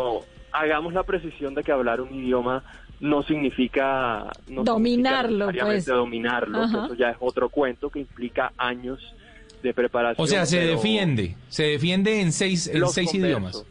hagamos 0.53 0.93
la 0.93 1.05
precisión 1.05 1.55
de 1.55 1.63
que 1.63 1.73
hablar 1.73 2.01
un 2.03 2.13
idioma 2.15 2.63
no 3.01 3.23
significa 3.23 4.25
no 4.49 4.65
Dominarlo, 4.65 5.47
significa 5.47 5.65
necesariamente 5.73 5.85
pues. 5.85 5.87
dominarlo. 5.87 6.63
Ajá. 6.65 6.85
Eso 6.87 6.95
ya 6.97 7.11
es 7.11 7.17
otro 7.21 7.49
cuento 7.49 7.89
que 7.91 8.01
implica 8.01 8.53
años 8.59 9.15
de 9.63 9.75
preparación. 9.75 10.25
O 10.25 10.27
sea, 10.27 10.47
se 10.47 10.61
defiende, 10.61 11.35
se 11.49 11.65
defiende 11.65 12.21
en 12.21 12.33
seis, 12.33 12.67
en 12.67 12.81
los 12.81 12.93
seis 12.95 13.11
converso, 13.11 13.27
idiomas. 13.27 13.67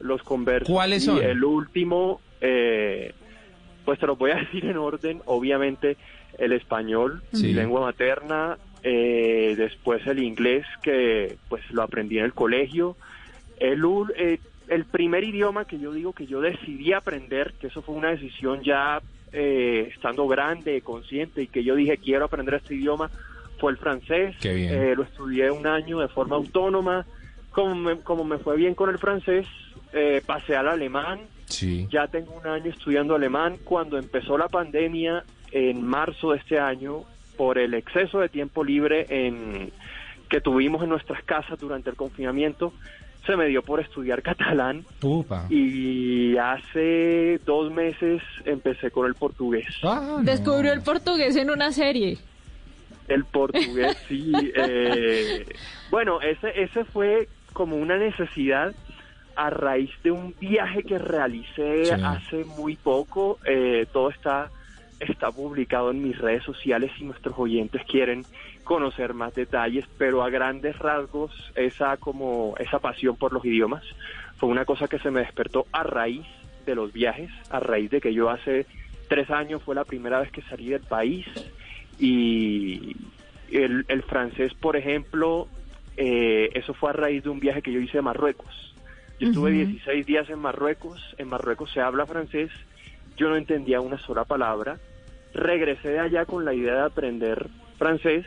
Los 0.00 0.22
conversos. 0.22 0.68
¿Cuáles 0.68 1.02
Y 1.02 1.06
son? 1.06 1.22
el 1.22 1.42
último, 1.44 2.20
eh, 2.40 3.12
pues 3.84 3.98
te 3.98 4.06
lo 4.06 4.16
voy 4.16 4.30
a 4.32 4.34
decir 4.40 4.64
en 4.64 4.76
orden. 4.76 5.20
Obviamente 5.26 5.96
el 6.38 6.52
español, 6.52 7.22
Sí. 7.32 7.46
mi 7.48 7.52
lengua 7.54 7.80
materna, 7.80 8.58
eh, 8.82 9.54
después 9.56 10.06
el 10.06 10.22
inglés, 10.22 10.64
que 10.82 11.36
pues 11.48 11.62
lo 11.70 11.82
aprendí 11.82 12.18
en 12.18 12.24
el 12.24 12.32
colegio. 12.34 12.96
El, 13.58 13.82
ul- 13.82 14.12
eh, 14.16 14.38
el 14.68 14.84
primer 14.84 15.24
idioma 15.24 15.64
que 15.64 15.78
yo 15.80 15.92
digo 15.92 16.12
que 16.12 16.26
yo 16.26 16.40
decidí 16.40 16.92
aprender, 16.92 17.54
que 17.60 17.66
eso 17.68 17.82
fue 17.82 17.94
una 17.96 18.10
decisión 18.10 18.62
ya 18.62 19.00
eh, 19.32 19.90
estando 19.94 20.28
grande, 20.28 20.80
consciente, 20.82 21.42
y 21.42 21.46
que 21.48 21.64
yo 21.64 21.74
dije 21.74 21.96
quiero 21.98 22.26
aprender 22.26 22.54
este 22.54 22.74
idioma, 22.76 23.10
fue 23.58 23.72
el 23.72 23.78
francés. 23.78 24.34
Qué 24.40 24.54
bien. 24.54 24.72
Eh, 24.72 24.94
lo 24.96 25.02
estudié 25.02 25.50
un 25.50 25.66
año 25.66 25.98
de 26.00 26.08
forma 26.08 26.36
autónoma. 26.36 27.06
Como 27.50 27.74
me, 27.74 27.96
como 28.00 28.24
me 28.24 28.38
fue 28.38 28.56
bien 28.56 28.74
con 28.74 28.90
el 28.90 28.98
francés, 28.98 29.46
eh, 29.92 30.22
pasé 30.24 30.56
al 30.56 30.68
alemán. 30.68 31.20
Sí. 31.46 31.88
Ya 31.90 32.06
tengo 32.06 32.32
un 32.32 32.46
año 32.46 32.70
estudiando 32.70 33.14
alemán. 33.14 33.56
Cuando 33.64 33.98
empezó 33.98 34.36
la 34.38 34.48
pandemia, 34.48 35.24
en 35.50 35.82
marzo 35.84 36.32
de 36.32 36.38
este 36.38 36.58
año, 36.58 37.02
por 37.36 37.58
el 37.58 37.74
exceso 37.74 38.20
de 38.20 38.28
tiempo 38.28 38.64
libre 38.64 39.06
en, 39.08 39.72
que 40.28 40.40
tuvimos 40.40 40.82
en 40.82 40.90
nuestras 40.90 41.22
casas 41.24 41.58
durante 41.58 41.90
el 41.90 41.96
confinamiento, 41.96 42.72
se 43.26 43.36
me 43.36 43.46
dio 43.46 43.62
por 43.62 43.80
estudiar 43.80 44.22
catalán 44.30 44.84
Upa. 45.02 45.46
y 45.50 46.36
hace 46.36 47.40
dos 47.44 47.72
meses 47.72 48.22
empecé 48.44 48.90
con 48.90 49.06
el 49.06 49.14
portugués. 49.14 49.66
Ah, 49.82 50.18
Descubrió 50.22 50.72
el 50.72 50.82
portugués 50.82 51.36
en 51.36 51.50
una 51.50 51.72
serie. 51.72 52.18
El 53.08 53.24
portugués, 53.24 53.96
sí. 54.08 54.32
eh, 54.54 55.44
bueno, 55.90 56.20
ese, 56.20 56.52
ese 56.62 56.84
fue 56.84 57.28
como 57.52 57.76
una 57.76 57.96
necesidad 57.96 58.74
a 59.36 59.50
raíz 59.50 59.90
de 60.02 60.10
un 60.10 60.34
viaje 60.40 60.82
que 60.82 60.98
realicé 60.98 61.84
Sí. 61.86 61.90
hace 62.04 62.44
muy 62.44 62.76
poco. 62.76 63.38
Eh, 63.44 63.86
todo 63.92 64.10
está 64.10 64.50
está 65.00 65.30
publicado 65.30 65.92
en 65.92 66.02
mis 66.02 66.18
redes 66.18 66.42
sociales 66.42 66.90
si 66.98 67.04
nuestros 67.04 67.38
oyentes 67.38 67.82
quieren 67.86 68.24
conocer 68.64 69.14
más 69.14 69.32
detalles, 69.32 69.84
pero 69.96 70.24
a 70.24 70.28
grandes 70.28 70.76
rasgos 70.80 71.30
esa 71.54 71.96
como 71.98 72.54
esa 72.58 72.80
pasión 72.80 73.16
por 73.16 73.32
los 73.32 73.44
idiomas 73.44 73.84
fue 74.38 74.48
una 74.48 74.64
cosa 74.64 74.88
que 74.88 74.98
se 74.98 75.12
me 75.12 75.20
despertó 75.20 75.66
a 75.70 75.84
raíz 75.84 76.26
de 76.66 76.74
los 76.74 76.92
viajes, 76.92 77.30
a 77.50 77.60
raíz 77.60 77.90
de 77.92 78.00
que 78.00 78.12
yo 78.12 78.28
hace 78.28 78.66
tres 79.08 79.30
años 79.30 79.62
fue 79.62 79.76
la 79.76 79.84
primera 79.84 80.18
vez 80.20 80.32
que 80.32 80.42
salí 80.42 80.68
del 80.70 80.82
país 80.82 81.26
y 81.98 82.96
el, 83.50 83.84
el 83.88 84.02
francés, 84.02 84.54
por 84.54 84.76
ejemplo, 84.76 85.48
eh, 85.96 86.50
eso 86.54 86.74
fue 86.74 86.90
a 86.90 86.92
raíz 86.92 87.24
de 87.24 87.30
un 87.30 87.40
viaje 87.40 87.62
que 87.62 87.72
yo 87.72 87.80
hice 87.80 87.98
a 87.98 88.02
Marruecos. 88.02 88.74
Yo 89.18 89.28
estuve 89.28 89.50
16 89.50 90.06
días 90.06 90.30
en 90.30 90.38
Marruecos, 90.38 91.16
en 91.18 91.28
Marruecos 91.28 91.72
se 91.72 91.80
habla 91.80 92.06
francés, 92.06 92.52
yo 93.16 93.28
no 93.28 93.36
entendía 93.36 93.80
una 93.80 93.98
sola 93.98 94.24
palabra. 94.24 94.78
Regresé 95.34 95.88
de 95.88 95.98
allá 95.98 96.24
con 96.24 96.44
la 96.44 96.54
idea 96.54 96.74
de 96.74 96.82
aprender 96.82 97.48
francés, 97.78 98.26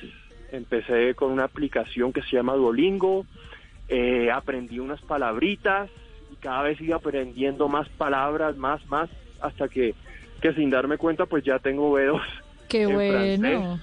empecé 0.52 1.16
con 1.16 1.32
una 1.32 1.46
aplicación 1.46 2.12
que 2.12 2.22
se 2.22 2.36
llama 2.36 2.56
Duolingo, 2.56 3.26
eh, 3.88 4.30
aprendí 4.32 4.80
unas 4.80 5.02
palabritas 5.02 5.90
y 6.30 6.36
cada 6.36 6.64
vez 6.64 6.82
iba 6.82 6.98
aprendiendo 6.98 7.70
más 7.70 7.88
palabras, 7.88 8.58
más, 8.58 8.86
más, 8.88 9.10
hasta 9.40 9.70
que, 9.70 9.96
que 10.42 10.54
sin 10.54 10.70
darme 10.70 10.98
cuenta 10.98 11.26
pues 11.26 11.46
ya 11.46 11.60
tengo 11.60 11.98
B2 11.98 12.22
Qué 12.72 12.84
en 12.84 12.94
bueno. 12.94 13.12
francés. 13.40 13.80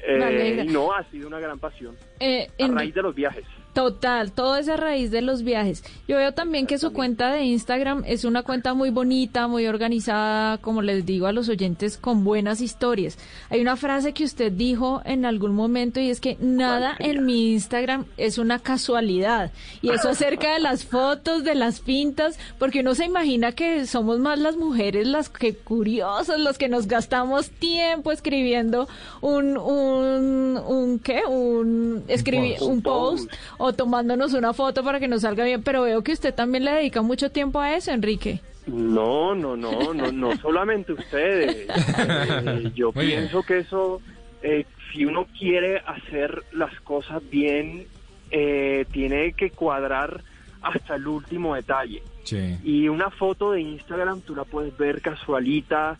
Eh, 0.00 0.64
no, 0.70 0.92
ha 0.92 1.02
sido 1.10 1.26
una 1.28 1.40
gran 1.40 1.58
pasión. 1.58 1.96
Eh, 2.20 2.46
a 2.58 2.62
en- 2.64 2.76
raíz 2.76 2.94
de 2.94 3.02
los 3.02 3.14
viajes. 3.14 3.44
Total, 3.78 4.32
todo 4.32 4.56
es 4.56 4.68
a 4.68 4.76
raíz 4.76 5.12
de 5.12 5.22
los 5.22 5.44
viajes. 5.44 5.84
Yo 6.08 6.16
veo 6.16 6.32
también 6.32 6.66
que 6.66 6.78
su 6.78 6.92
cuenta 6.92 7.30
de 7.30 7.44
Instagram 7.44 8.02
es 8.08 8.24
una 8.24 8.42
cuenta 8.42 8.74
muy 8.74 8.90
bonita, 8.90 9.46
muy 9.46 9.68
organizada, 9.68 10.58
como 10.58 10.82
les 10.82 11.06
digo 11.06 11.28
a 11.28 11.32
los 11.32 11.48
oyentes, 11.48 11.96
con 11.96 12.24
buenas 12.24 12.60
historias. 12.60 13.18
Hay 13.50 13.60
una 13.60 13.76
frase 13.76 14.12
que 14.14 14.24
usted 14.24 14.50
dijo 14.50 15.00
en 15.04 15.24
algún 15.24 15.54
momento 15.54 16.00
y 16.00 16.10
es 16.10 16.18
que 16.18 16.36
nada 16.40 16.96
en 16.98 17.24
mi 17.24 17.52
Instagram 17.52 18.06
es 18.16 18.38
una 18.38 18.58
casualidad. 18.58 19.52
Y 19.80 19.90
eso 19.90 20.08
acerca 20.08 20.54
de 20.54 20.58
las 20.58 20.84
fotos, 20.84 21.44
de 21.44 21.54
las 21.54 21.78
pintas, 21.78 22.36
porque 22.58 22.80
uno 22.80 22.96
se 22.96 23.04
imagina 23.04 23.52
que 23.52 23.86
somos 23.86 24.18
más 24.18 24.40
las 24.40 24.56
mujeres 24.56 25.06
las 25.06 25.28
que 25.28 25.54
curiosas, 25.54 26.40
los 26.40 26.58
que 26.58 26.68
nos 26.68 26.88
gastamos 26.88 27.50
tiempo 27.50 28.10
escribiendo 28.10 28.88
un, 29.20 29.56
un, 29.56 30.56
un 30.66 30.98
¿qué? 30.98 31.22
Un, 31.28 32.02
escribir 32.08 32.56
Un 32.60 32.82
post 32.82 33.30
o 33.58 33.67
tomándonos 33.72 34.34
una 34.34 34.52
foto 34.52 34.82
para 34.84 35.00
que 35.00 35.08
nos 35.08 35.22
salga 35.22 35.44
bien, 35.44 35.62
pero 35.62 35.82
veo 35.82 36.02
que 36.02 36.12
usted 36.12 36.34
también 36.34 36.64
le 36.64 36.72
dedica 36.72 37.02
mucho 37.02 37.30
tiempo 37.30 37.60
a 37.60 37.74
eso, 37.74 37.90
Enrique. 37.90 38.40
No, 38.66 39.34
no, 39.34 39.56
no, 39.56 39.94
no, 39.94 40.12
no 40.12 40.36
solamente 40.36 40.92
ustedes. 40.92 41.66
Eh, 42.00 42.70
yo 42.74 42.92
Muy 42.94 43.06
bien. 43.06 43.20
pienso 43.20 43.42
que 43.42 43.58
eso, 43.58 44.00
eh, 44.42 44.64
si 44.92 45.04
uno 45.04 45.26
quiere 45.38 45.78
hacer 45.78 46.42
las 46.52 46.78
cosas 46.82 47.22
bien, 47.30 47.86
eh, 48.30 48.84
tiene 48.92 49.32
que 49.32 49.50
cuadrar 49.50 50.22
hasta 50.62 50.96
el 50.96 51.06
último 51.06 51.54
detalle. 51.54 52.02
Sí. 52.24 52.58
Y 52.62 52.88
una 52.88 53.10
foto 53.10 53.52
de 53.52 53.62
Instagram 53.62 54.20
tú 54.20 54.36
la 54.36 54.44
puedes 54.44 54.76
ver 54.76 55.00
casualita, 55.00 55.98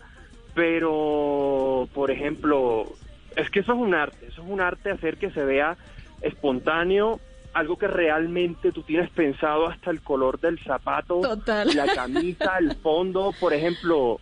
pero, 0.55 1.89
por 1.95 2.11
ejemplo, 2.11 2.93
es 3.37 3.51
que 3.51 3.61
eso 3.61 3.73
es 3.73 3.79
un 3.79 3.95
arte, 3.95 4.27
eso 4.27 4.43
es 4.43 4.49
un 4.49 4.61
arte 4.61 4.91
hacer 4.91 5.17
que 5.17 5.31
se 5.31 5.45
vea 5.45 5.77
espontáneo, 6.21 7.21
algo 7.55 7.77
que 7.79 7.89
realmente 7.89 8.73
tú 8.73 8.83
tienes 8.83 9.11
pensado 9.11 9.67
hasta 9.69 9.91
el 9.91 10.01
color 10.03 10.39
del 10.41 10.59
zapato, 10.61 11.21
Total. 11.21 11.69
la 11.75 11.87
camisa, 11.95 12.59
el 12.59 12.75
fondo, 12.77 13.33
por 13.41 13.53
ejemplo, 13.53 14.21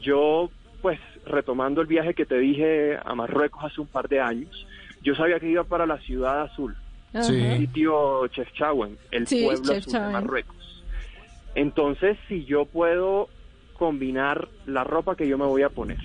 yo, 0.00 0.50
pues, 0.80 0.98
retomando 1.26 1.80
el 1.80 1.86
viaje 1.86 2.14
que 2.14 2.24
te 2.24 2.38
dije 2.38 2.98
a 3.04 3.14
Marruecos 3.14 3.64
hace 3.64 3.80
un 3.80 3.86
par 3.88 4.08
de 4.08 4.20
años, 4.20 4.66
yo 5.02 5.14
sabía 5.14 5.38
que 5.40 5.48
iba 5.50 5.64
para 5.64 5.86
la 5.86 5.98
ciudad 5.98 6.42
azul, 6.42 6.76
Sí. 7.20 7.34
el 7.42 7.58
sitio 7.60 8.26
Chefchaouen, 8.28 8.96
el 9.10 9.26
Sí, 9.26 9.44
pueblo 9.44 9.72
azul 9.72 9.92
de. 9.92 9.98
Marruecos. 10.12 10.84
Entonces, 11.54 12.16
si 12.28 12.44
yo 12.44 12.64
puedo 12.66 13.28
combinar 13.74 14.48
la 14.66 14.84
ropa 14.84 15.16
que 15.16 15.26
yo 15.26 15.38
me 15.38 15.46
voy 15.46 15.62
a 15.62 15.68
poner 15.70 15.98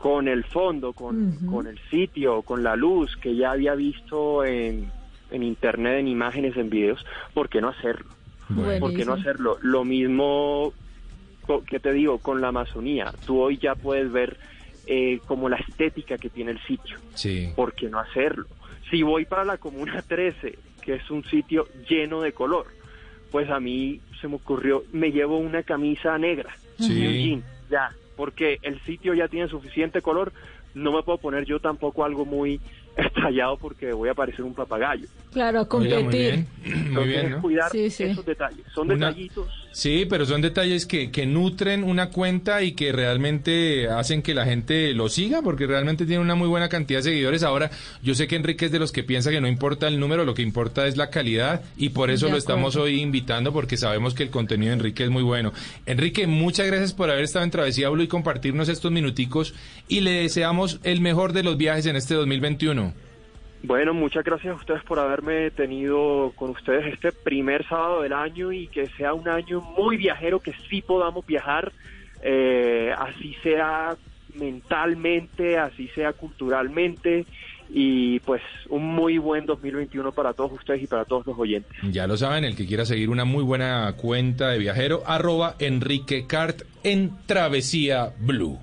con 0.00 0.28
el 0.28 0.44
fondo, 0.44 0.92
con, 0.92 1.38
con 1.50 1.66
el 1.66 1.78
sitio, 1.90 2.42
con 2.42 2.62
la 2.62 2.76
luz 2.76 3.16
que 3.16 3.34
ya 3.34 3.50
había 3.52 3.74
visto 3.74 4.44
en, 4.44 4.92
en 5.30 5.42
internet, 5.42 5.98
en 6.00 6.08
imágenes, 6.08 6.56
en 6.56 6.70
videos, 6.70 7.04
¿por 7.34 7.48
qué 7.48 7.60
no 7.60 7.68
hacerlo? 7.68 8.06
Bueno. 8.48 8.80
¿Por 8.80 8.94
qué 8.94 9.04
no 9.04 9.12
hacerlo? 9.14 9.58
Lo 9.62 9.84
mismo 9.84 10.72
que 11.66 11.80
te 11.80 11.92
digo 11.92 12.18
con 12.18 12.40
la 12.40 12.48
Amazonía. 12.48 13.12
Tú 13.26 13.40
hoy 13.40 13.58
ya 13.58 13.74
puedes 13.74 14.10
ver 14.12 14.36
eh, 14.86 15.20
como 15.26 15.48
la 15.48 15.56
estética 15.56 16.16
que 16.18 16.28
tiene 16.30 16.50
el 16.52 16.60
sitio. 16.62 16.96
Sí. 17.14 17.52
¿Por 17.56 17.72
qué 17.74 17.88
no 17.88 17.98
hacerlo? 17.98 18.46
Si 18.90 19.02
voy 19.02 19.24
para 19.26 19.44
la 19.44 19.58
Comuna 19.58 20.02
13, 20.02 20.58
que 20.82 20.94
es 20.94 21.10
un 21.10 21.24
sitio 21.24 21.66
lleno 21.88 22.20
de 22.22 22.32
color, 22.32 22.66
pues 23.30 23.50
a 23.50 23.60
mí 23.60 24.00
se 24.20 24.28
me 24.28 24.36
ocurrió, 24.36 24.84
me 24.92 25.10
llevo 25.12 25.38
una 25.38 25.62
camisa 25.62 26.16
negra 26.18 26.56
Sí. 26.78 26.92
y 26.94 27.06
un 27.06 27.12
jean, 27.42 27.44
ya, 27.70 27.90
porque 28.16 28.58
el 28.62 28.80
sitio 28.82 29.12
ya 29.14 29.28
tiene 29.28 29.48
suficiente 29.48 30.00
color, 30.00 30.32
no 30.74 30.92
me 30.92 31.02
puedo 31.02 31.18
poner 31.18 31.44
yo 31.44 31.60
tampoco 31.60 32.04
algo 32.04 32.24
muy 32.24 32.60
estallado 33.06 33.56
porque 33.56 33.92
voy 33.92 34.08
a 34.08 34.14
parecer 34.14 34.44
un 34.44 34.54
papagayo. 34.54 35.06
Claro, 35.32 35.60
a 35.60 35.62
Oiga, 35.62 35.96
muy 35.96 36.02
competir. 36.04 36.10
bien. 36.10 36.48
Muy 36.64 36.72
Entonces, 36.88 37.06
bien, 37.22 37.30
¿no? 37.32 37.40
cuidar 37.42 37.70
Sí, 37.70 37.90
sí. 37.90 38.04
esos 38.04 38.24
detalles, 38.26 38.66
son 38.74 38.90
Una- 38.90 39.06
detallitos. 39.08 39.48
Sí, 39.72 40.06
pero 40.08 40.26
son 40.26 40.40
detalles 40.40 40.86
que, 40.86 41.10
que 41.10 41.26
nutren 41.26 41.84
una 41.84 42.10
cuenta 42.10 42.62
y 42.62 42.72
que 42.72 42.90
realmente 42.90 43.88
hacen 43.88 44.22
que 44.22 44.34
la 44.34 44.44
gente 44.44 44.92
lo 44.94 45.08
siga, 45.08 45.42
porque 45.42 45.66
realmente 45.66 46.06
tiene 46.06 46.20
una 46.20 46.34
muy 46.34 46.48
buena 46.48 46.68
cantidad 46.68 46.98
de 46.98 47.04
seguidores. 47.04 47.42
Ahora, 47.42 47.70
yo 48.02 48.14
sé 48.14 48.26
que 48.26 48.36
Enrique 48.36 48.66
es 48.66 48.72
de 48.72 48.78
los 48.78 48.92
que 48.92 49.04
piensa 49.04 49.30
que 49.30 49.40
no 49.40 49.46
importa 49.46 49.86
el 49.86 50.00
número, 50.00 50.24
lo 50.24 50.34
que 50.34 50.42
importa 50.42 50.86
es 50.86 50.96
la 50.96 51.10
calidad, 51.10 51.62
y 51.76 51.90
por 51.90 52.10
eso 52.10 52.26
De 52.26 52.32
lo 52.32 52.38
estamos 52.38 52.76
hoy 52.76 53.00
invitando, 53.00 53.52
porque 53.52 53.76
sabemos 53.76 54.14
que 54.14 54.24
el 54.24 54.30
contenido 54.30 54.70
de 54.70 54.78
Enrique 54.78 55.04
es 55.04 55.10
muy 55.10 55.22
bueno. 55.22 55.52
Enrique, 55.86 56.26
muchas 56.26 56.66
gracias 56.66 56.92
por 56.92 57.10
haber 57.10 57.24
estado 57.24 57.44
en 57.44 57.50
Travesía 57.50 57.88
Blue 57.88 58.02
y 58.02 58.08
compartirnos 58.08 58.68
estos 58.68 58.90
minuticos, 58.90 59.54
y 59.86 60.00
le 60.00 60.12
deseamos 60.12 60.80
el 60.82 61.00
mejor 61.00 61.32
de 61.32 61.42
los 61.42 61.56
viajes 61.56 61.86
en 61.86 61.96
este 61.96 62.14
2021. 62.14 63.07
Bueno, 63.62 63.92
muchas 63.92 64.24
gracias 64.24 64.52
a 64.52 64.56
ustedes 64.56 64.82
por 64.84 64.98
haberme 64.98 65.50
tenido 65.50 66.32
con 66.36 66.50
ustedes 66.50 66.92
este 66.92 67.12
primer 67.12 67.66
sábado 67.66 68.02
del 68.02 68.12
año 68.12 68.52
y 68.52 68.68
que 68.68 68.88
sea 68.90 69.14
un 69.14 69.28
año 69.28 69.60
muy 69.60 69.96
viajero, 69.96 70.40
que 70.40 70.52
sí 70.70 70.80
podamos 70.80 71.26
viajar, 71.26 71.72
eh, 72.22 72.92
así 72.96 73.34
sea 73.42 73.96
mentalmente, 74.34 75.58
así 75.58 75.88
sea 75.88 76.12
culturalmente 76.12 77.26
y 77.70 78.20
pues 78.20 78.40
un 78.68 78.86
muy 78.86 79.18
buen 79.18 79.44
2021 79.44 80.12
para 80.12 80.32
todos 80.32 80.52
ustedes 80.52 80.82
y 80.82 80.86
para 80.86 81.04
todos 81.04 81.26
los 81.26 81.38
oyentes. 81.38 81.70
Ya 81.90 82.06
lo 82.06 82.16
saben, 82.16 82.44
el 82.44 82.56
que 82.56 82.66
quiera 82.66 82.84
seguir 82.84 83.10
una 83.10 83.24
muy 83.24 83.42
buena 83.42 83.92
cuenta 83.96 84.50
de 84.50 84.58
viajero, 84.58 85.02
arroba 85.06 85.56
Enrique 85.58 86.26
Cart 86.26 86.62
en 86.84 87.12
Travesía 87.26 88.14
Blue. 88.20 88.58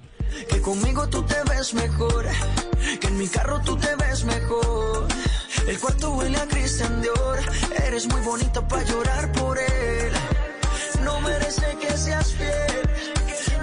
Que 0.49 0.61
conmigo 0.61 1.07
tú 1.09 1.23
te 1.23 1.35
ves 1.49 1.73
mejor, 1.73 2.25
que 2.99 3.07
en 3.07 3.17
mi 3.17 3.27
carro 3.27 3.61
tú 3.61 3.75
te 3.77 3.95
ves 3.95 4.23
mejor. 4.25 5.07
El 5.67 5.79
cuarto 5.79 6.11
huele 6.11 6.37
a 6.37 6.47
Christian 6.47 7.01
Dior, 7.01 7.39
eres 7.87 8.07
muy 8.07 8.21
bonita 8.21 8.67
para 8.67 8.83
llorar 8.83 9.31
por 9.31 9.57
él. 9.57 10.11
No 11.03 11.19
merece 11.21 11.77
que 11.81 11.97
seas 11.97 12.33
fiel, 12.33 12.89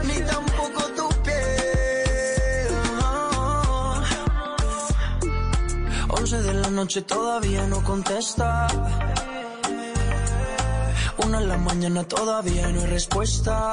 ni 0.04 0.20
tampoco 0.26 0.82
tu 0.96 1.08
piel. 1.22 2.68
Once 6.08 6.42
de 6.42 6.54
la 6.54 6.70
noche 6.70 7.02
todavía 7.02 7.66
no 7.66 7.82
contesta. 7.84 8.66
Una 11.18 11.38
en 11.38 11.48
la 11.48 11.58
mañana 11.58 12.04
todavía 12.04 12.68
no 12.68 12.80
hay 12.80 12.86
respuesta. 12.86 13.72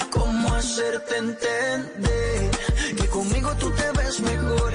hacerte 0.61 1.17
entender 1.17 2.51
que 2.95 3.07
conmigo 3.07 3.49
tú 3.57 3.71
te 3.71 3.91
ves 3.97 4.19
mejor, 4.21 4.71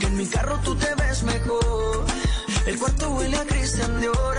que 0.00 0.06
en 0.06 0.16
mi 0.16 0.26
carro 0.26 0.58
tú 0.64 0.74
te 0.74 0.94
ves 0.94 1.22
mejor. 1.22 2.06
El 2.66 2.78
cuarto 2.78 3.10
huele 3.10 3.36
a 3.36 3.44
Cristian 3.44 4.00
Dior, 4.00 4.36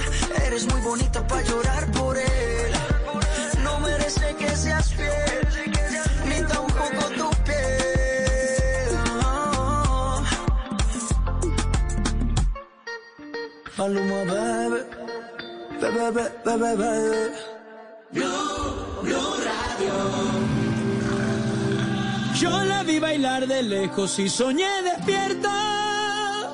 eres 0.47 0.65
muy 0.71 0.81
bonita 0.81 1.25
para 1.27 1.43
llorar 1.43 1.91
por 1.91 2.17
él. 2.17 2.71
No 3.63 3.79
merece 3.81 4.35
que 4.35 4.49
seas 4.55 4.91
fiel, 4.95 5.41
ni 6.25 6.41
tampoco 6.53 7.03
tu 7.19 7.29
piel. 7.43 8.97
Paloma, 13.77 14.19
bebé, 14.31 14.81
bebé, 15.81 16.31
bebé, 16.45 16.75
bebé. 16.75 17.53
Blue, 18.11 19.01
Blue 19.03 19.33
Radio. 19.47 20.52
Yo 22.43 22.61
la 22.61 22.83
vi 22.83 22.99
bailar 22.99 23.47
de 23.47 23.63
lejos 23.63 24.19
y 24.19 24.27
soñé 24.27 24.67
despierta. 24.83 26.51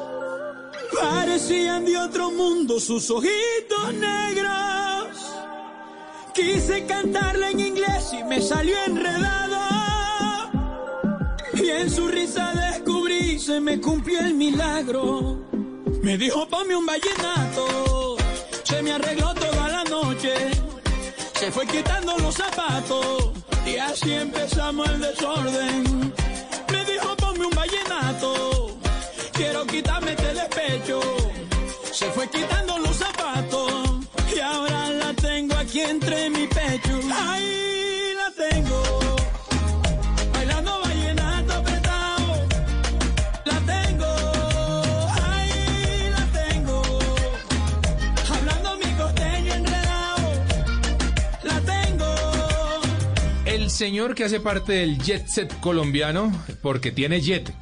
Parecían 1.01 1.83
de 1.83 1.97
otro 1.97 2.29
mundo 2.29 2.79
sus 2.79 3.09
ojitos 3.09 3.93
negros. 3.95 5.07
Quise 6.35 6.85
cantarla 6.85 7.49
en 7.49 7.59
inglés 7.59 8.13
y 8.13 8.23
me 8.23 8.39
salió 8.39 8.75
enredado. 8.85 9.57
Y 11.55 11.69
en 11.69 11.89
su 11.89 12.07
risa 12.07 12.53
descubrí, 12.53 13.39
se 13.39 13.59
me 13.59 13.81
cumplió 13.81 14.19
el 14.19 14.35
milagro. 14.35 15.43
Me 16.03 16.19
dijo, 16.19 16.47
ponme 16.47 16.75
un 16.75 16.85
vallenato. 16.85 18.15
Se 18.61 18.83
me 18.83 18.91
arregló 18.91 19.33
toda 19.33 19.67
la 19.69 19.83
noche. 19.85 20.35
Se 21.33 21.51
fue 21.51 21.65
quitando 21.65 22.15
los 22.19 22.35
zapatos. 22.35 23.38
Y 23.69 23.77
así 23.77 24.11
empezamos 24.11 24.89
el 24.89 24.99
desorden. 24.99 26.13
Me 26.71 26.85
dijo, 26.85 27.15
ponme 27.17 27.45
un 27.45 27.55
vallenato. 27.55 28.77
Quiero 29.33 29.65
quitarme 29.67 30.11
este 30.11 30.33
despecho. 30.33 30.99
Se 31.91 32.05
fue 32.11 32.27
quitando 32.29 32.79
los 32.79 32.95
zapatos. 32.95 33.71
Y 34.35 34.39
ahora 34.39 34.89
la 34.89 35.13
tengo 35.13 35.55
aquí 35.55 35.81
entre 35.81 36.29
mi 36.31 36.47
pecho. 36.47 36.99
Ahí 37.13 37.68
señor 53.79 54.13
que 54.13 54.25
hace 54.25 54.41
parte 54.41 54.73
del 54.73 54.99
jet 54.99 55.25
set 55.27 55.57
colombiano, 55.61 56.31
porque 56.61 56.91
tiene 56.91 57.21
jet. 57.21 57.47
¿eh? 57.49 57.53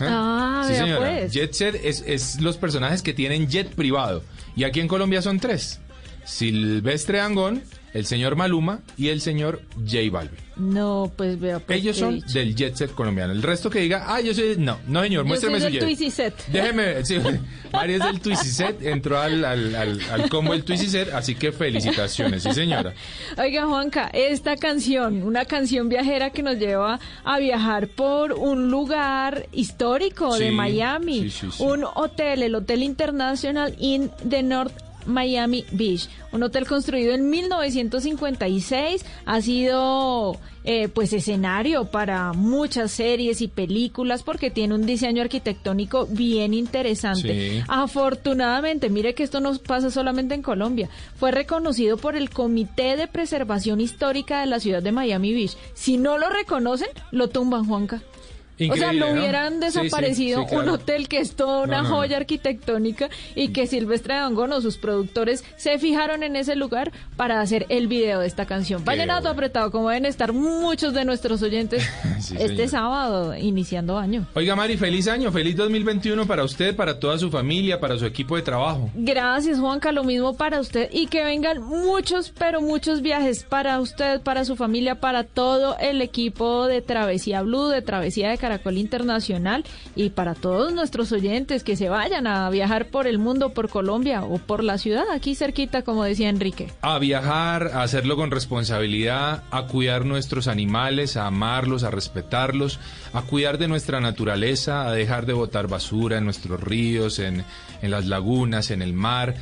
Ah, 0.00 0.64
sí, 0.66 0.74
señora. 0.74 0.98
pues. 0.98 1.32
Jet 1.32 1.52
set 1.52 1.74
es, 1.84 2.02
es 2.06 2.40
los 2.40 2.56
personajes 2.56 3.02
que 3.02 3.12
tienen 3.12 3.48
jet 3.48 3.68
privado. 3.74 4.24
Y 4.56 4.64
aquí 4.64 4.80
en 4.80 4.88
Colombia 4.88 5.20
son 5.20 5.38
tres. 5.38 5.80
Silvestre 6.24 7.20
Angón, 7.20 7.62
el 7.94 8.06
señor 8.06 8.36
Maluma 8.36 8.80
y 8.96 9.08
el 9.08 9.20
señor 9.20 9.62
J 9.76 9.98
Balvin. 10.10 10.38
No, 10.58 11.12
pues 11.16 11.38
vea. 11.38 11.60
Pues, 11.60 11.78
Ellos 11.78 11.96
son 11.96 12.20
del 12.20 12.54
jet 12.56 12.74
set 12.74 12.92
colombiano. 12.92 13.32
El 13.32 13.42
resto 13.42 13.70
que 13.70 13.78
diga, 13.80 14.04
ah, 14.08 14.20
yo 14.20 14.34
soy... 14.34 14.56
No, 14.58 14.78
no 14.88 15.02
señor, 15.02 15.22
Yo 15.22 15.28
muéstrame 15.28 15.60
soy 15.60 15.78
su 15.78 15.86
del 15.86 15.96
jet. 15.96 16.34
Déjeme, 16.48 17.04
sí, 17.04 17.18
María 17.72 17.96
es 17.96 18.02
del 18.02 18.20
Twizy 18.20 18.50
Set, 18.50 18.82
entró 18.82 19.18
al, 19.18 19.44
al, 19.44 19.74
al, 19.74 20.00
al 20.10 20.28
combo 20.28 20.52
del 20.52 20.64
Twizy 20.64 20.88
Set, 20.88 21.12
así 21.12 21.34
que 21.34 21.52
felicitaciones, 21.52 22.42
sí 22.42 22.52
señora. 22.52 22.92
Oiga, 23.36 23.66
Juanca, 23.66 24.10
esta 24.12 24.56
canción, 24.56 25.22
una 25.22 25.44
canción 25.44 25.88
viajera 25.88 26.30
que 26.30 26.42
nos 26.42 26.58
lleva 26.58 26.98
a 27.24 27.38
viajar 27.38 27.88
por 27.88 28.32
un 28.32 28.70
lugar 28.70 29.46
histórico 29.52 30.36
de 30.38 30.50
Miami, 30.50 31.22
sí, 31.22 31.30
sí, 31.30 31.48
sí. 31.52 31.62
un 31.62 31.84
hotel, 31.94 32.42
el 32.42 32.54
Hotel 32.54 32.82
International 32.82 33.74
in 33.78 34.10
the 34.28 34.42
North 34.42 34.87
Miami 35.08 35.64
Beach, 35.72 36.08
un 36.32 36.42
hotel 36.42 36.66
construido 36.66 37.14
en 37.14 37.28
1956, 37.30 39.04
ha 39.24 39.40
sido 39.40 40.38
eh, 40.64 40.88
pues 40.88 41.12
escenario 41.12 41.86
para 41.86 42.32
muchas 42.34 42.92
series 42.92 43.40
y 43.40 43.48
películas 43.48 44.22
porque 44.22 44.50
tiene 44.50 44.74
un 44.74 44.86
diseño 44.86 45.22
arquitectónico 45.22 46.06
bien 46.06 46.54
interesante. 46.54 47.50
Sí. 47.50 47.64
Afortunadamente, 47.68 48.90
mire 48.90 49.14
que 49.14 49.22
esto 49.22 49.40
no 49.40 49.56
pasa 49.56 49.90
solamente 49.90 50.34
en 50.34 50.42
Colombia, 50.42 50.88
fue 51.16 51.30
reconocido 51.30 51.96
por 51.96 52.16
el 52.16 52.30
Comité 52.30 52.96
de 52.96 53.08
Preservación 53.08 53.80
Histórica 53.80 54.40
de 54.40 54.46
la 54.46 54.60
ciudad 54.60 54.82
de 54.82 54.92
Miami 54.92 55.32
Beach. 55.32 55.56
Si 55.74 55.96
no 55.96 56.18
lo 56.18 56.28
reconocen, 56.28 56.88
lo 57.10 57.28
tumban, 57.28 57.64
Juanca. 57.66 58.02
O 58.70 58.76
sea, 58.76 58.92
lo 58.92 59.06
¿no? 59.06 59.12
hubieran 59.20 59.54
Sí, 59.54 59.70
sí, 59.70 59.80
desaparecido 59.80 60.40
sí, 60.42 60.46
claro. 60.48 60.62
un 60.64 60.68
hotel 60.70 61.08
que 61.08 61.18
es 61.20 61.34
toda 61.36 61.62
una 61.62 61.78
No, 61.78 61.82
no, 61.84 61.88
no. 61.90 61.96
joya 61.96 62.16
arquitectónica 62.16 63.08
y 63.34 63.48
que 63.48 63.66
Silvestre 63.66 64.14
Dangón 64.14 64.52
o 64.52 64.60
sus 64.60 64.78
productores 64.78 65.44
se 65.56 65.78
fijaron 65.78 66.22
en 66.22 66.36
ese 66.36 66.56
lugar 66.56 66.92
para 67.16 67.40
hacer 67.40 67.66
el 67.68 67.86
video 67.88 68.20
de 68.20 68.26
esta 68.26 68.46
canción. 68.46 68.84
Vallenato 68.84 69.28
apretado, 69.28 69.70
como 69.70 69.88
deben 69.90 70.06
estar 70.06 70.32
muchos 70.32 70.94
de 70.94 71.04
nuestros 71.04 71.42
oyentes 71.42 71.86
Sí, 72.20 72.34
este 72.38 72.66
sábado, 72.68 73.36
iniciando 73.36 73.96
año. 73.98 74.26
Oiga, 74.34 74.56
Mari, 74.56 74.76
feliz 74.76 75.06
año, 75.08 75.30
feliz 75.30 75.56
2021 75.56 76.26
para 76.26 76.42
usted, 76.44 76.74
para 76.74 76.98
toda 76.98 77.18
su 77.18 77.30
familia, 77.30 77.78
para 77.80 77.96
su 77.98 78.06
equipo 78.06 78.36
de 78.36 78.42
trabajo. 78.42 78.90
Gracias, 78.94 79.58
Juanca. 79.58 79.92
Lo 79.92 80.04
mismo 80.04 80.36
para 80.36 80.60
usted 80.60 80.88
y 80.92 81.06
que 81.06 81.24
vengan 81.24 81.62
muchos, 81.62 82.32
pero 82.36 82.60
muchos 82.60 83.02
viajes 83.02 83.44
para 83.44 83.80
usted, 83.80 84.20
para 84.20 84.44
su 84.44 84.56
familia, 84.56 84.96
para 84.96 85.24
todo 85.24 85.76
el 85.78 86.02
equipo 86.02 86.66
de 86.66 86.82
Travesía 86.82 87.42
Blue, 87.42 87.68
de 87.68 87.82
Travesía 87.82 88.30
de 88.30 88.38
Caracol 88.48 88.78
Internacional 88.78 89.62
y 89.94 90.08
para 90.08 90.34
todos 90.34 90.72
nuestros 90.72 91.12
oyentes 91.12 91.62
que 91.64 91.76
se 91.76 91.90
vayan 91.90 92.26
a 92.26 92.48
viajar 92.48 92.86
por 92.86 93.06
el 93.06 93.18
mundo, 93.18 93.52
por 93.52 93.68
Colombia 93.68 94.24
o 94.24 94.38
por 94.38 94.64
la 94.64 94.78
ciudad, 94.78 95.04
aquí 95.12 95.34
cerquita, 95.34 95.82
como 95.82 96.02
decía 96.02 96.30
Enrique. 96.30 96.68
A 96.80 96.98
viajar, 96.98 97.72
a 97.74 97.82
hacerlo 97.82 98.16
con 98.16 98.30
responsabilidad, 98.30 99.42
a 99.50 99.66
cuidar 99.66 100.06
nuestros 100.06 100.48
animales, 100.48 101.18
a 101.18 101.26
amarlos, 101.26 101.82
a 101.82 101.90
respetarlos, 101.90 102.80
a 103.12 103.20
cuidar 103.20 103.58
de 103.58 103.68
nuestra 103.68 104.00
naturaleza, 104.00 104.88
a 104.88 104.92
dejar 104.92 105.26
de 105.26 105.34
botar 105.34 105.68
basura 105.68 106.16
en 106.16 106.24
nuestros 106.24 106.58
ríos, 106.58 107.18
en, 107.18 107.44
en 107.82 107.90
las 107.90 108.06
lagunas, 108.06 108.70
en 108.70 108.80
el 108.80 108.94
mar. 108.94 109.34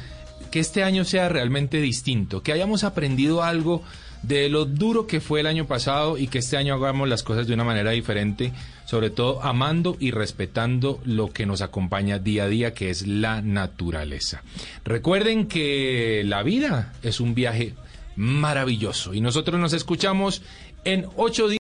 Que 0.50 0.58
este 0.58 0.82
año 0.82 1.04
sea 1.04 1.28
realmente 1.28 1.80
distinto, 1.80 2.42
que 2.42 2.52
hayamos 2.52 2.82
aprendido 2.82 3.44
algo 3.44 3.84
de 4.22 4.48
lo 4.48 4.64
duro 4.64 5.06
que 5.06 5.20
fue 5.20 5.40
el 5.40 5.46
año 5.46 5.66
pasado 5.66 6.18
y 6.18 6.26
que 6.26 6.38
este 6.38 6.56
año 6.56 6.74
hagamos 6.74 7.08
las 7.08 7.22
cosas 7.22 7.46
de 7.46 7.54
una 7.54 7.64
manera 7.64 7.92
diferente, 7.92 8.52
sobre 8.86 9.10
todo 9.10 9.42
amando 9.42 9.96
y 10.00 10.12
respetando 10.12 11.00
lo 11.04 11.32
que 11.32 11.44
nos 11.44 11.60
acompaña 11.60 12.18
día 12.18 12.44
a 12.44 12.48
día, 12.48 12.72
que 12.72 12.88
es 12.88 13.06
la 13.06 13.42
naturaleza. 13.42 14.42
Recuerden 14.84 15.46
que 15.46 16.22
la 16.24 16.42
vida 16.42 16.94
es 17.02 17.20
un 17.20 17.34
viaje 17.34 17.74
maravilloso 18.16 19.12
y 19.12 19.20
nosotros 19.20 19.60
nos 19.60 19.74
escuchamos 19.74 20.40
en 20.84 21.06
ocho 21.16 21.48
días. 21.48 21.54